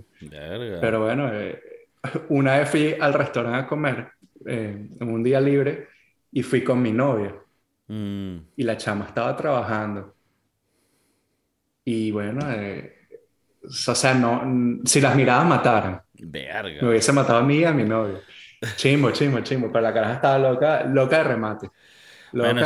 [0.79, 1.59] Pero bueno, eh,
[2.29, 4.09] una vez fui al restaurante a comer
[4.45, 5.87] eh, en un día libre
[6.31, 7.33] y fui con mi novia.
[7.87, 8.37] Mm.
[8.57, 10.13] Y la chama estaba trabajando.
[11.83, 13.07] Y bueno, eh,
[13.63, 15.99] o sea, no, si las miradas mataran.
[16.13, 16.79] Verga.
[16.83, 18.21] Me hubiese matado a mí y a mi novia.
[18.75, 19.71] Chimbo, chimbo, chimbo.
[19.71, 21.69] Pero la caraja estaba loca, loca de remate
[22.31, 22.61] bueno,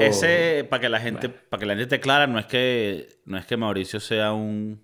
[0.00, 3.38] ese, para que la gente, para que la gente esté clara, no es que, no
[3.38, 4.82] es que Mauricio sea un,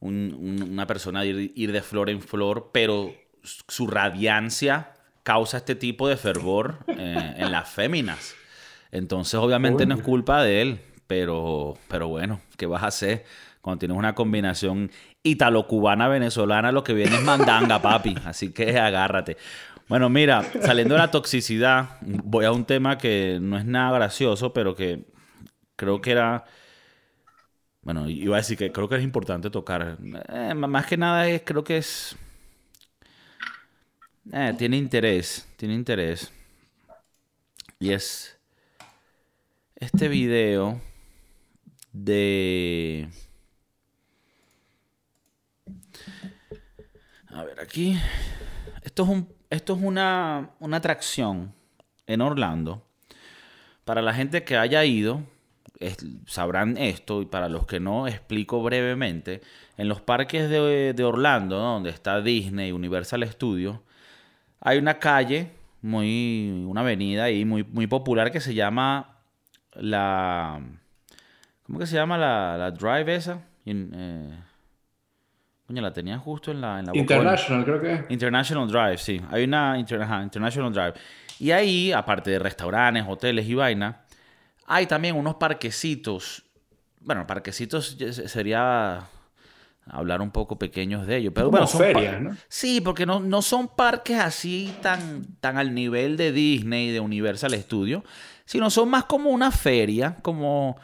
[0.00, 6.16] una persona de ir, de flor en flor, pero su radiancia causa este tipo de
[6.16, 8.34] fervor eh, en las féminas.
[8.90, 13.24] Entonces, obviamente, no es culpa de él, pero, pero bueno, ¿qué vas a hacer?
[13.60, 14.90] Cuando tienes una combinación
[15.26, 18.16] italo-cubana-venezolana, lo que viene es mandanga, papi.
[18.24, 19.36] Así que agárrate.
[19.88, 24.52] Bueno, mira, saliendo de la toxicidad, voy a un tema que no es nada gracioso,
[24.52, 25.04] pero que
[25.76, 26.44] creo que era.
[27.82, 29.96] Bueno, iba a decir que creo que es importante tocar.
[30.28, 32.16] Eh, más que nada es, creo que es.
[34.32, 36.32] Eh, tiene interés, tiene interés.
[37.78, 38.36] Y es
[39.76, 40.80] este video
[41.92, 43.08] de...
[47.36, 47.98] A ver, aquí.
[48.82, 51.54] Esto es un esto es una, atracción
[52.06, 52.82] en Orlando.
[53.84, 55.22] Para la gente que haya ido,
[56.26, 59.42] sabrán esto, y para los que no, explico brevemente.
[59.76, 63.78] En los parques de, Orlando, donde está Disney, Universal Studios,
[64.60, 69.20] hay una calle, muy, una avenida ahí muy, muy popular que se llama
[69.74, 70.60] la...
[71.62, 73.44] ¿Cómo que se llama la, la drive esa?
[73.66, 74.38] Eh,
[75.66, 78.04] Coño, la tenía justo en la, en la International, creo que.
[78.12, 79.20] International Drive, sí.
[79.30, 80.94] Hay una International Drive.
[81.40, 84.02] Y ahí, aparte de restaurantes, hoteles y vaina,
[84.66, 86.44] hay también unos parquecitos.
[87.00, 87.96] Bueno, parquecitos
[88.26, 89.08] sería
[89.88, 91.32] hablar un poco pequeños de ellos.
[91.34, 92.36] Pero bueno, son ferias, ¿no?
[92.48, 97.54] Sí, porque no, no son parques así tan, tan al nivel de Disney, de Universal
[97.54, 98.02] Studios,
[98.44, 100.76] sino son más como una feria, como,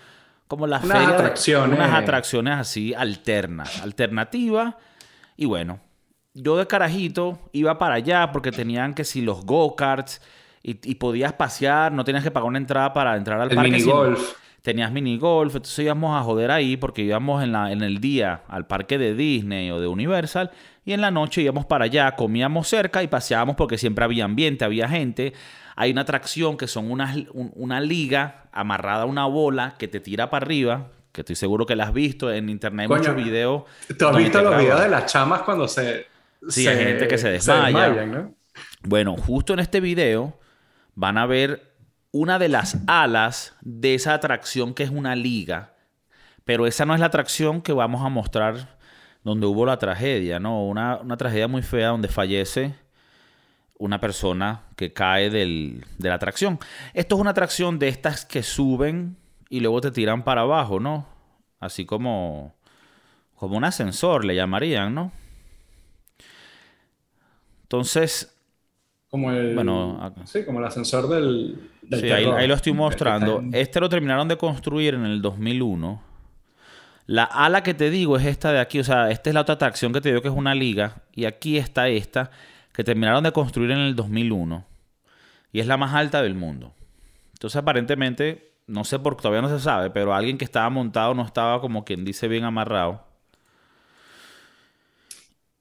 [0.53, 1.15] como las Unas ferias.
[1.19, 1.79] atracciones.
[1.79, 4.75] Unas atracciones así alternas, alternativas.
[5.35, 5.81] Y bueno,
[6.35, 10.21] yo de carajito iba para allá porque tenían que si los go-karts
[10.63, 13.81] y, y podías pasear, no tenías que pagar una entrada para entrar al El parque.
[13.81, 14.35] sino- minigolf.
[14.63, 18.67] Tenías minigolf, entonces íbamos a joder ahí porque íbamos en, la, en el día al
[18.67, 20.51] parque de Disney o de Universal
[20.85, 24.65] y en la noche íbamos para allá, comíamos cerca y paseábamos porque siempre había ambiente,
[24.65, 25.33] había gente.
[25.75, 30.01] Hay una atracción que son unas, un- una liga amarrada a una bola que te
[30.01, 33.63] tira para arriba, que estoy seguro que la has visto en internet, Coño, muchos videos.
[33.99, 36.07] ¿Tú has visto los videos de las chamas cuando se...
[36.49, 37.89] Sí, hay gente que se desmaya.
[37.89, 38.35] desmayan, ¿no?
[38.83, 40.39] Bueno, justo en este video
[40.95, 41.72] van a ver
[42.13, 45.75] una de las alas de esa atracción que es una liga.
[46.45, 48.77] Pero esa no es la atracción que vamos a mostrar
[49.25, 50.65] donde hubo la tragedia, ¿no?
[50.67, 52.75] Una, una tragedia muy fea donde fallece
[53.79, 56.59] una persona que cae del- de la atracción.
[56.95, 59.17] Esto es una atracción de estas que suben
[59.49, 61.07] y luego te tiran para abajo, ¿no?
[61.61, 62.55] Así como,
[63.37, 65.13] como un ascensor le llamarían, ¿no?
[67.63, 68.32] Entonces,
[69.13, 69.55] Como el...
[69.55, 70.23] Bueno, acá.
[70.27, 71.69] Sí, como el ascensor del...
[71.83, 73.41] del Sí, ahí, lo estoy mostrando.
[73.41, 76.03] en- Este lo terminaron de construir en el 2001.
[77.05, 78.81] La ala que te digo es esta de aquí.
[78.81, 81.03] O sea, esta es la otra atracción que te digo que es una liga.
[81.15, 82.31] Y aquí está esta
[82.73, 84.65] que terminaron de construir en el 2001.
[85.53, 86.73] Y es la más alta del mundo.
[87.35, 91.23] Entonces, aparentemente, no sé por todavía no se sabe, pero alguien que estaba montado no
[91.23, 93.05] estaba como quien dice bien amarrado.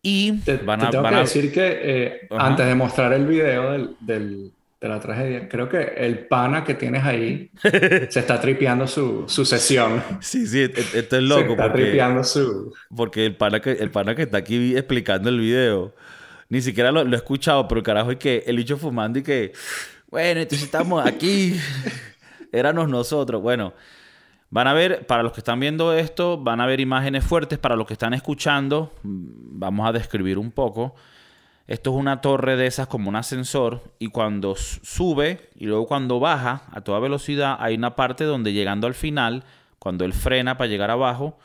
[0.01, 3.13] Y Te, van te a, tengo van que a- decir que eh, antes de mostrar
[3.13, 7.51] el video del, del- de la tragedia, creo que el pana que tienes ahí
[8.09, 10.03] se está tripeando su, su sesión.
[10.19, 11.73] Sí, sí, e- esto es se loco está porque...
[11.73, 12.73] tripeando su...
[12.95, 15.95] Porque el pana que, el pana que está aquí explicando el video,
[16.49, 19.53] ni siquiera lo, lo he escuchado, pero carajo es que el bicho fumando y que,
[20.09, 21.55] bueno, entonces estamos aquí,
[22.51, 23.41] éramos nosotros.
[23.41, 23.73] Bueno,
[24.51, 27.75] van a ver, para los que están viendo esto, van a ver imágenes fuertes, para
[27.75, 30.93] los que están escuchando, mm, vamos a describir un poco.
[31.67, 36.19] Esto es una torre de esas como un ascensor y cuando sube y luego cuando
[36.19, 39.45] baja a toda velocidad hay una parte donde llegando al final,
[39.79, 41.39] cuando él frena para llegar abajo,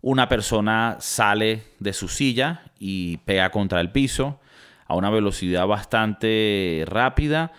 [0.00, 4.38] una persona sale de su silla y pega contra el piso
[4.86, 7.50] a una velocidad bastante rápida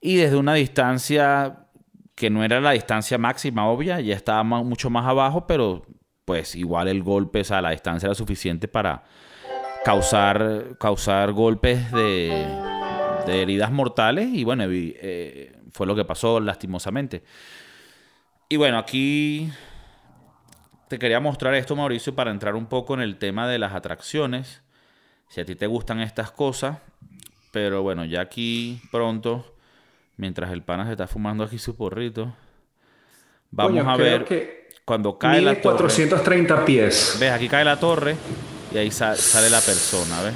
[0.00, 1.59] y desde una distancia
[2.20, 5.86] que no era la distancia máxima obvia, ya estaba mucho más abajo, pero
[6.26, 9.04] pues igual el golpe, o sea, la distancia era suficiente para
[9.86, 12.46] causar, causar golpes de,
[13.26, 17.24] de heridas mortales y bueno, eh, fue lo que pasó lastimosamente.
[18.50, 19.50] Y bueno, aquí
[20.88, 24.62] te quería mostrar esto, Mauricio, para entrar un poco en el tema de las atracciones.
[25.30, 26.76] Si a ti te gustan estas cosas.
[27.50, 29.56] Pero bueno, ya aquí pronto,
[30.20, 32.32] mientras el pana se está fumando aquí su porrito,
[33.50, 35.76] vamos a ver que cuando cae la torre.
[35.78, 37.16] 430 pies.
[37.18, 37.32] ¿Ves?
[37.32, 38.16] Aquí cae la torre
[38.72, 40.34] y ahí sa- sale la persona, ¿ves?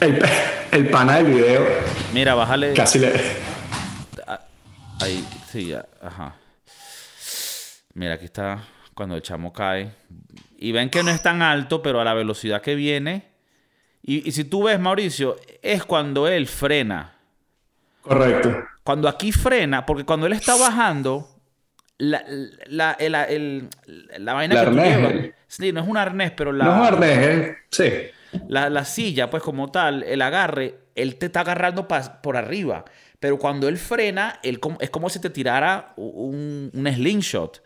[0.00, 0.22] El,
[0.70, 1.66] el pana del video
[2.12, 2.72] Mira, bájale.
[2.74, 3.12] casi le...
[5.00, 6.36] Ahí, sí, ya, ajá.
[7.94, 8.62] Mira, aquí está
[8.94, 9.92] cuando el chamo cae.
[10.58, 13.24] Y ven que no es tan alto, pero a la velocidad que viene.
[14.02, 17.14] Y, y si tú ves, Mauricio, es cuando él frena.
[18.08, 18.54] Correcto.
[18.82, 21.28] Cuando aquí frena, porque cuando él está bajando,
[21.98, 22.24] la,
[22.68, 23.68] la, el- el-
[24.18, 25.12] la vaina que tú arnés, llevas.
[25.12, 27.56] el- Sí, no es un arnés, pero la, No es un arnés, ¿eh?
[27.70, 27.92] Sí.
[28.48, 32.84] la, la silla, pues como tal, el agarre, él te está agarrando pa- por arriba.
[33.20, 37.62] Pero cuando él frena, él es como si te tirara un, un slingshot.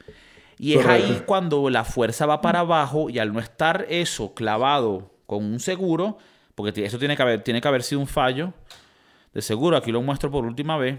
[0.58, 5.10] Y es ahí cuando la fuerza va para abajo y al no estar eso clavado
[5.26, 6.18] con un seguro,
[6.54, 8.54] porque eso tiene que haber, tiene que haber sido un fallo
[9.32, 10.98] de seguro, aquí lo muestro por última vez.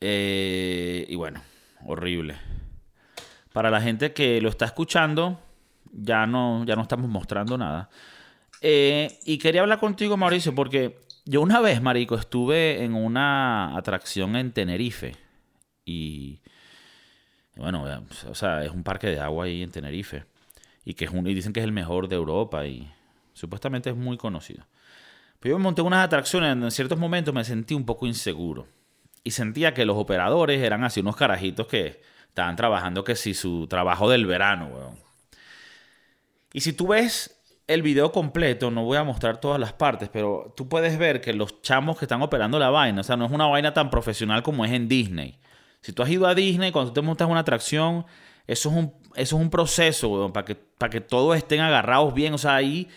[0.00, 1.40] Eh, y bueno,
[1.86, 2.36] horrible.
[3.52, 5.38] Para la gente que lo está escuchando,
[5.92, 7.90] ya no, ya no estamos mostrando nada.
[8.60, 14.36] Eh, y quería hablar contigo, Mauricio, porque yo una vez, Marico, estuve en una atracción
[14.36, 15.16] en Tenerife.
[15.84, 16.40] Y
[17.56, 17.84] bueno,
[18.28, 20.24] o sea, es un parque de agua ahí en Tenerife.
[20.84, 22.90] Y que es un, y dicen que es el mejor de Europa y
[23.34, 24.66] supuestamente es muy conocido.
[25.42, 28.68] Pero yo me monté unas atracciones en ciertos momentos me sentí un poco inseguro.
[29.24, 33.66] Y sentía que los operadores eran así unos carajitos que estaban trabajando que si su
[33.66, 34.98] trabajo del verano, weón.
[36.52, 40.54] Y si tú ves el video completo, no voy a mostrar todas las partes, pero
[40.56, 43.32] tú puedes ver que los chamos que están operando la vaina, o sea, no es
[43.32, 45.40] una vaina tan profesional como es en Disney.
[45.80, 48.06] Si tú has ido a Disney, cuando tú te montas una atracción,
[48.46, 52.34] Eso es un, eso es un proceso, para que, para que todos estén agarrados bien.
[52.34, 52.88] O sea, ahí,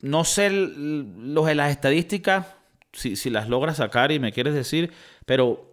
[0.00, 2.46] no sé los de las estadísticas,
[2.92, 4.92] si, si las logras sacar y me quieres decir,
[5.26, 5.70] pero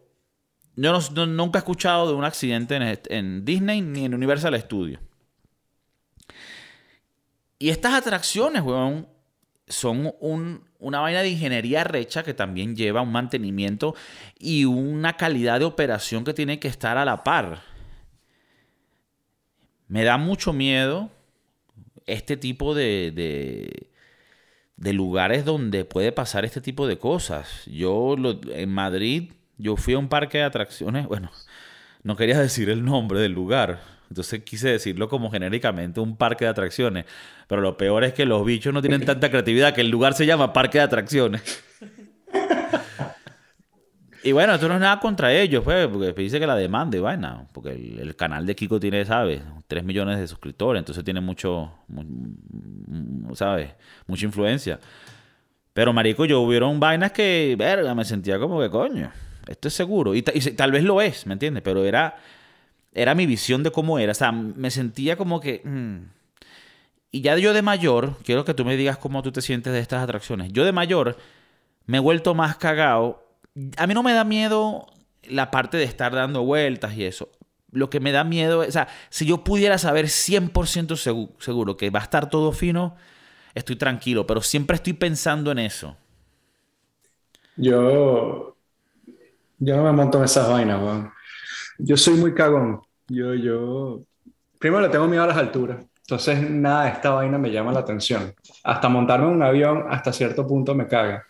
[0.76, 5.02] yo no, nunca he escuchado de un accidente en, en, Disney ni en Universal Studios.
[7.60, 9.08] Y estas atracciones, weón,
[9.68, 10.14] son
[10.80, 13.96] una vaina de ingeniería recha que también lleva un mantenimiento
[14.40, 17.64] y una calidad de operación que tiene que estar a la par.
[19.88, 21.10] Me da mucho miedo
[22.06, 23.90] este tipo de,
[24.78, 27.66] de lugares donde puede pasar este tipo de cosas.
[27.66, 28.16] Yo
[28.54, 31.32] en Madrid, yo fui a un parque de atracciones, bueno,
[32.04, 36.52] no quería decir el nombre del lugar, entonces quise decirlo como genéricamente un parque de
[36.52, 37.06] atracciones.
[37.48, 40.26] Pero lo peor es que los bichos no tienen tanta creatividad que el lugar se
[40.26, 41.64] llama parque de atracciones.
[44.28, 47.00] y bueno, esto no es nada contra ellos, pues, porque dice que la demanda y
[47.00, 47.48] vaina.
[47.54, 49.42] Porque el, canal de Kiko tiene, ¿sabes?
[49.68, 51.72] 3 millones de suscriptores, entonces tiene mucho,
[53.34, 53.72] ¿sabes?
[54.06, 54.80] Mucha influencia.
[55.74, 59.12] Pero, marico, yo hubieron vainas que, verga, me sentía como que coño.
[59.48, 60.14] Esto es seguro.
[60.14, 61.64] Y, tal vez lo es, ¿me entiendes?
[61.64, 62.16] Pero era
[62.98, 64.12] era mi visión de cómo era.
[64.12, 65.62] O sea, me sentía como que...
[65.64, 66.10] Mm.
[67.12, 69.80] Y ya yo de mayor, quiero que tú me digas cómo tú te sientes de
[69.80, 70.52] estas atracciones.
[70.52, 71.18] Yo de mayor
[71.86, 73.27] me he vuelto más cagado.
[73.78, 74.88] A mí no me da miedo
[75.24, 77.30] la parte de estar dando vueltas y eso.
[77.72, 80.96] Lo que me da miedo o sea, si yo pudiera saber 100%
[81.40, 82.96] seguro que va a estar todo fino,
[83.54, 85.98] estoy tranquilo, pero siempre estoy pensando en eso.
[87.56, 88.56] Yo,
[89.58, 91.12] yo no me monto en esas vainas, weón.
[91.80, 92.82] Yo soy muy cagón.
[93.08, 94.04] Yo, yo,
[94.60, 95.84] primero le tengo miedo a las alturas.
[96.02, 98.34] Entonces, nada de esta vaina me llama la atención.
[98.64, 101.27] Hasta montarme en un avión, hasta cierto punto me caga.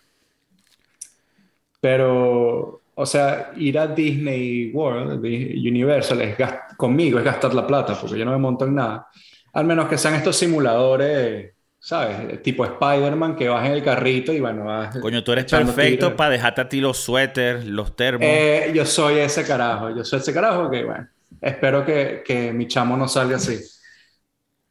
[1.80, 6.36] Pero, o sea, ir a Disney World, Universal, es
[6.76, 9.08] conmigo es gastar la plata, porque yo no me monto en nada.
[9.52, 12.42] Al menos que sean estos simuladores, ¿sabes?
[12.42, 14.98] Tipo Spider-Man, que vas en el carrito y bueno, vas.
[14.98, 18.26] Coño, tú eres perfecto para dejarte a ti los suéteres, los termos.
[18.28, 21.08] Eh, yo soy ese carajo, yo soy ese carajo que, bueno
[21.40, 23.58] Espero que, que, mi chamo no salga así.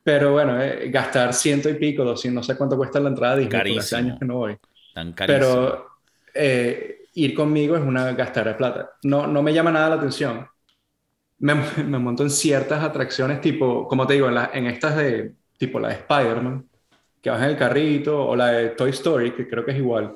[0.04, 3.42] Pero bueno, eh, gastar ciento y pico, doscientos, no sé cuánto cuesta la entrada de
[3.44, 4.58] Disney, hace años que no voy.
[4.94, 5.40] Tan carísimo.
[5.40, 5.88] Pero
[6.34, 8.92] eh, ir conmigo es una gastar de plata.
[9.04, 10.48] No, no me llama nada la atención.
[11.40, 11.54] Me,
[12.00, 15.96] monto en ciertas atracciones, tipo, como te digo, en, en estas de, tipo la de
[15.96, 16.70] Spider-Man,
[17.22, 20.16] que vas en el carrito, o la de Toy Story, que creo que es igual.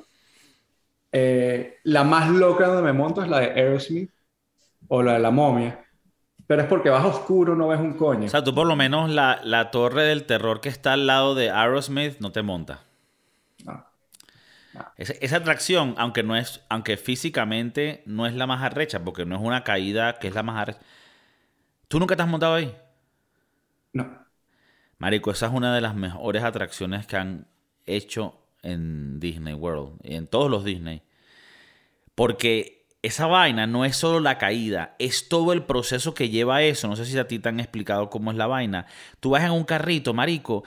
[1.10, 4.10] Eh, la más loca donde me monto es la de Aerosmith,
[4.88, 5.82] o la de la momia
[6.52, 8.26] pero es porque vas oscuro, no ves un coño.
[8.26, 11.34] O sea, tú por lo menos la, la torre del terror que está al lado
[11.34, 12.80] de Aerosmith no te monta.
[14.74, 14.86] No.
[14.96, 19.42] Esa, atracción, aunque no es, aunque físicamente no es la más arrecha, porque no es
[19.42, 20.80] una caída que es la más arrecha.
[21.88, 22.74] ¿Tú nunca te has montado ahí?
[23.92, 24.26] No.
[24.98, 27.46] Marico, esa es una de las mejores atracciones que han
[27.84, 31.02] hecho en Disney World y en todos los Disney.
[32.14, 36.88] Porque esa vaina no es solo la caída, es todo el proceso que lleva eso.
[36.88, 38.86] No sé si a ti te han explicado cómo es la vaina.
[39.20, 40.62] Tú vas en un carrito, marico,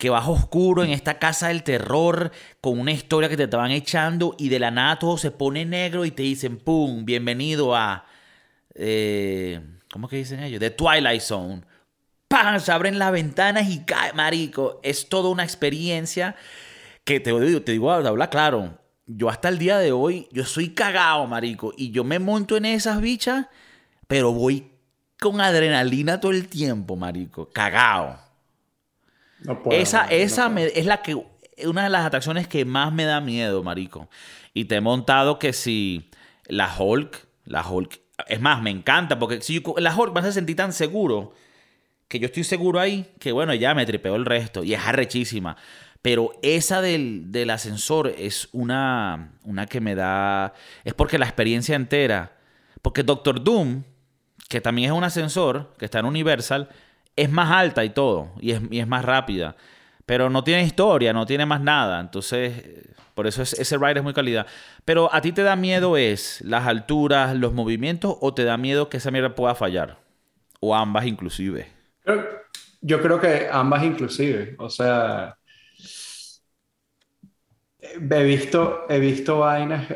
[0.00, 4.34] que vas oscuro en esta casa del terror, con una historia que te estaban echando
[4.38, 7.04] y de la nada todo se pone negro y te dicen, ¡pum!
[7.04, 8.06] Bienvenido a...
[8.74, 9.60] Eh,
[9.92, 10.58] ¿Cómo que dicen ellos?
[10.58, 11.62] The Twilight Zone.
[12.28, 12.58] ¡Pam!
[12.60, 14.80] Se abren las ventanas y cae, marico.
[14.82, 16.34] Es toda una experiencia
[17.04, 21.26] que te, te digo, habla claro yo hasta el día de hoy, yo soy cagado,
[21.26, 21.74] marico.
[21.76, 23.48] Y yo me monto en esas bichas,
[24.06, 24.70] pero voy
[25.18, 27.50] con adrenalina todo el tiempo, marico.
[27.50, 28.29] Cagado.
[29.70, 31.16] Esa esa es la que,
[31.66, 34.08] una de las atracciones que más me da miedo, marico.
[34.54, 36.10] Y te he montado que si
[36.46, 40.56] la Hulk, la Hulk, es más, me encanta, porque si la Hulk me hace sentir
[40.56, 41.32] tan seguro,
[42.08, 44.64] que yo estoy seguro ahí, que bueno, ya me tripeo el resto.
[44.64, 45.56] Y es arrechísima.
[46.02, 50.54] Pero esa del, del ascensor es una, una que me da...
[50.82, 52.36] Es porque la experiencia entera...
[52.82, 53.84] Porque Doctor Doom,
[54.48, 56.70] que también es un ascensor, que está en Universal,
[57.16, 59.56] es más alta y todo, y es, y es más rápida.
[60.06, 62.00] Pero no tiene historia, no tiene más nada.
[62.00, 62.64] Entonces,
[63.14, 64.46] por eso ese ride es muy calidad.
[64.84, 68.88] Pero a ti te da miedo es las alturas, los movimientos, o te da miedo
[68.88, 69.98] que esa mierda pueda fallar.
[70.60, 71.68] O ambas inclusive.
[72.80, 74.56] Yo creo que ambas inclusive.
[74.58, 75.36] O sea,
[77.80, 79.86] he visto, he visto vainas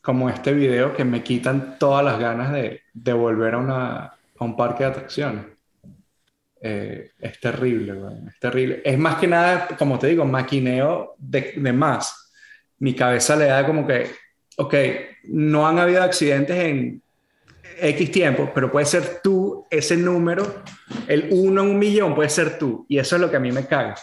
[0.00, 4.44] como este video que me quitan todas las ganas de, de volver a, una, a,
[4.44, 5.44] un parque de atracciones.
[6.62, 7.94] Eh, es terrible,
[8.28, 8.82] es terrible.
[8.84, 12.32] Es más que nada, como te digo, maquineo de, de, más.
[12.78, 14.10] Mi cabeza le da como que,
[14.58, 14.74] ok,
[15.24, 17.02] no han habido accidentes en
[17.80, 20.62] X tiempo, pero puede ser tú ese número,
[21.08, 22.84] el uno en un millón puede ser tú.
[22.88, 23.94] Y eso es lo que a mí me caga.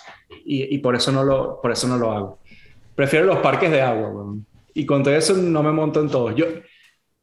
[0.43, 2.39] Y, y por, eso no lo, por eso no lo hago.
[2.95, 4.35] Prefiero los parques de agua.
[4.73, 6.35] Y con todo eso no me monto en todos.
[6.35, 6.47] Yo,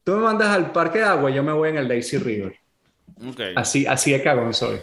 [0.03, 2.55] tú me mandas al parque de agua, yo me voy en el Daisy River.
[3.27, 3.41] Ok.
[3.55, 4.79] Así, así de cagón soy.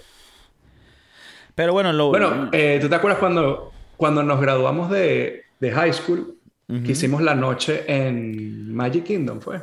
[1.55, 2.09] Pero bueno, lo...
[2.09, 6.37] Bueno, eh, ¿tú te acuerdas cuando, cuando nos graduamos de, de high school?
[6.67, 9.61] Que hicimos la noche en Magic Kingdom, ¿fue?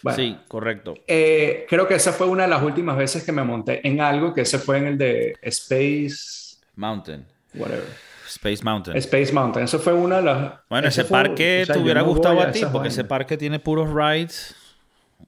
[0.00, 0.94] Bueno, Sí, correcto.
[1.08, 4.32] eh, creo que esa fue una de las últimas veces que me monté en algo,
[4.32, 6.56] que ese fue en el de Space...
[6.76, 7.26] Mountain.
[7.54, 7.84] Whatever.
[8.28, 8.96] Space Mountain.
[8.96, 9.64] Space Mountain.
[9.64, 10.52] Eso fue una de las...
[10.70, 13.36] Bueno, ese, fue- parque o sea, te hubiera no gustado a ti, porque ese parque
[13.36, 14.54] tiene puros rides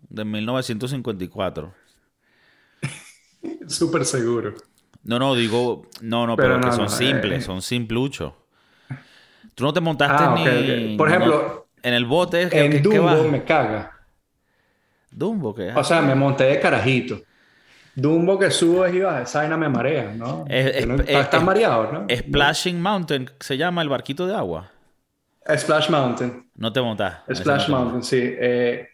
[0.08, 1.74] de 1954.
[3.68, 4.54] Súper seguro.
[5.04, 7.42] No, no, digo, no, no, Pero pero, que son no, simples, eh.
[7.46, 8.32] son simpluchos.
[9.54, 10.96] Tú no te montaste Ah, ni.
[10.96, 12.48] Por no- ejemplo, en el bote.
[12.48, 12.82] ¿qué- En?
[12.82, 13.92] Dumbo me caga.
[15.10, 15.72] Dumbo, ¿qué?
[15.74, 17.20] O sea, me monté de carajito.
[17.94, 20.44] Dumbo que subes y bajas, esa vaina me marea, ¿no?
[20.48, 22.06] Es- Que no- es- estás es- tan mareado, ¿no?
[22.12, 24.70] Splashing Mountain se llama el barquito de agua.
[25.56, 26.48] Splash Mountain.
[26.56, 27.34] No te montaste.
[27.36, 28.18] Splash Mountain, sí.
[28.20, 28.88] Eh,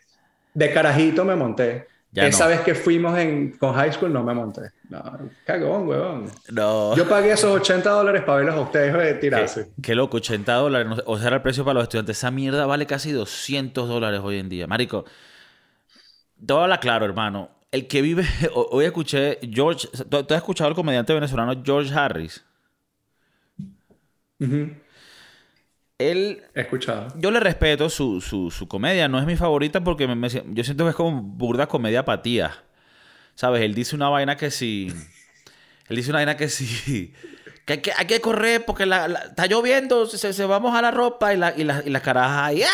[0.53, 1.87] de carajito me monté.
[2.13, 2.51] Ya Esa no.
[2.51, 4.63] vez que fuimos en, con high school no me monté.
[4.89, 5.01] No,
[5.45, 6.25] cagón, huevón.
[6.51, 6.97] No.
[6.97, 9.71] Yo pagué esos 80 dólares para verlos a ustedes eh, tirarse.
[9.81, 11.03] Qué loco, 80 dólares.
[11.07, 12.19] O sea, era el precio para los estudiantes.
[12.19, 14.67] Esa mierda vale casi 200 dólares hoy en día.
[14.67, 15.05] Marico,
[16.45, 17.51] te voy a hablar claro, hermano.
[17.71, 18.25] El que vive.
[18.55, 19.87] ho- Hoy escuché George.
[20.09, 22.45] ¿Tú, has escuchado al comediante venezolano George Harris?
[24.41, 24.71] Ujú.
[26.01, 26.43] Él.
[26.55, 27.09] He escuchado.
[27.17, 29.07] Yo le respeto su, su, su comedia.
[29.09, 32.65] No es mi favorita porque me- me- yo siento que es como burda comedia apatía.
[33.35, 33.63] ¿Sabes?
[33.63, 34.89] Él dice una vaina que sí.
[35.89, 37.13] Él dice una vaina que sí.
[37.67, 40.61] Que hay que, hay que correr porque la- la- está lloviendo, se, se va a
[40.61, 42.63] mojar la ropa y, la, y, la- y las carajas ahí.
[42.63, 42.69] ¡ah!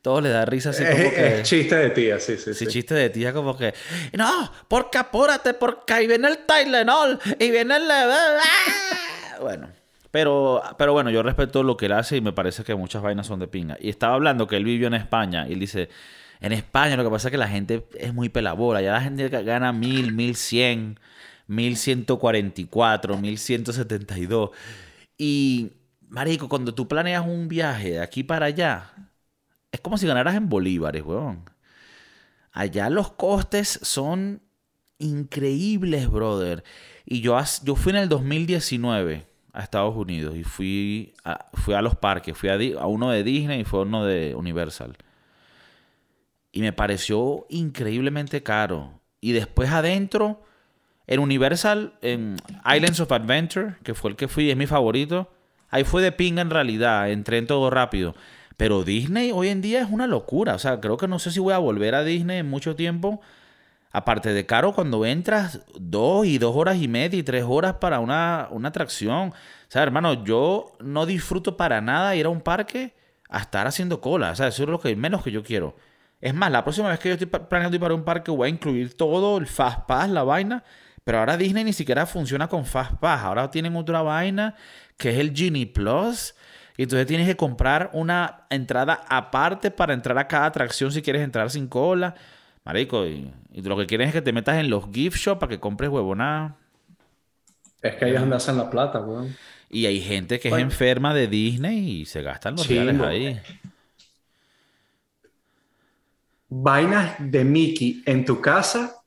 [0.00, 1.40] Todo le da risa así como que.
[1.40, 2.66] es chiste de tía, sí, sí, Sí, sí.
[2.68, 3.74] chiste de tía como que.
[4.12, 7.90] No, porque apúrate, porque ahí viene el Tylenol y viene el.
[7.90, 8.38] ¡ah!
[9.40, 9.68] Bueno.
[10.10, 13.26] Pero, pero bueno, yo respeto lo que él hace y me parece que muchas vainas
[13.26, 13.76] son de pinga.
[13.80, 15.90] Y estaba hablando que él vivió en España y él dice,
[16.40, 18.80] en España lo que pasa es que la gente es muy pelabola.
[18.80, 20.98] Ya la gente gana mil, mil cien,
[21.46, 24.50] mil ciento cuarenta y cuatro, mil ciento setenta y dos.
[25.18, 25.72] Y,
[26.08, 28.92] marico, cuando tú planeas un viaje de aquí para allá,
[29.72, 31.44] es como si ganaras en bolívares, weón.
[32.52, 34.42] Allá los costes son
[34.98, 36.64] increíbles, brother.
[37.04, 39.27] Y yo, yo fui en el 2019
[39.58, 42.38] a Estados Unidos y fui a, fui a los parques.
[42.38, 44.96] Fui a, uno de Disney y fue a uno de Universal.
[46.52, 49.00] Y me pareció increíblemente caro.
[49.20, 50.44] Y después adentro,
[51.08, 52.36] en Universal, en
[52.72, 55.28] Islands of Adventure, que fue el que fui, es mi favorito.
[55.70, 58.14] Ahí fue de pinga en realidad, entré en todo rápido.
[58.56, 60.54] Pero Disney hoy en día es una locura.
[60.54, 63.20] O sea, creo que no sé si voy a volver a Disney en mucho tiempo.
[63.90, 68.00] Aparte de caro, cuando entras dos y dos horas y media y tres horas para
[68.00, 69.30] una, una atracción.
[69.30, 72.94] O sea, hermano, yo no disfruto para nada ir a un parque
[73.28, 74.30] a estar haciendo cola.
[74.32, 75.76] O sea, eso es lo que menos que yo quiero.
[76.20, 78.50] Es más, la próxima vez que yo estoy planeando ir para un parque voy a
[78.50, 80.64] incluir todo, el Fast Pass, la vaina.
[81.04, 83.22] Pero ahora Disney ni siquiera funciona con Fast Pass.
[83.22, 84.54] Ahora tienen otra vaina
[84.96, 86.34] que es el Genie Plus.
[86.76, 91.22] Y entonces tienes que comprar una entrada aparte para entrar a cada atracción si quieres
[91.22, 92.14] entrar sin cola.
[92.68, 95.50] Marico, y, y lo que quieren es que te metas en los gift shop para
[95.50, 96.56] que compres huevonada.
[97.82, 99.34] Es que ahí es donde hacen la plata, weón.
[99.70, 100.66] Y hay gente que Bueno.
[100.68, 102.84] es enferma de Disney y se gastan los Chimbo.
[102.84, 103.40] reales ahí.
[106.50, 109.02] Vainas de Mickey en tu casa,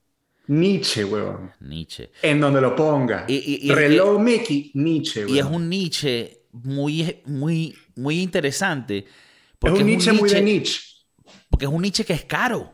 [0.47, 1.51] Nietzsche, weón.
[1.59, 2.12] Nietzsche.
[2.22, 3.28] En donde lo pongas.
[3.30, 5.36] Y- y- y- Reloj Mickey, Nietzsche, weón.
[5.36, 8.99] Y es un Nietzsche muy, muy, muy interesante.
[8.99, 9.05] Es
[9.59, 10.80] Porque un Nietzsche muy de Nietzsche.
[11.49, 12.72] Porque es un Nietzsche que es caro.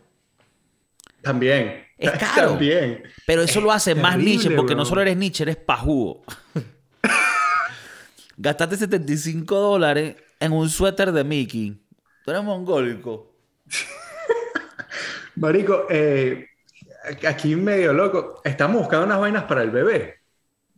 [1.22, 1.86] También.
[1.97, 2.49] Es caro.
[2.49, 3.03] También.
[3.26, 6.24] Pero eso lo hace más Nietzsche porque no solo eres Nietzsche, eres pajugo.
[8.38, 11.82] Gastaste 75 dólares en un suéter de Mickey.
[12.24, 13.34] Tú eres mongólico.
[15.36, 16.47] Marico, eh,
[17.28, 18.41] aquí medio loco.
[18.43, 20.15] Estamos buscando unas vainas para el bebé.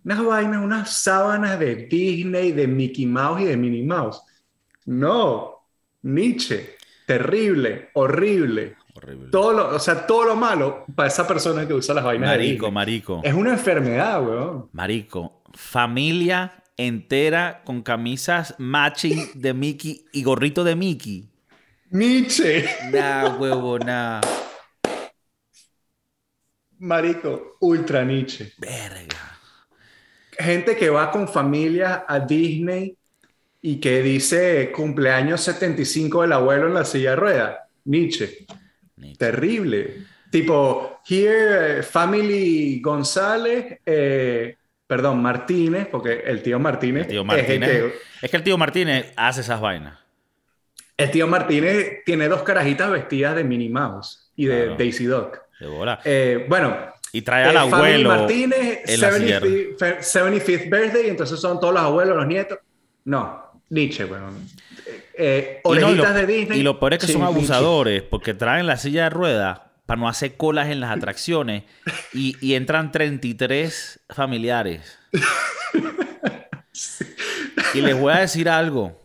[0.05, 4.21] Unas vainas, unas sábanas de Disney, de Mickey Mouse y de Minnie Mouse.
[4.85, 5.67] No,
[6.03, 6.77] Nietzsche.
[7.05, 8.75] Terrible, horrible.
[9.01, 9.29] Horrible.
[9.31, 12.37] Todo lo, o sea, todo lo malo para esa persona que usa las vainas de
[12.37, 12.71] Marico, Disney.
[12.71, 13.21] marico.
[13.23, 14.69] Es una enfermedad, weón.
[14.73, 15.41] Marico.
[15.53, 21.29] Familia entera con camisas matching de Mickey y gorrito de Mickey.
[21.91, 22.65] Nietzsche.
[22.91, 24.21] Nah, huevo, nah.
[26.79, 28.53] Marico, ultra Nietzsche.
[28.57, 29.17] Verga.
[30.37, 32.95] gente que va con familia a Disney
[33.61, 37.57] y que dice cumpleaños 75 del abuelo en la silla de ruedas.
[37.85, 38.45] Nietzsche.
[39.17, 39.97] Terrible.
[40.29, 47.25] Tipo, here, eh, Family González, eh, perdón, Martínez, porque el tío Martínez, El tío es,
[47.27, 47.93] Martínez.
[48.21, 49.97] Es que el tío Martínez hace esas vainas.
[50.97, 54.75] el tío Martínez tiene dos carajitas vestidas de Minnie Mouse y de Claro.
[54.77, 55.37] Daisy Duck.
[55.59, 55.99] De bola.
[56.03, 56.77] Eh, bueno,
[57.13, 58.09] Y trae al abuelo.
[58.09, 62.59] Martínez, en la 75th, fe- 75th birthday, entonces son todos los abuelos, los nietos.
[63.05, 64.31] No, Nietzsche, bueno.
[65.13, 66.59] Eh, Y no, y lo, de Disney.
[66.59, 67.37] y lo peor es que sí, son Nietzsche.
[67.37, 71.63] abusadores porque traen la silla de ruedas para no hacer colas en las atracciones
[72.13, 74.97] y, y entran 33 familiares.
[77.73, 78.99] Y les voy a decir algo.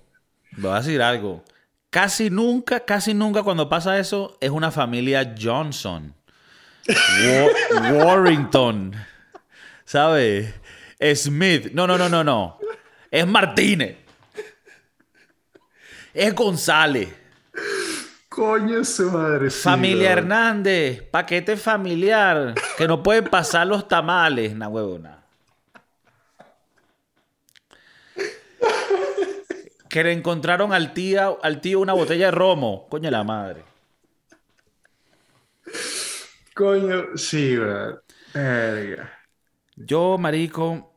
[0.53, 1.45] Les voy a decir algo.
[1.91, 6.15] Casi nunca, casi nunca cuando pasa eso es una familia Johnson.
[6.89, 8.95] Wa- Warrington.
[9.85, 10.55] ¿Sabes?
[11.15, 11.73] Smith.
[11.73, 12.59] No, no, no, no, no.
[13.11, 13.97] Es Martínez.
[16.15, 17.13] Es González.
[18.29, 19.51] Coño, su madre.
[19.51, 20.13] Familia.
[20.13, 25.25] Hernández, paquete familiar, que no pueden pasar los tamales, na huevona.
[29.89, 32.87] Que le encontraron al tío, al tío una botella de romo.
[32.89, 33.65] Coño la madre.
[36.55, 37.57] Coño, sí.
[38.33, 39.13] Verga.
[39.77, 40.94] Yo, marico,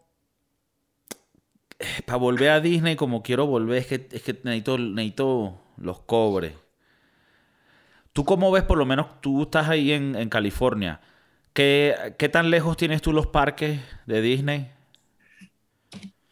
[2.05, 6.53] para volver a Disney como quiero volver, es que, es que necesito, necesito los cobres.
[8.13, 11.01] ¿Tú cómo ves, por lo menos, tú estás ahí en, en California?
[11.53, 14.71] ¿Qué, ¿Qué tan lejos tienes tú los parques de Disney?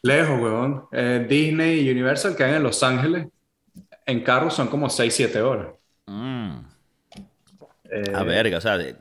[0.02, 0.88] Lejos, weón.
[0.91, 3.28] Eh, Disney y Universal quedan en Los Ángeles.
[4.06, 5.76] En carro son como 6-7 horas.
[6.10, 6.66] Mm,
[7.84, 8.96] Eh, a verga, o sea, de-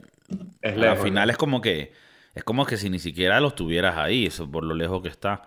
[0.62, 1.30] Es al final ¿no?
[1.30, 1.92] es como que
[2.34, 5.42] es como que si ni siquiera los tuvieras ahí, eso por lo lejos que está.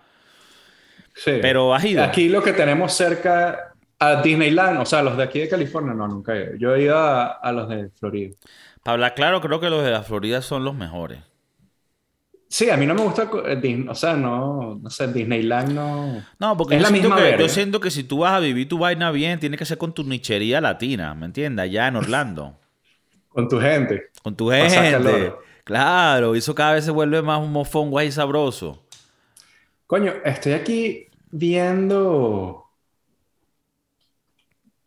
[1.18, 1.32] Sí.
[1.42, 2.02] Pero has ido.
[2.02, 6.06] Aquí lo que tenemos cerca a Disneyland, o sea, los de aquí de California, no,
[6.06, 6.56] nunca he ido.
[6.56, 8.34] Yo he ido a, a los de Florida.
[8.82, 11.20] Para hablar claro, creo que los de la Florida son los mejores.
[12.50, 16.24] Sí, a mí no me gusta, eh, o sea, no, no sé, Disneyland no.
[16.38, 18.40] No, porque Es yo, la siento misma que, yo siento que si tú vas a
[18.40, 21.64] vivir tu vaina bien, tiene que ser con tu nichería latina, ¿me entiendes?
[21.64, 22.58] Allá en Orlando.
[23.28, 24.10] Con tu gente.
[24.22, 25.32] Con tu gente.
[25.62, 28.82] Claro, y eso cada vez se vuelve más un mofón guay sabroso.
[29.86, 32.64] Coño, estoy aquí viendo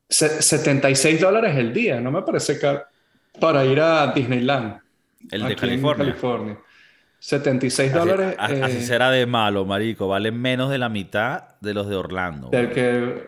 [0.09, 2.83] se- 76 dólares el día, no me parece caro
[3.39, 4.79] para ir a Disneyland.
[5.31, 6.05] El de California.
[6.05, 6.57] California.
[7.19, 8.35] 76 Así, dólares.
[8.39, 10.07] a- eh, así será de malo, marico.
[10.07, 12.49] Valen menos de la mitad de los de Orlando.
[12.49, 13.27] del que,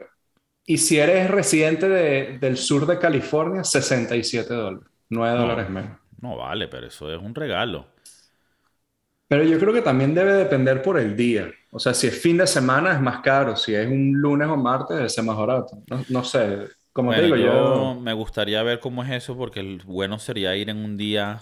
[0.65, 4.87] y si eres residente de- del sur de California, 67 dólares.
[5.09, 5.41] 9 No.
[5.43, 5.97] dólares menos.
[6.21, 7.85] No vale, pero eso es un regalo.
[9.27, 11.51] Pero yo creo que también debe depender por el día.
[11.73, 13.55] O sea, si es fin de semana es más caro.
[13.55, 15.83] Si es un lunes o martes es más barato.
[15.89, 16.67] No, no sé.
[16.93, 17.95] Como te digo, yo yo...
[17.95, 21.41] me gustaría ver cómo es eso, porque el bueno sería ir en un día.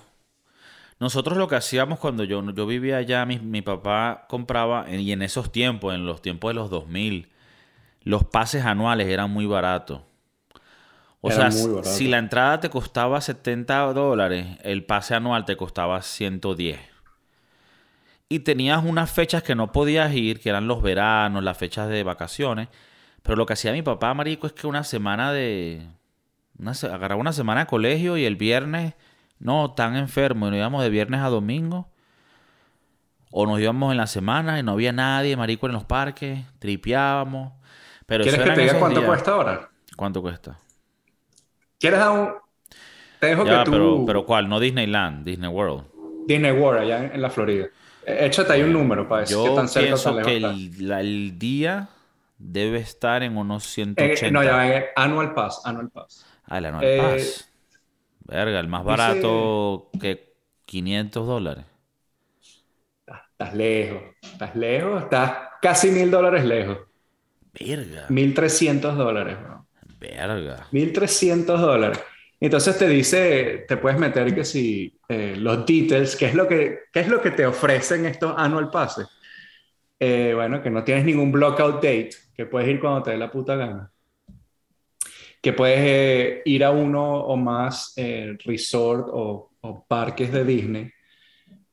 [1.00, 5.22] Nosotros lo que hacíamos cuando yo, yo vivía allá, mi, mi papá compraba, y en
[5.24, 7.30] esos tiempos, en los tiempos de los 2000,
[8.04, 10.02] los pases anuales eran muy baratos.
[11.22, 16.80] O sea, si la entrada te costaba 70 dólares, el pase anual te costaba 110.
[18.32, 22.02] Y tenías unas fechas que no podías ir, que eran los veranos, las fechas de
[22.04, 22.70] vacaciones.
[23.24, 25.86] Pero lo que hacía mi papá, marico, es que una semana de...
[26.58, 28.94] Una, se- agarraba una semana de colegio y el viernes,
[29.40, 31.90] no, tan enfermo, y nos íbamos de viernes a domingo.
[33.32, 37.52] O nos íbamos en la semana y no había nadie, marico, en los parques, tripeábamos.
[38.06, 39.10] Pero ¿Quieres que te diga cuánto días.
[39.10, 39.70] cuesta ahora?
[39.98, 40.58] ¿Cuánto cuesta?
[41.80, 42.30] ¿Quieres dar un...
[43.20, 43.72] Te dejo Ya, que tú...
[43.72, 44.48] pero, pero ¿cuál?
[44.50, 45.84] No Disneyland, Disney World.
[46.28, 47.68] Disney World allá en, en la Florida.
[48.06, 50.38] Eh, Échate ahí un número para decir qué Yo tan cerca o tan pienso que
[50.38, 51.90] el, la- el día
[52.38, 54.32] debe estar en unos Eh, 180.
[54.32, 56.26] no, ya eh, Annual Pass, Annual Pass.
[56.46, 57.50] Ah, el Anual Eh, Pass.
[58.26, 60.36] Verga, el más barato que
[60.66, 61.66] 500 dólares.
[63.06, 66.80] Estás, estás lejos, estás lejos, estás casi mil dólares lejos.
[67.54, 69.68] Verga, Mil trescientos dólares, bro.
[70.00, 70.68] verga.
[70.72, 72.00] 1300 dólares.
[72.42, 76.80] Entonces te dice, te puedes meter que si eh, los details, ¿qué es lo que,
[76.92, 79.08] qué es lo que te ofrecen estos annual passes?
[80.00, 83.30] Eh, bueno, que no tienes ningún blockout date, que puedes ir cuando te dé la
[83.30, 83.92] puta gana.
[85.40, 87.94] Que puedes eh, ir a uno o más
[88.44, 89.52] resort o,
[89.88, 90.92] parques de Disney.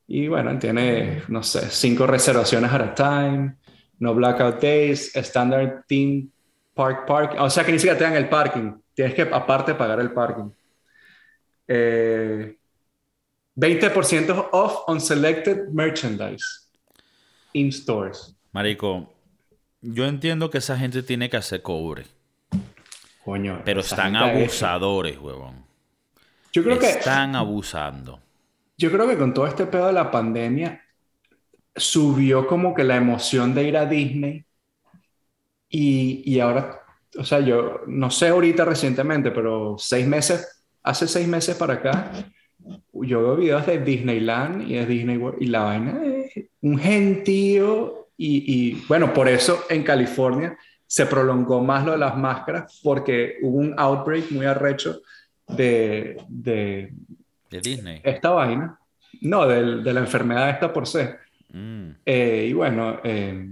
[0.05, 3.55] Y bueno, tiene, no sé, cinco reservaciones at a time,
[3.97, 6.27] no blackout days, standard theme
[6.75, 7.35] park park.
[7.39, 8.73] O sea que ni siquiera te dan el parking.
[8.93, 10.51] Tienes que aparte pagar el parking.
[11.71, 12.55] Eh,
[13.55, 16.43] 20% off on selected merchandise
[17.53, 18.35] in stores.
[18.51, 19.13] Marico,
[19.81, 22.05] yo entiendo que esa gente tiene que hacer cobre.
[23.23, 23.61] Coño.
[23.63, 25.63] Pero están es- abusadores, huevón.
[26.51, 28.19] Yo creo que Están abusando.
[28.75, 30.81] Yo creo que con todo este pedo de la pandemia
[31.75, 34.43] subió como que la emoción de ir a Disney
[35.69, 36.79] y, y ahora,
[37.17, 40.58] o sea, yo no sé ahorita recientemente, pero seis meses,
[40.89, 42.11] hace seis meses para acá,
[42.93, 48.07] yo veo videos de Disneyland y de Disney World y la vaina es un gentío
[48.17, 53.37] y, y bueno, por eso en California se prolongó más lo de las máscaras porque
[53.41, 55.01] hubo un outbreak muy arrecho
[55.47, 56.91] de, de
[57.49, 58.01] De Disney.
[58.03, 58.77] esta vaina,
[59.21, 61.15] no, del- de la enfermedad esta por C.
[61.51, 61.89] Mm.
[62.05, 63.49] Eh, y bueno, eh,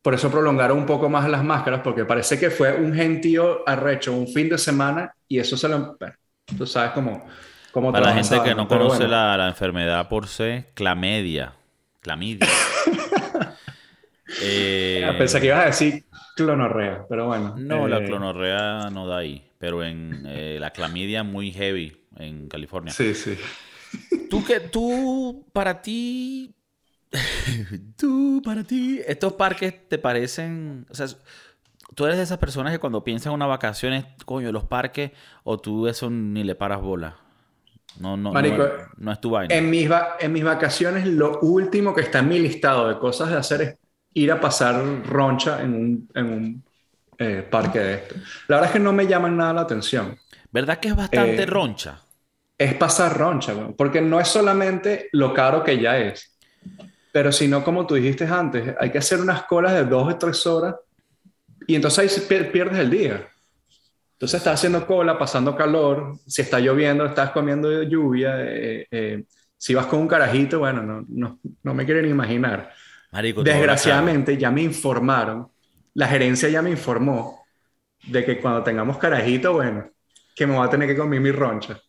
[0.00, 4.12] por eso prolongaron un poco más las máscaras, porque parece que fue un gentío arrecho,
[4.16, 5.96] un fin de semana, y eso se lo...
[5.98, 6.14] bueno,
[6.46, 7.26] tú sabes cómo...
[7.70, 9.12] cómo Para la gente que no conoce bueno.
[9.12, 11.54] la, la enfermedad por C, clamedia.
[12.00, 12.48] Clamidia.
[14.38, 17.54] Eh, Ah, Pensé que ibas a decir clonorrea, pero bueno.
[17.56, 22.48] No, la eh, clonorrea no da ahí, pero en eh, la clamidia muy heavy en
[22.48, 22.92] California.
[22.92, 23.36] Sí, sí.
[24.28, 26.54] Tú que tú para ti
[27.96, 31.06] tú para ti estos parques te parecen, o sea,
[31.94, 35.12] tú eres de esas personas que cuando piensan en una vacaciones, coño, los parques
[35.44, 37.16] o tú eso ni le paras bola.
[37.96, 38.66] No no Marico, no,
[38.98, 39.58] no es tu vaina.
[39.58, 43.30] En mis, va- en mis vacaciones, lo último que está en mi listado de cosas
[43.30, 43.76] de hacer es
[44.14, 46.64] ir a pasar roncha en un, en un
[47.18, 48.16] eh, parque de esto.
[48.48, 50.18] La verdad es que no me llaman nada la atención.
[50.52, 52.00] ¿Verdad que es bastante eh, roncha?
[52.58, 56.38] Es pasar roncha, porque no es solamente lo caro que ya es,
[57.12, 60.46] pero sino como tú dijiste antes, hay que hacer unas colas de dos o tres
[60.46, 60.76] horas
[61.66, 63.28] y entonces ahí pierdes el día.
[64.14, 69.24] Entonces estás haciendo cola, pasando calor, si está lloviendo, estás comiendo lluvia, eh, eh,
[69.56, 72.72] si vas con un carajito, bueno, no, no, no me quieren imaginar.
[73.10, 75.48] Marico, Desgraciadamente ya me informaron,
[75.94, 77.44] la gerencia ya me informó
[78.06, 79.90] de que cuando tengamos carajito, bueno,
[80.34, 81.80] que me voy a tener que comer mi roncha.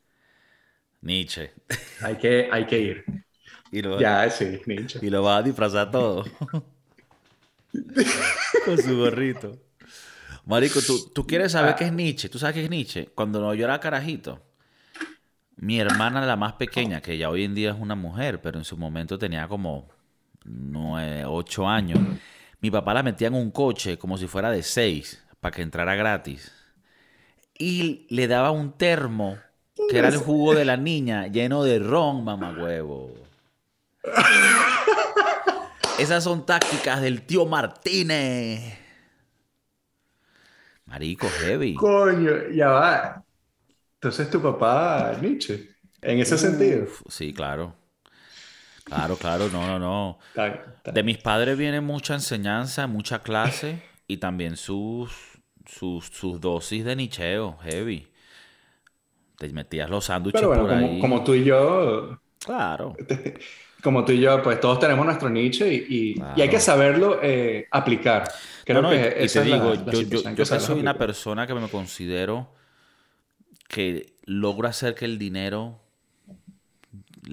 [1.01, 1.51] Nietzsche.
[2.01, 3.05] Hay que, hay que ir.
[3.71, 4.99] Y lo, Ya, sí, Nietzsche.
[5.01, 6.25] y lo va a disfrazar todo.
[8.65, 9.57] Con su gorrito.
[10.45, 12.29] Marico, ¿tú, tú quieres saber qué es Nietzsche.
[12.29, 13.09] ¿Tú sabes qué es Nietzsche?
[13.15, 14.41] Cuando yo era carajito,
[15.55, 18.65] mi hermana, la más pequeña, que ya hoy en día es una mujer, pero en
[18.65, 19.87] su momento tenía como
[20.43, 21.99] nueve, ocho años,
[22.59, 25.95] mi papá la metía en un coche como si fuera de seis, para que entrara
[25.95, 26.51] gratis.
[27.57, 29.37] Y le daba un termo,
[29.89, 33.13] que era el jugo de la niña, lleno de ron, mamagüevo.
[35.99, 38.77] Esas son tácticas del tío Martínez.
[40.85, 41.75] Marico, heavy.
[41.75, 43.23] Coño, ya va.
[43.95, 45.69] Entonces tu papá, Nietzsche,
[46.01, 46.87] en ese sentido.
[47.09, 47.75] Sí, claro.
[48.83, 50.19] Claro, claro, no, no, no.
[50.85, 55.11] De mis padres viene mucha enseñanza, mucha clase y también sus,
[55.65, 58.07] sus, sus dosis de nicheo, heavy.
[59.37, 60.99] Te metías los sándwiches bueno, por como, ahí.
[60.99, 62.95] como tú y yo, Claro.
[63.83, 67.19] Como tú y yo, pues todos tenemos nuestro Nietzsche y, y- y hay que saberlo
[67.21, 68.31] eh, aplicar.
[68.65, 70.79] Creo No, no, que y, esa te es la- digo, la yo, yo, que soy
[70.79, 72.47] una persona que me considero
[73.67, 75.79] que logro hacer que el dinero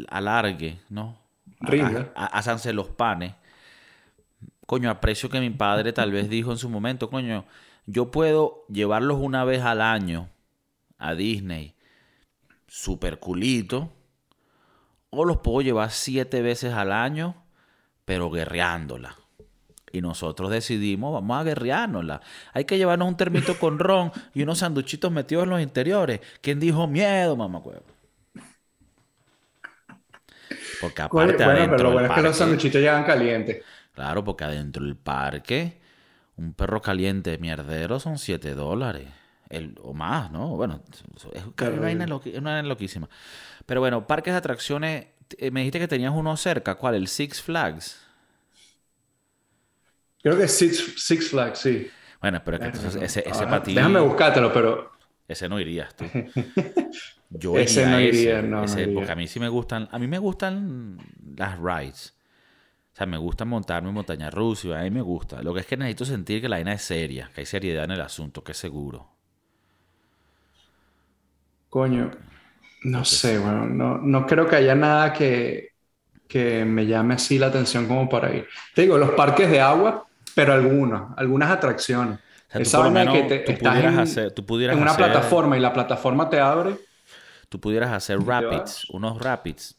[0.08, 1.18] alargue, ¿no?
[1.60, 2.12] Rinda.
[2.14, 3.34] Háganse los panes.
[4.66, 7.44] Coño, aprecio que mi padre tal vez dijo en su momento, coño,
[7.86, 10.28] yo puedo llevarlos una vez al año
[10.98, 11.74] a Disney,
[12.68, 13.92] super culito,
[15.10, 17.36] o los puedo llevar siete veces al año,
[18.04, 19.16] pero guerreándola.
[19.92, 22.20] Y nosotros decidimos, vamos a guerreárnosla.
[22.52, 26.20] Hay que llevarnos un termito con ron y unos sanduchitos metidos en los interiores.
[26.40, 27.60] ¿Quién dijo miedo, mamá
[30.80, 33.64] Porque aparte bueno, adentro pero lo bueno es que los sanduchitos llegan calientes.
[33.92, 35.80] Claro, porque adentro del parque,
[36.36, 39.08] un perro caliente mierdero son 7 dólares.
[39.48, 40.48] El, o más, ¿no?
[40.56, 40.80] Bueno,
[41.34, 41.44] es
[42.06, 43.08] loqui- una vaina loquísima.
[43.70, 45.06] Pero bueno, parques de atracciones,
[45.38, 46.74] eh, me dijiste que tenías uno cerca.
[46.74, 46.96] ¿Cuál?
[46.96, 48.00] El Six Flags.
[50.22, 51.90] Creo que Six, Six Flags, sí.
[52.20, 54.90] Bueno, pero es que entonces ese, ese ti, Déjame buscártelo, pero
[55.28, 56.12] ese no irías tú.
[57.30, 58.92] Yo Ese iría no ese, iría, no, no iría.
[58.92, 60.98] porque a mí sí me gustan, a mí me gustan
[61.36, 62.14] las rides.
[62.94, 65.42] O sea, me gusta montarme en montaña rusa, a mí me gusta.
[65.42, 67.92] Lo que es que necesito sentir que la vaina es seria, que hay seriedad en
[67.92, 69.10] el asunto, que es seguro.
[71.68, 72.10] coño,
[72.82, 75.70] no sé, bueno, no, no creo que haya nada que,
[76.28, 78.46] que me llame así la atención como para ir.
[78.74, 82.18] Te digo, los parques de agua, pero algunos, algunas atracciones.
[82.18, 84.82] O sea, Esa vaina menos- que te, tú estás pudieras en, hacer- tú pudieras en
[84.82, 86.76] una hacer- plataforma y la plataforma te abre.
[87.48, 89.76] Tú pudieras hacer rapids, unos rapids,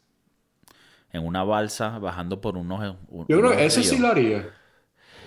[1.13, 2.95] en una balsa bajando por unos.
[3.07, 4.49] un- Yo creo que ese sí lo haría.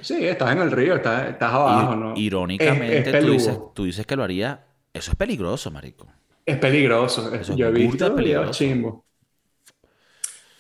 [0.01, 2.15] Sí, estás en el río, estás, estás abajo, ¿no?
[2.17, 4.65] Irónicamente, Es- es tú, dices, tú dices que lo haría.
[4.93, 6.07] Eso es peligroso, marico.
[6.47, 7.35] Es peligroso.
[7.35, 8.53] Eso Yo he visto peligroso.
[8.53, 9.05] chimbo.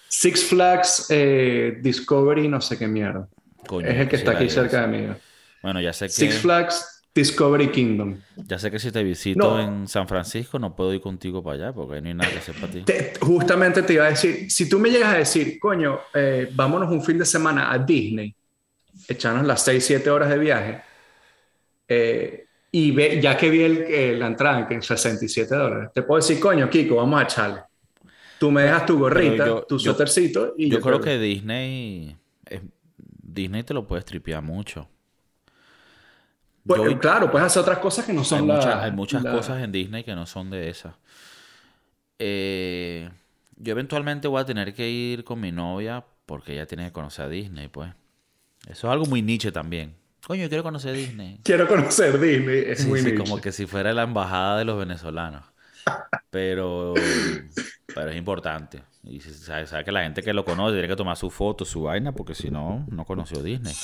[0.09, 3.29] Six Flags eh, Discovery, no sé qué mierda.
[3.67, 5.15] Coño, es el que está aquí cerca de mí.
[5.63, 8.19] Bueno, ya sé que, Six Flags Discovery Kingdom.
[8.47, 9.61] ya sé que si te visito No.
[9.61, 12.55] en San Francisco no puedo ir contigo para allá porque no hay nada que hacer
[12.57, 12.83] para ti.
[12.83, 16.91] Te- justamente te iba a decir, si tú me llegas a decir, coño, eh, vámonos
[16.91, 18.35] un fin de semana a Disney,
[19.09, 20.83] echarnos las 6, 7 horas de viaje,
[21.89, 26.03] eh, y ve, ya que vi el, eh, la entrada que en 67 dólares, te
[26.03, 27.61] puedo decir, coño, Kiko, vamos a echarle.
[28.41, 32.63] Tú me dejas tu gorrita, yo- tu suétercito y Yo creo que Disney es-
[32.97, 34.89] Disney te lo puedes tripear mucho.
[36.67, 39.23] Pues, Yo- claro, puedes hacer otras cosas que no hay, son la- muchas, hay muchas
[39.23, 40.95] la- cosas en Disney que no son de esas.
[42.19, 43.09] Eh,
[43.57, 47.27] yo eventualmente voy a tener que ir con mi novia porque ella tiene que conocer
[47.27, 47.91] a Disney, pues.
[48.69, 49.95] Eso es algo muy niche también.
[50.27, 51.41] Coño, yo quiero conocer Disney.
[51.43, 53.19] Quiero conocer Disney, es Sí, muy sí, niche.
[53.19, 55.45] como que si fuera la embajada de los venezolanos.
[56.31, 56.95] Pero,
[57.95, 58.83] pero es importante.
[59.05, 61.83] Y sabe, sabe que la gente que lo conoce tiene que tomar su foto, su
[61.83, 63.75] vaina, porque si no, no conoció Disney.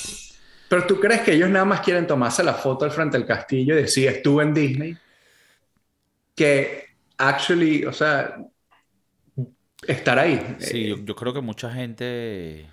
[0.67, 3.77] Pero tú crees que ellos nada más quieren tomarse la foto al frente del castillo
[3.77, 4.97] y decir estuve en Disney,
[6.35, 6.85] que
[7.17, 8.37] actually, o sea,
[9.87, 12.69] estar ahí, Sí, eh, yo, yo creo que mucha gente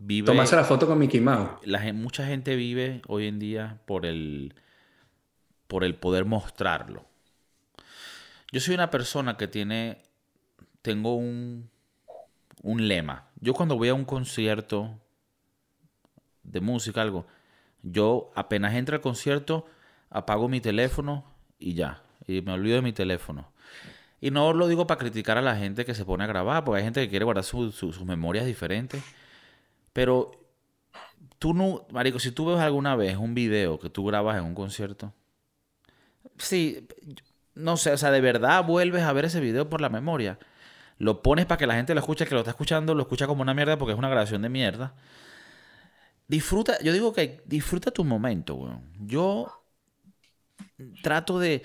[0.00, 0.26] vive.
[0.26, 1.64] tomarse la foto con Mickey Mouse.
[1.64, 4.54] la mucha gente vive hoy en día por el,
[5.68, 7.04] por el poder mostrarlo.
[8.52, 9.98] Yo soy una persona que tiene,
[10.82, 11.70] tengo un,
[12.62, 13.28] un lema.
[13.40, 14.98] Yo cuando voy a un concierto
[16.42, 17.26] de música, algo,
[17.82, 19.66] yo apenas entra al concierto,
[20.10, 21.24] apago mi teléfono
[21.58, 23.52] y ya, y me olvido de mi teléfono.
[24.20, 26.78] Y no lo digo para criticar a la gente que se pone a grabar, porque
[26.78, 29.02] hay gente que quiere guardar su- su- sus memorias diferentes.
[29.92, 30.32] Pero
[31.38, 34.54] tú no, Marico, si tú ves alguna vez un video que tú grabas en un
[34.54, 35.12] concierto,
[36.38, 36.86] sí,
[37.54, 40.38] no sé, o sea, de verdad vuelves a ver ese video por la memoria.
[40.98, 43.42] Lo pones para que la gente lo escuche, que lo está escuchando, lo escucha como
[43.42, 44.94] una mierda porque es una grabación de mierda.
[46.28, 48.82] Disfruta, yo digo que disfruta tu momento, weón.
[49.00, 49.64] Yo
[51.02, 51.62] trato de...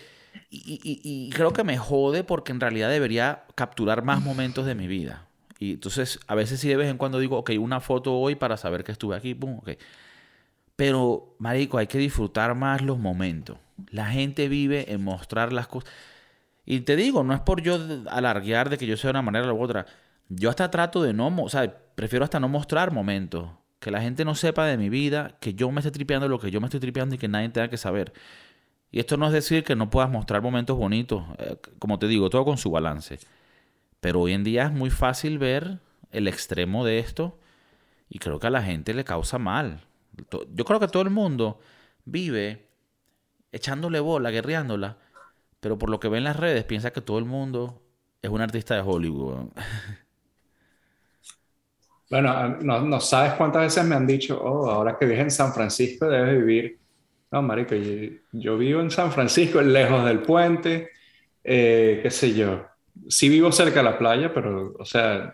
[0.50, 4.76] Y, y- y creo que me jode porque en realidad debería capturar más momentos de
[4.76, 5.25] mi vida.
[5.60, 8.58] Y entonces a veces sí de vez en cuando digo, ok, una foto hoy para
[8.58, 9.72] saber que estuve aquí, pum, ok.
[10.76, 13.58] Pero, marico, hay que disfrutar más los momentos.
[13.92, 15.90] La gente vive en mostrar las cosas.
[16.66, 17.80] Y te digo, no es por yo
[18.10, 19.86] alarguear de que yo sea de una manera u otra.
[20.30, 23.50] Yo hasta trato de no, o sea, prefiero hasta no mostrar momentos.
[23.80, 26.52] Que la gente no sepa de mi vida, que yo me esté tripeando lo que
[26.52, 28.14] yo me estoy tripeando y que nadie tenga que saber.
[28.92, 31.24] Y esto no es decir que no puedas mostrar momentos bonitos.
[31.38, 33.20] eh, como te digo, todo con su balance.
[34.06, 35.80] Pero hoy en día es muy fácil ver
[36.12, 37.40] el extremo de esto
[38.08, 39.82] y creo que a la gente le causa mal.
[40.54, 41.60] Yo creo que todo el mundo
[42.06, 42.68] vive
[43.52, 45.00] echándole bola, guerreándola,
[45.60, 47.82] pero por lo que ve en las redes piensa que todo el mundo
[48.22, 49.48] es un artista de Hollywood.
[52.12, 55.52] Bueno, no, no sabes cuántas veces me han dicho, oh, ahora que vives en San
[55.52, 56.80] Francisco debes vivir.
[57.32, 60.92] No, marico, yo, yo vivo en San Francisco, lejos del puente,
[61.44, 62.75] eh, qué sé yo.
[63.08, 65.34] Sí vivo cerca de la playa, pero, o sea,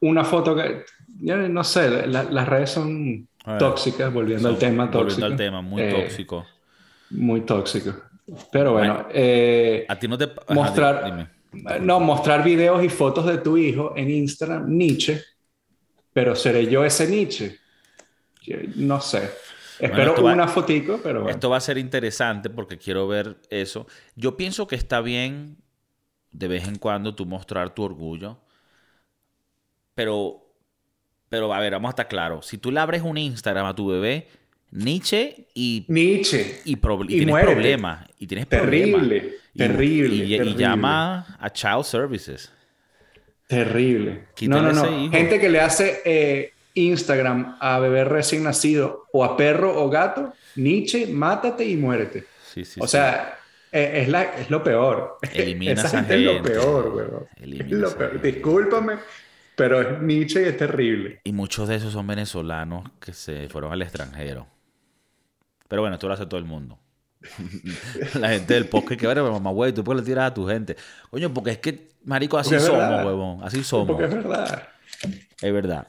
[0.00, 0.84] una foto que,
[1.20, 5.26] no sé, la- las redes son tóxicas, volviendo al tema volviendo tóxico.
[5.26, 6.46] al tema, muy Eh, tóxico.
[7.10, 7.94] Muy tóxico.
[8.50, 10.24] Pero bueno, eh, A ti no te...
[10.24, 11.28] ajá, mostrar- dime.
[11.80, 15.22] no, mostrar videos y fotos de tu hijo en Instagram, Nietzsche,
[16.12, 17.56] pero seré yo ese Nietzsche.
[18.42, 19.30] Yo no sé.
[19.78, 21.30] Espero esto va- una fotico, pero bueno.
[21.34, 23.86] Esto va a ser interesante porque quiero ver eso.
[24.16, 25.56] Yo pienso que está bien
[26.38, 28.38] de vez en cuando tú mostrar tu orgullo.
[29.94, 30.42] Pero,
[31.28, 32.46] pero a ver, vamos a estar claros.
[32.46, 34.28] Si tú le abres un Instagram a tu bebé,
[34.70, 36.60] Nietzsche y, Nietzsche.
[36.64, 37.52] y, pro- y Y tienes muérete.
[37.54, 38.06] problemas.
[38.18, 39.32] Y tienes Terrible, problemas.
[39.54, 40.58] Y- terrible, Y, y terrible.
[40.58, 42.52] llama a Child Services.
[43.46, 44.26] Terrible.
[44.34, 45.00] Quítale no, no, no.
[45.04, 45.12] hijo.
[45.12, 50.34] Gente que le hace eh, Instagram a bebé recién nacido o a perro o gato,
[50.56, 52.24] Nietzsche, mátate y muérete.
[52.52, 52.90] Sí, sí, o sí.
[52.92, 53.38] sea,
[53.76, 55.18] es, la, es lo peor.
[55.32, 57.26] Elimina esa gente, es lo peor, weón.
[57.36, 58.20] Elimina Es lo peor.
[58.20, 58.94] Discúlpame,
[59.54, 61.20] pero es Nietzsche y es terrible.
[61.24, 64.46] Y muchos de esos son venezolanos que se fueron al extranjero.
[65.68, 66.78] Pero bueno, esto lo hace todo el mundo.
[68.20, 70.76] La gente del podcast que, bueno, mamá, güey, tú qué le tiras a tu gente.
[71.10, 73.04] Coño, porque es que, marico, así somos, verdad.
[73.06, 73.42] huevón.
[73.42, 73.88] Así somos.
[73.88, 74.68] Porque es verdad.
[75.40, 75.88] Es verdad.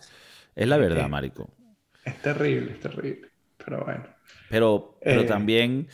[0.56, 1.50] Es la verdad, Eh, marico.
[2.04, 3.30] Es terrible, es terrible.
[3.64, 4.04] Pero bueno.
[4.50, 5.26] Pero, pero eh.
[5.26, 5.88] también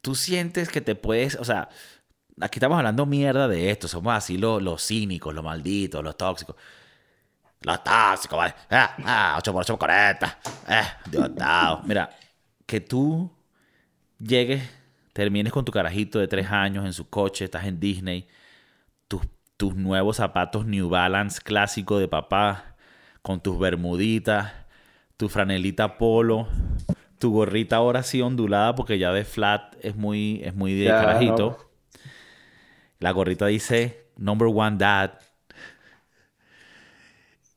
[0.00, 1.68] tú sientes que te puedes, o sea,
[2.40, 6.56] aquí estamos hablando mierda de esto, somos así los, los cínicos, los malditos, los tóxicos.
[7.62, 8.54] Los tóxicos, ¿vale?
[8.70, 10.38] Ah, ah, 8 por 8 por 40.
[10.68, 11.82] Eh, Dios dado.
[11.84, 12.08] Mira,
[12.64, 13.30] que tú
[14.18, 14.62] llegues
[15.12, 18.26] termines con tu carajito de tres años en su coche, estás en Disney,
[19.08, 19.22] tus,
[19.56, 22.76] tus nuevos zapatos New Balance clásico de papá,
[23.22, 24.52] con tus bermuditas,
[25.16, 26.48] tu franelita polo,
[27.20, 31.70] tu gorrita ahora sí ondulada porque ya de flat es muy, es muy de carajito.
[32.98, 35.12] La gorrita dice number one dad.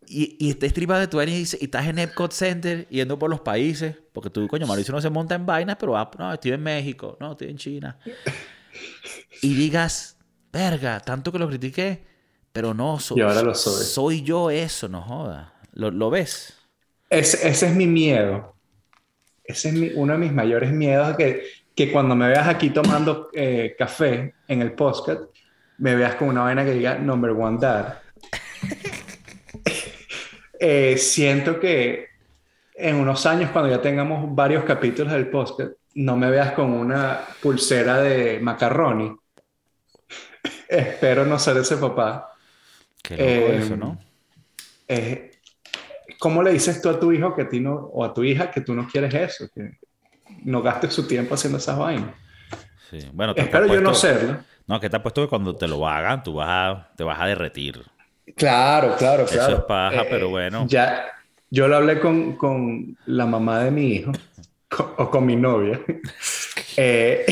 [0.06, 3.40] Y, y este estriba de tu y, y estás en Epcot Center yendo por los
[3.40, 6.62] países, porque tú, coño, Mauricio no se monta en vainas, pero ah, no, estoy en
[6.62, 7.98] México, no, estoy en China.
[9.42, 10.18] Y digas,
[10.52, 12.06] verga, tanto que lo critiqué,
[12.52, 13.84] pero no, soy, ahora lo soy.
[13.86, 15.54] soy yo eso, no joda.
[15.72, 16.54] ¿Lo, lo ves?
[17.10, 18.53] Ese, ese, es mi miedo.
[19.54, 21.44] Ese es mi, uno de mis mayores miedos, que,
[21.76, 25.22] que cuando me veas aquí tomando eh, café en el podcast,
[25.78, 28.00] me veas con una vaina que diga number one dad.
[30.60, 32.08] eh, siento que
[32.74, 37.20] en unos años, cuando ya tengamos varios capítulos del podcast, no me veas con una
[37.40, 39.16] pulsera de macarroni.
[40.68, 42.34] Espero no ser ese papá.
[43.04, 44.00] Qué loco eh, eso, ¿no?
[44.88, 45.33] Eh,
[46.24, 48.50] ¿Cómo le dices tú a tu hijo que a ti no, o a tu hija
[48.50, 49.50] que tú no quieres eso?
[49.54, 49.78] Que
[50.46, 52.16] no gastes su tiempo haciendo esas vainas.
[52.90, 53.00] Sí.
[53.12, 54.38] Bueno, Espero yo no serlo.
[54.66, 57.20] No, que te ha puesto que cuando te lo hagan, tú vas a, te vas
[57.20, 57.84] a derretir.
[58.38, 59.50] Claro, claro, claro.
[59.50, 60.66] Eso es paja, eh, pero bueno.
[60.70, 61.08] Ya,
[61.50, 64.14] yo lo hablé con, con la mamá de mi hijo,
[64.70, 65.82] con, o con mi novia.
[66.78, 67.26] eh,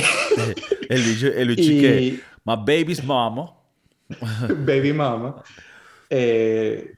[0.90, 3.54] el bicho, el bicho y, que, my baby's mama.
[4.66, 5.42] baby mama.
[6.10, 6.94] Eh,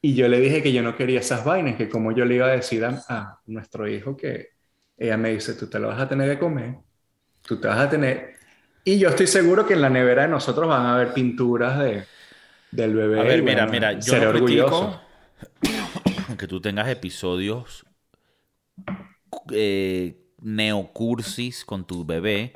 [0.00, 2.46] y yo le dije que yo no quería esas vainas, que como yo le iba
[2.46, 4.50] a decir a, a, nuestro hijo que
[4.96, 6.76] ella me dice, tú te lo vas a tener que comer,
[7.42, 8.36] tú te vas a tener...
[8.84, 12.04] Y yo estoy seguro que en la nevera de nosotros van a haber pinturas de,
[12.70, 13.20] del bebé.
[13.20, 15.00] A ver, mira, mira, yo no orgulloso.
[16.38, 17.84] que tú tengas episodios
[19.50, 22.52] eh, neocursis con tu bebé,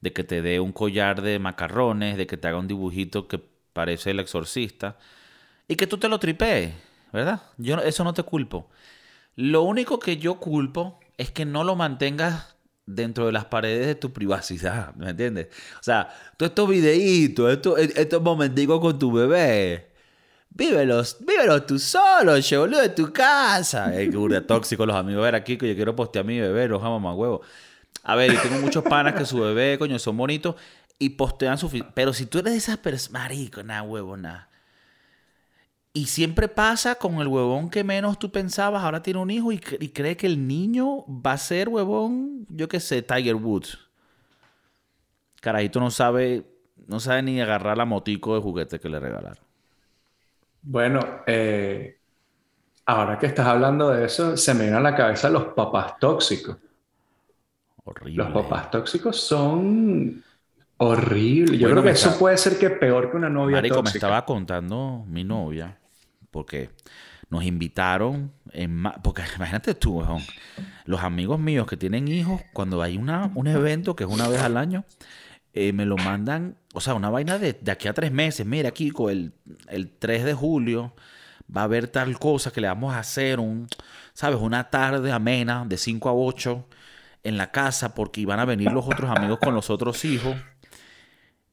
[0.00, 3.40] de que te dé un collar de macarrones, de que te haga un dibujito que
[3.72, 4.98] parece el exorcista
[5.68, 6.72] y que tú te lo tripees,
[7.12, 7.42] ¿verdad?
[7.56, 8.68] Yo eso no te culpo.
[9.36, 12.56] Lo único que yo culpo es que no lo mantengas
[12.86, 15.48] dentro de las paredes de tu privacidad, ¿me entiendes?
[15.80, 19.92] O sea, todos estos videitos, estos, estos momenticos con tu bebé,
[20.50, 23.94] vívelos, vívelos tú solo, che, boludo, de tu casa.
[23.98, 25.22] Es que tóxico los amigos.
[25.22, 27.42] A ver, aquí que yo quiero postear a mi bebé, los amo más huevo.
[28.04, 30.56] A ver, tengo muchos panas que su bebé, coño, son bonitos
[30.98, 31.70] y postean su...
[31.94, 34.48] Pero si tú eres de esas personas, marico, nada, huevo, nada.
[35.94, 39.60] Y siempre pasa con el huevón que menos tú pensabas, ahora tiene un hijo y,
[39.80, 43.78] y cree que el niño va a ser huevón, yo qué sé, Tiger Woods.
[45.40, 46.46] Carajito no sabe,
[46.86, 49.44] no sabe ni agarrar la motico de juguete que le regalaron.
[50.62, 51.98] Bueno, eh,
[52.86, 56.58] ahora que estás hablando de eso, se me vienen a la cabeza los papás tóxicos.
[57.84, 58.24] Horrible.
[58.24, 60.22] Los papás tóxicos son
[60.78, 61.58] horribles.
[61.60, 63.82] Yo bueno, creo que eso puede ser que peor que una novia Marico, tóxica.
[63.82, 65.78] me estaba contando mi novia
[66.32, 66.70] porque
[67.30, 70.04] nos invitaron, en porque imagínate tú,
[70.84, 74.40] los amigos míos que tienen hijos, cuando hay una, un evento que es una vez
[74.40, 74.84] al año,
[75.54, 78.72] eh, me lo mandan, o sea, una vaina de, de aquí a tres meses, mira
[78.72, 79.34] Kiko, el,
[79.68, 80.94] el 3 de julio
[81.54, 83.68] va a haber tal cosa que le vamos a hacer, un,
[84.14, 84.40] ¿sabes?
[84.40, 86.66] Una tarde amena de 5 a 8
[87.24, 90.36] en la casa porque iban a venir los otros amigos con los otros hijos.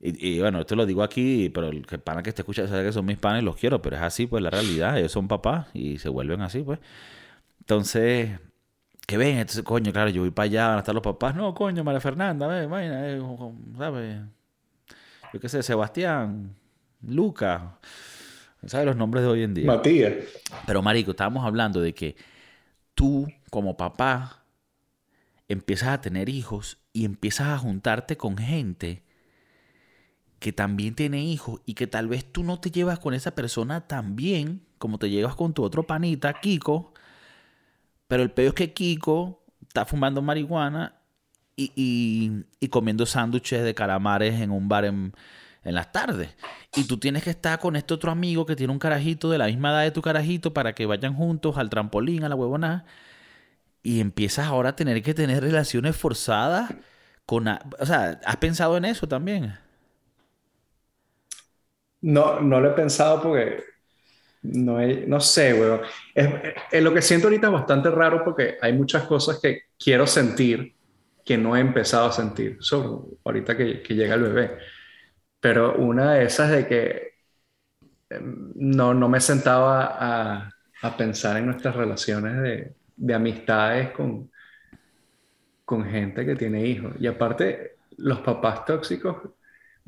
[0.01, 2.85] Y, y, bueno, esto lo digo aquí, pero el que pana que esté escuchando sabe
[2.85, 5.67] que son mis panes, los quiero, pero es así, pues la realidad, ellos son papás
[5.73, 6.79] y se vuelven así, pues.
[7.59, 8.39] Entonces,
[9.05, 9.39] ¿qué ven?
[9.39, 11.99] Entonces, coño, claro, yo voy para allá, van a estar los papás, no, coño, María
[11.99, 13.21] Fernanda, ve, vaina, eh,
[13.77, 14.21] ¿sabes?
[15.33, 16.55] Yo qué sé, Sebastián,
[17.01, 17.61] Lucas,
[18.65, 19.67] ¿sabes los nombres de hoy en día?
[19.67, 20.13] Matías.
[20.65, 22.15] Pero, marico, estábamos hablando de que
[22.95, 24.45] tú, como papá,
[25.49, 29.03] empiezas a tener hijos y empiezas a juntarte con gente
[30.39, 33.87] que también tiene hijos y que tal vez tú no te llevas con esa persona
[33.87, 36.93] tan bien como te llevas con tu otro panita, Kiko.
[38.07, 40.95] Pero el peor es que Kiko está fumando marihuana
[41.55, 45.13] y, y, y comiendo sándwiches de calamares en un bar en,
[45.63, 46.35] en, las tardes.
[46.75, 49.47] Y tú tienes que estar con este otro amigo que tiene un carajito de la
[49.47, 52.85] misma edad de tu carajito para que vayan juntos al trampolín, a la huevona.
[53.83, 56.73] Y empiezas ahora a tener que tener relaciones forzadas
[57.25, 57.47] con...
[57.47, 59.57] O sea, ¿has pensado en eso también?
[62.01, 63.63] No, no lo he pensado porque
[64.41, 65.81] no, no sé, weón.
[66.71, 70.75] Lo que siento ahorita es bastante raro porque hay muchas cosas que quiero sentir
[71.25, 74.57] que no he empezado a sentir, sobre, ahorita que, llega el bebé.
[75.39, 77.13] Pero una de esas de que
[78.09, 80.51] em, no, no me sentaba a,
[80.81, 84.31] a pensar en nuestras relaciones de, de amistades con,
[85.65, 86.93] con gente que tiene hijos.
[86.99, 89.17] Y aparte, los papás tóxicos,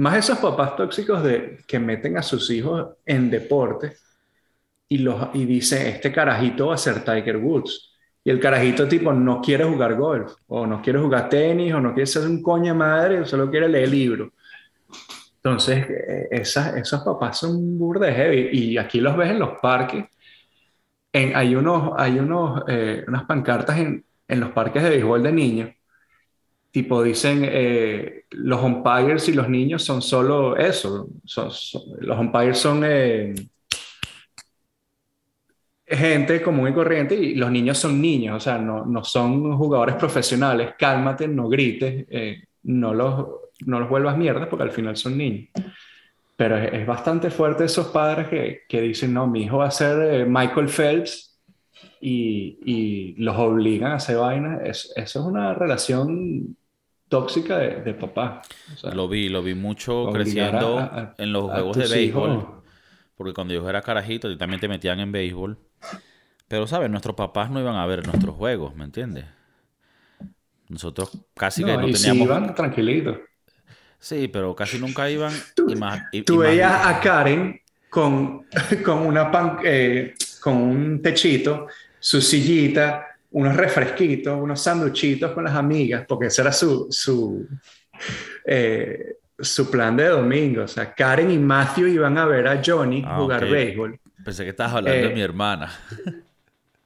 [0.01, 3.97] más esos papás tóxicos de, que meten a sus hijos en deporte
[4.87, 7.89] y, los, y dicen, este carajito va a ser Tiger Woods.
[8.23, 11.93] Y el carajito tipo no quiere jugar golf, o no quiere jugar tenis, o no
[11.93, 14.31] quiere ser un coña madre, o solo quiere leer libros.
[15.35, 18.49] Entonces, eh, esas, esos papás son burdes heavy.
[18.51, 20.05] Y aquí los ves en los parques.
[21.13, 25.31] En, hay unos, hay unos, eh, unas pancartas en, en los parques de béisbol de
[25.31, 25.69] niños
[26.71, 31.09] tipo dicen eh, los umpires y los niños son solo eso,
[31.99, 33.35] los umpires son eh,
[35.85, 39.95] gente común y corriente y los niños son niños, o sea, no, no son jugadores
[39.95, 43.27] profesionales, cálmate, no grites, eh, no, los,
[43.65, 45.49] no los vuelvas mierdas porque al final son niños.
[46.37, 50.25] Pero es, bastante fuerte esos padres que, que, dicen, no, mi hijo va a ser
[50.25, 51.39] Michael Phelps
[51.99, 54.59] y, y, los obligan a hacer vainas.
[54.63, 56.55] eso es una relación
[57.11, 58.41] tóxica de, papá.
[58.93, 62.63] lo vi, lo vi mucho creciendo en los juegos de béisbol.
[63.17, 65.59] Porque cuando yo era carajito, también te metían en béisbol.
[66.47, 66.89] Pero, ¿sabes?
[66.89, 69.25] Nuestros papás no iban a ver nuestros juegos, ¿me entiendes?
[70.69, 72.25] Nosotros casi que no y teníamos.
[72.25, 73.17] iban tranquilitos.
[73.99, 75.33] Sí, pero casi nunca iban.
[76.25, 77.59] Tú, veías a Karen
[77.89, 78.45] con,
[78.85, 81.67] con, una pan, eh, con un techito,
[81.99, 87.47] su sillita, unos refresquitos, unos sanduchitos con las amigas, porque ese era su, su,
[88.45, 90.63] eh, su plan de domingo.
[90.63, 93.99] O sea, Karen y Matthew iban a ver a Johnny ah, jugar béisbol.
[94.23, 95.71] Pensé que estabas hablando de eh, mi hermana.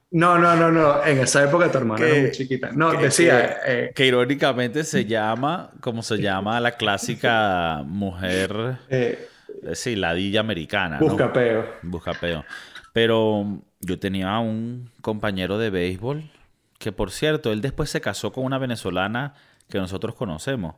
[0.08, 1.04] No, no, no, no.
[1.04, 2.70] En esa época tu hermana era muy chiquita.
[2.72, 3.58] No, decía.
[3.66, 8.78] Eh, que, irónicamente se llama, como se llama la clásica mujer.
[9.74, 10.98] sí, ladilla americana.
[11.00, 11.66] Buscapeo.
[11.82, 12.44] Buscapeo.
[12.92, 16.30] Pero yo tenía un compañero de béisbol
[16.78, 19.34] que por cierto, él después se casó con una venezolana
[19.68, 20.76] que nosotros conocemos.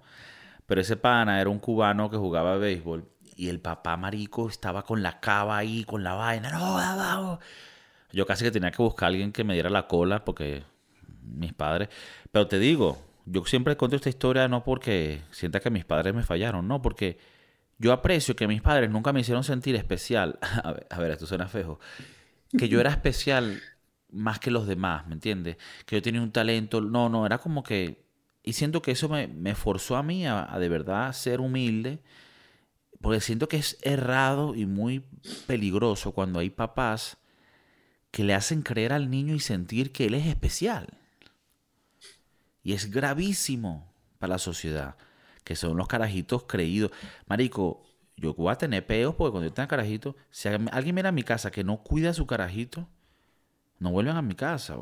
[0.66, 3.09] Pero ese pana era un cubano que jugaba béisbol.
[3.37, 6.51] Y el papá marico estaba con la cava ahí, con la vaina.
[6.51, 7.39] No, abajo.
[8.12, 10.65] Yo casi que tenía que buscar a alguien que me diera la cola porque
[11.23, 11.89] mis padres.
[12.33, 16.23] Pero te digo, yo siempre cuento esta historia no porque sienta que mis padres me
[16.23, 17.19] fallaron, no, porque
[17.79, 20.39] yo aprecio que mis padres nunca me hicieron sentir especial.
[20.65, 21.79] A ver, a ver esto suena feo.
[22.59, 23.61] Que yo era especial
[24.10, 25.56] más que los demás, ¿me entiendes?
[25.86, 28.05] Que yo tenía un talento, no, no, era como que,
[28.43, 32.01] y siento que eso me, me forzó a mí a, de verdad ser humilde,
[33.01, 35.05] porque siento que es errado y muy
[35.47, 37.18] peligroso cuando hay papás
[38.10, 40.89] que le hacen creer al niño y sentir que él es especial.
[42.62, 44.97] Y es gravísimo para la sociedad,
[45.44, 46.90] que son los carajitos creídos.
[47.26, 47.85] Marico,
[48.16, 51.22] yo voy a tener peos porque cuando yo tenga carajito, si alguien viene a mi
[51.22, 52.89] casa que no cuida a su carajito,
[53.79, 54.77] no vuelven a mi casa,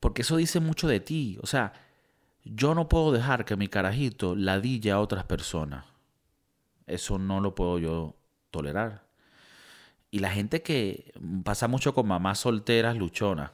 [0.00, 1.38] Porque eso dice mucho de ti.
[1.42, 1.72] O sea,
[2.44, 5.84] yo no puedo dejar que mi carajito ladille a otras personas.
[6.86, 8.16] Eso no lo puedo yo
[8.50, 9.04] tolerar.
[10.10, 11.12] Y la gente que
[11.42, 13.50] pasa mucho con mamás solteras, luchonas.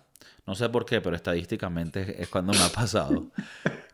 [0.47, 3.31] No sé por qué, pero estadísticamente es cuando me ha pasado.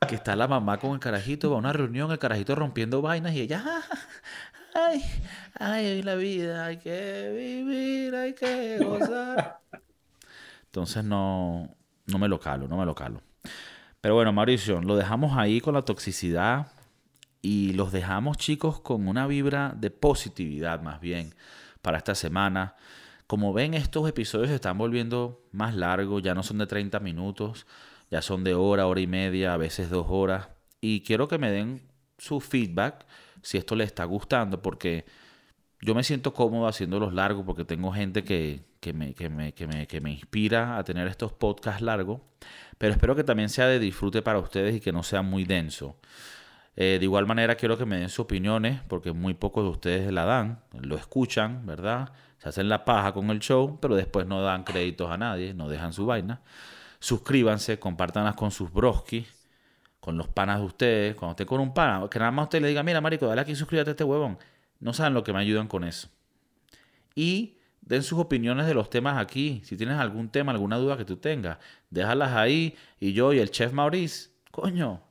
[0.08, 3.34] que está la mamá con el carajito, va a una reunión, el carajito rompiendo vainas
[3.34, 3.62] y ella,
[4.76, 5.02] ay,
[5.58, 9.60] ay, la vida, hay que vivir, hay que gozar.
[10.66, 11.74] Entonces no,
[12.06, 13.22] no me lo calo, no me lo calo.
[14.00, 16.68] Pero bueno, Mauricio, lo dejamos ahí con la toxicidad
[17.42, 21.34] y los dejamos chicos con una vibra de positividad más bien
[21.80, 22.76] para esta semana.
[23.26, 27.66] Como ven, estos episodios se están volviendo más largos, ya no son de 30 minutos,
[28.10, 30.48] ya son de hora, hora y media, a veces dos horas.
[30.80, 31.82] Y quiero que me den
[32.18, 33.06] su feedback
[33.42, 35.04] si esto le está gustando, porque
[35.80, 38.64] yo me siento cómodo haciéndolos largos porque tengo gente que,
[38.94, 42.20] me, que, me, que, me, inspira a tener estos podcasts largos,
[42.78, 45.96] pero espero que también sea de disfrute para ustedes y que no sea muy denso.
[46.76, 50.12] Eh, de igual manera quiero que me den sus opiniones, porque muy pocos de ustedes
[50.12, 52.12] la dan, lo escuchan, ¿verdad?
[52.38, 55.68] Se hacen la paja con el show, pero después no dan créditos a nadie, no
[55.68, 56.42] dejan su vaina.
[56.98, 59.35] Suscríbanse, compártanlas con sus broskis
[60.06, 62.68] con los panas de ustedes, cuando esté con un pana, que nada más usted le
[62.68, 64.38] diga, mira, marico, dale aquí suscríbete a este huevón.
[64.78, 66.08] No saben lo que me ayudan con eso.
[67.16, 69.62] Y den sus opiniones de los temas aquí.
[69.64, 71.58] Si tienes algún tema, alguna duda que tú tengas,
[71.90, 72.76] déjalas ahí.
[73.00, 75.02] Y yo y el chef Maurice, coño,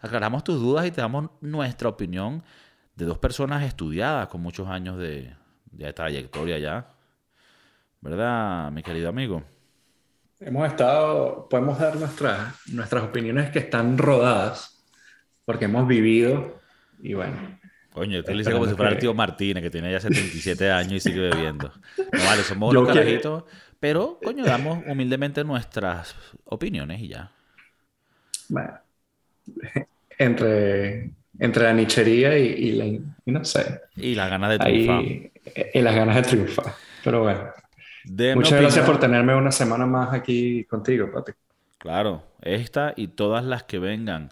[0.00, 2.42] aclaramos tus dudas y te damos nuestra opinión
[2.96, 5.36] de dos personas estudiadas con muchos años de
[5.94, 6.92] trayectoria ya.
[8.00, 9.44] ¿Verdad, mi querido amigo?
[10.44, 14.84] Hemos estado, podemos dar nuestras, nuestras opiniones que están rodadas,
[15.44, 16.60] porque hemos vivido
[17.00, 17.58] y bueno.
[17.92, 20.92] Coño, usted le dice como si fuera el tío Martínez, que tiene ya 77 años
[20.94, 21.72] y sigue bebiendo.
[22.12, 23.44] No vale, somos los carajitos,
[23.78, 27.30] pero coño, damos humildemente nuestras opiniones y ya.
[28.48, 28.78] Bueno,
[30.18, 34.98] entre, entre la nichería y, y la, y no sé, Y las ganas de triunfar.
[34.98, 35.32] ahí,
[35.74, 36.74] y las ganas de triunfar.
[37.04, 37.50] Pero bueno,
[38.04, 41.32] Muchas gracias por tenerme una semana más aquí contigo, Pati.
[41.78, 44.30] Claro, esta y todas las que vengan.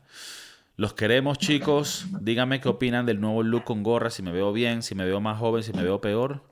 [0.76, 2.06] Los queremos, chicos.
[2.20, 5.20] Díganme qué opinan del nuevo look con gorra, si me veo bien, si me veo
[5.20, 6.42] más joven, si me veo peor.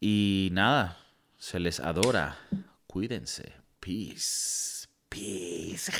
[0.00, 0.98] Y nada,
[1.38, 2.36] se les adora.
[2.86, 3.52] Cuídense.
[3.80, 4.88] Peace.
[5.08, 5.92] Peace.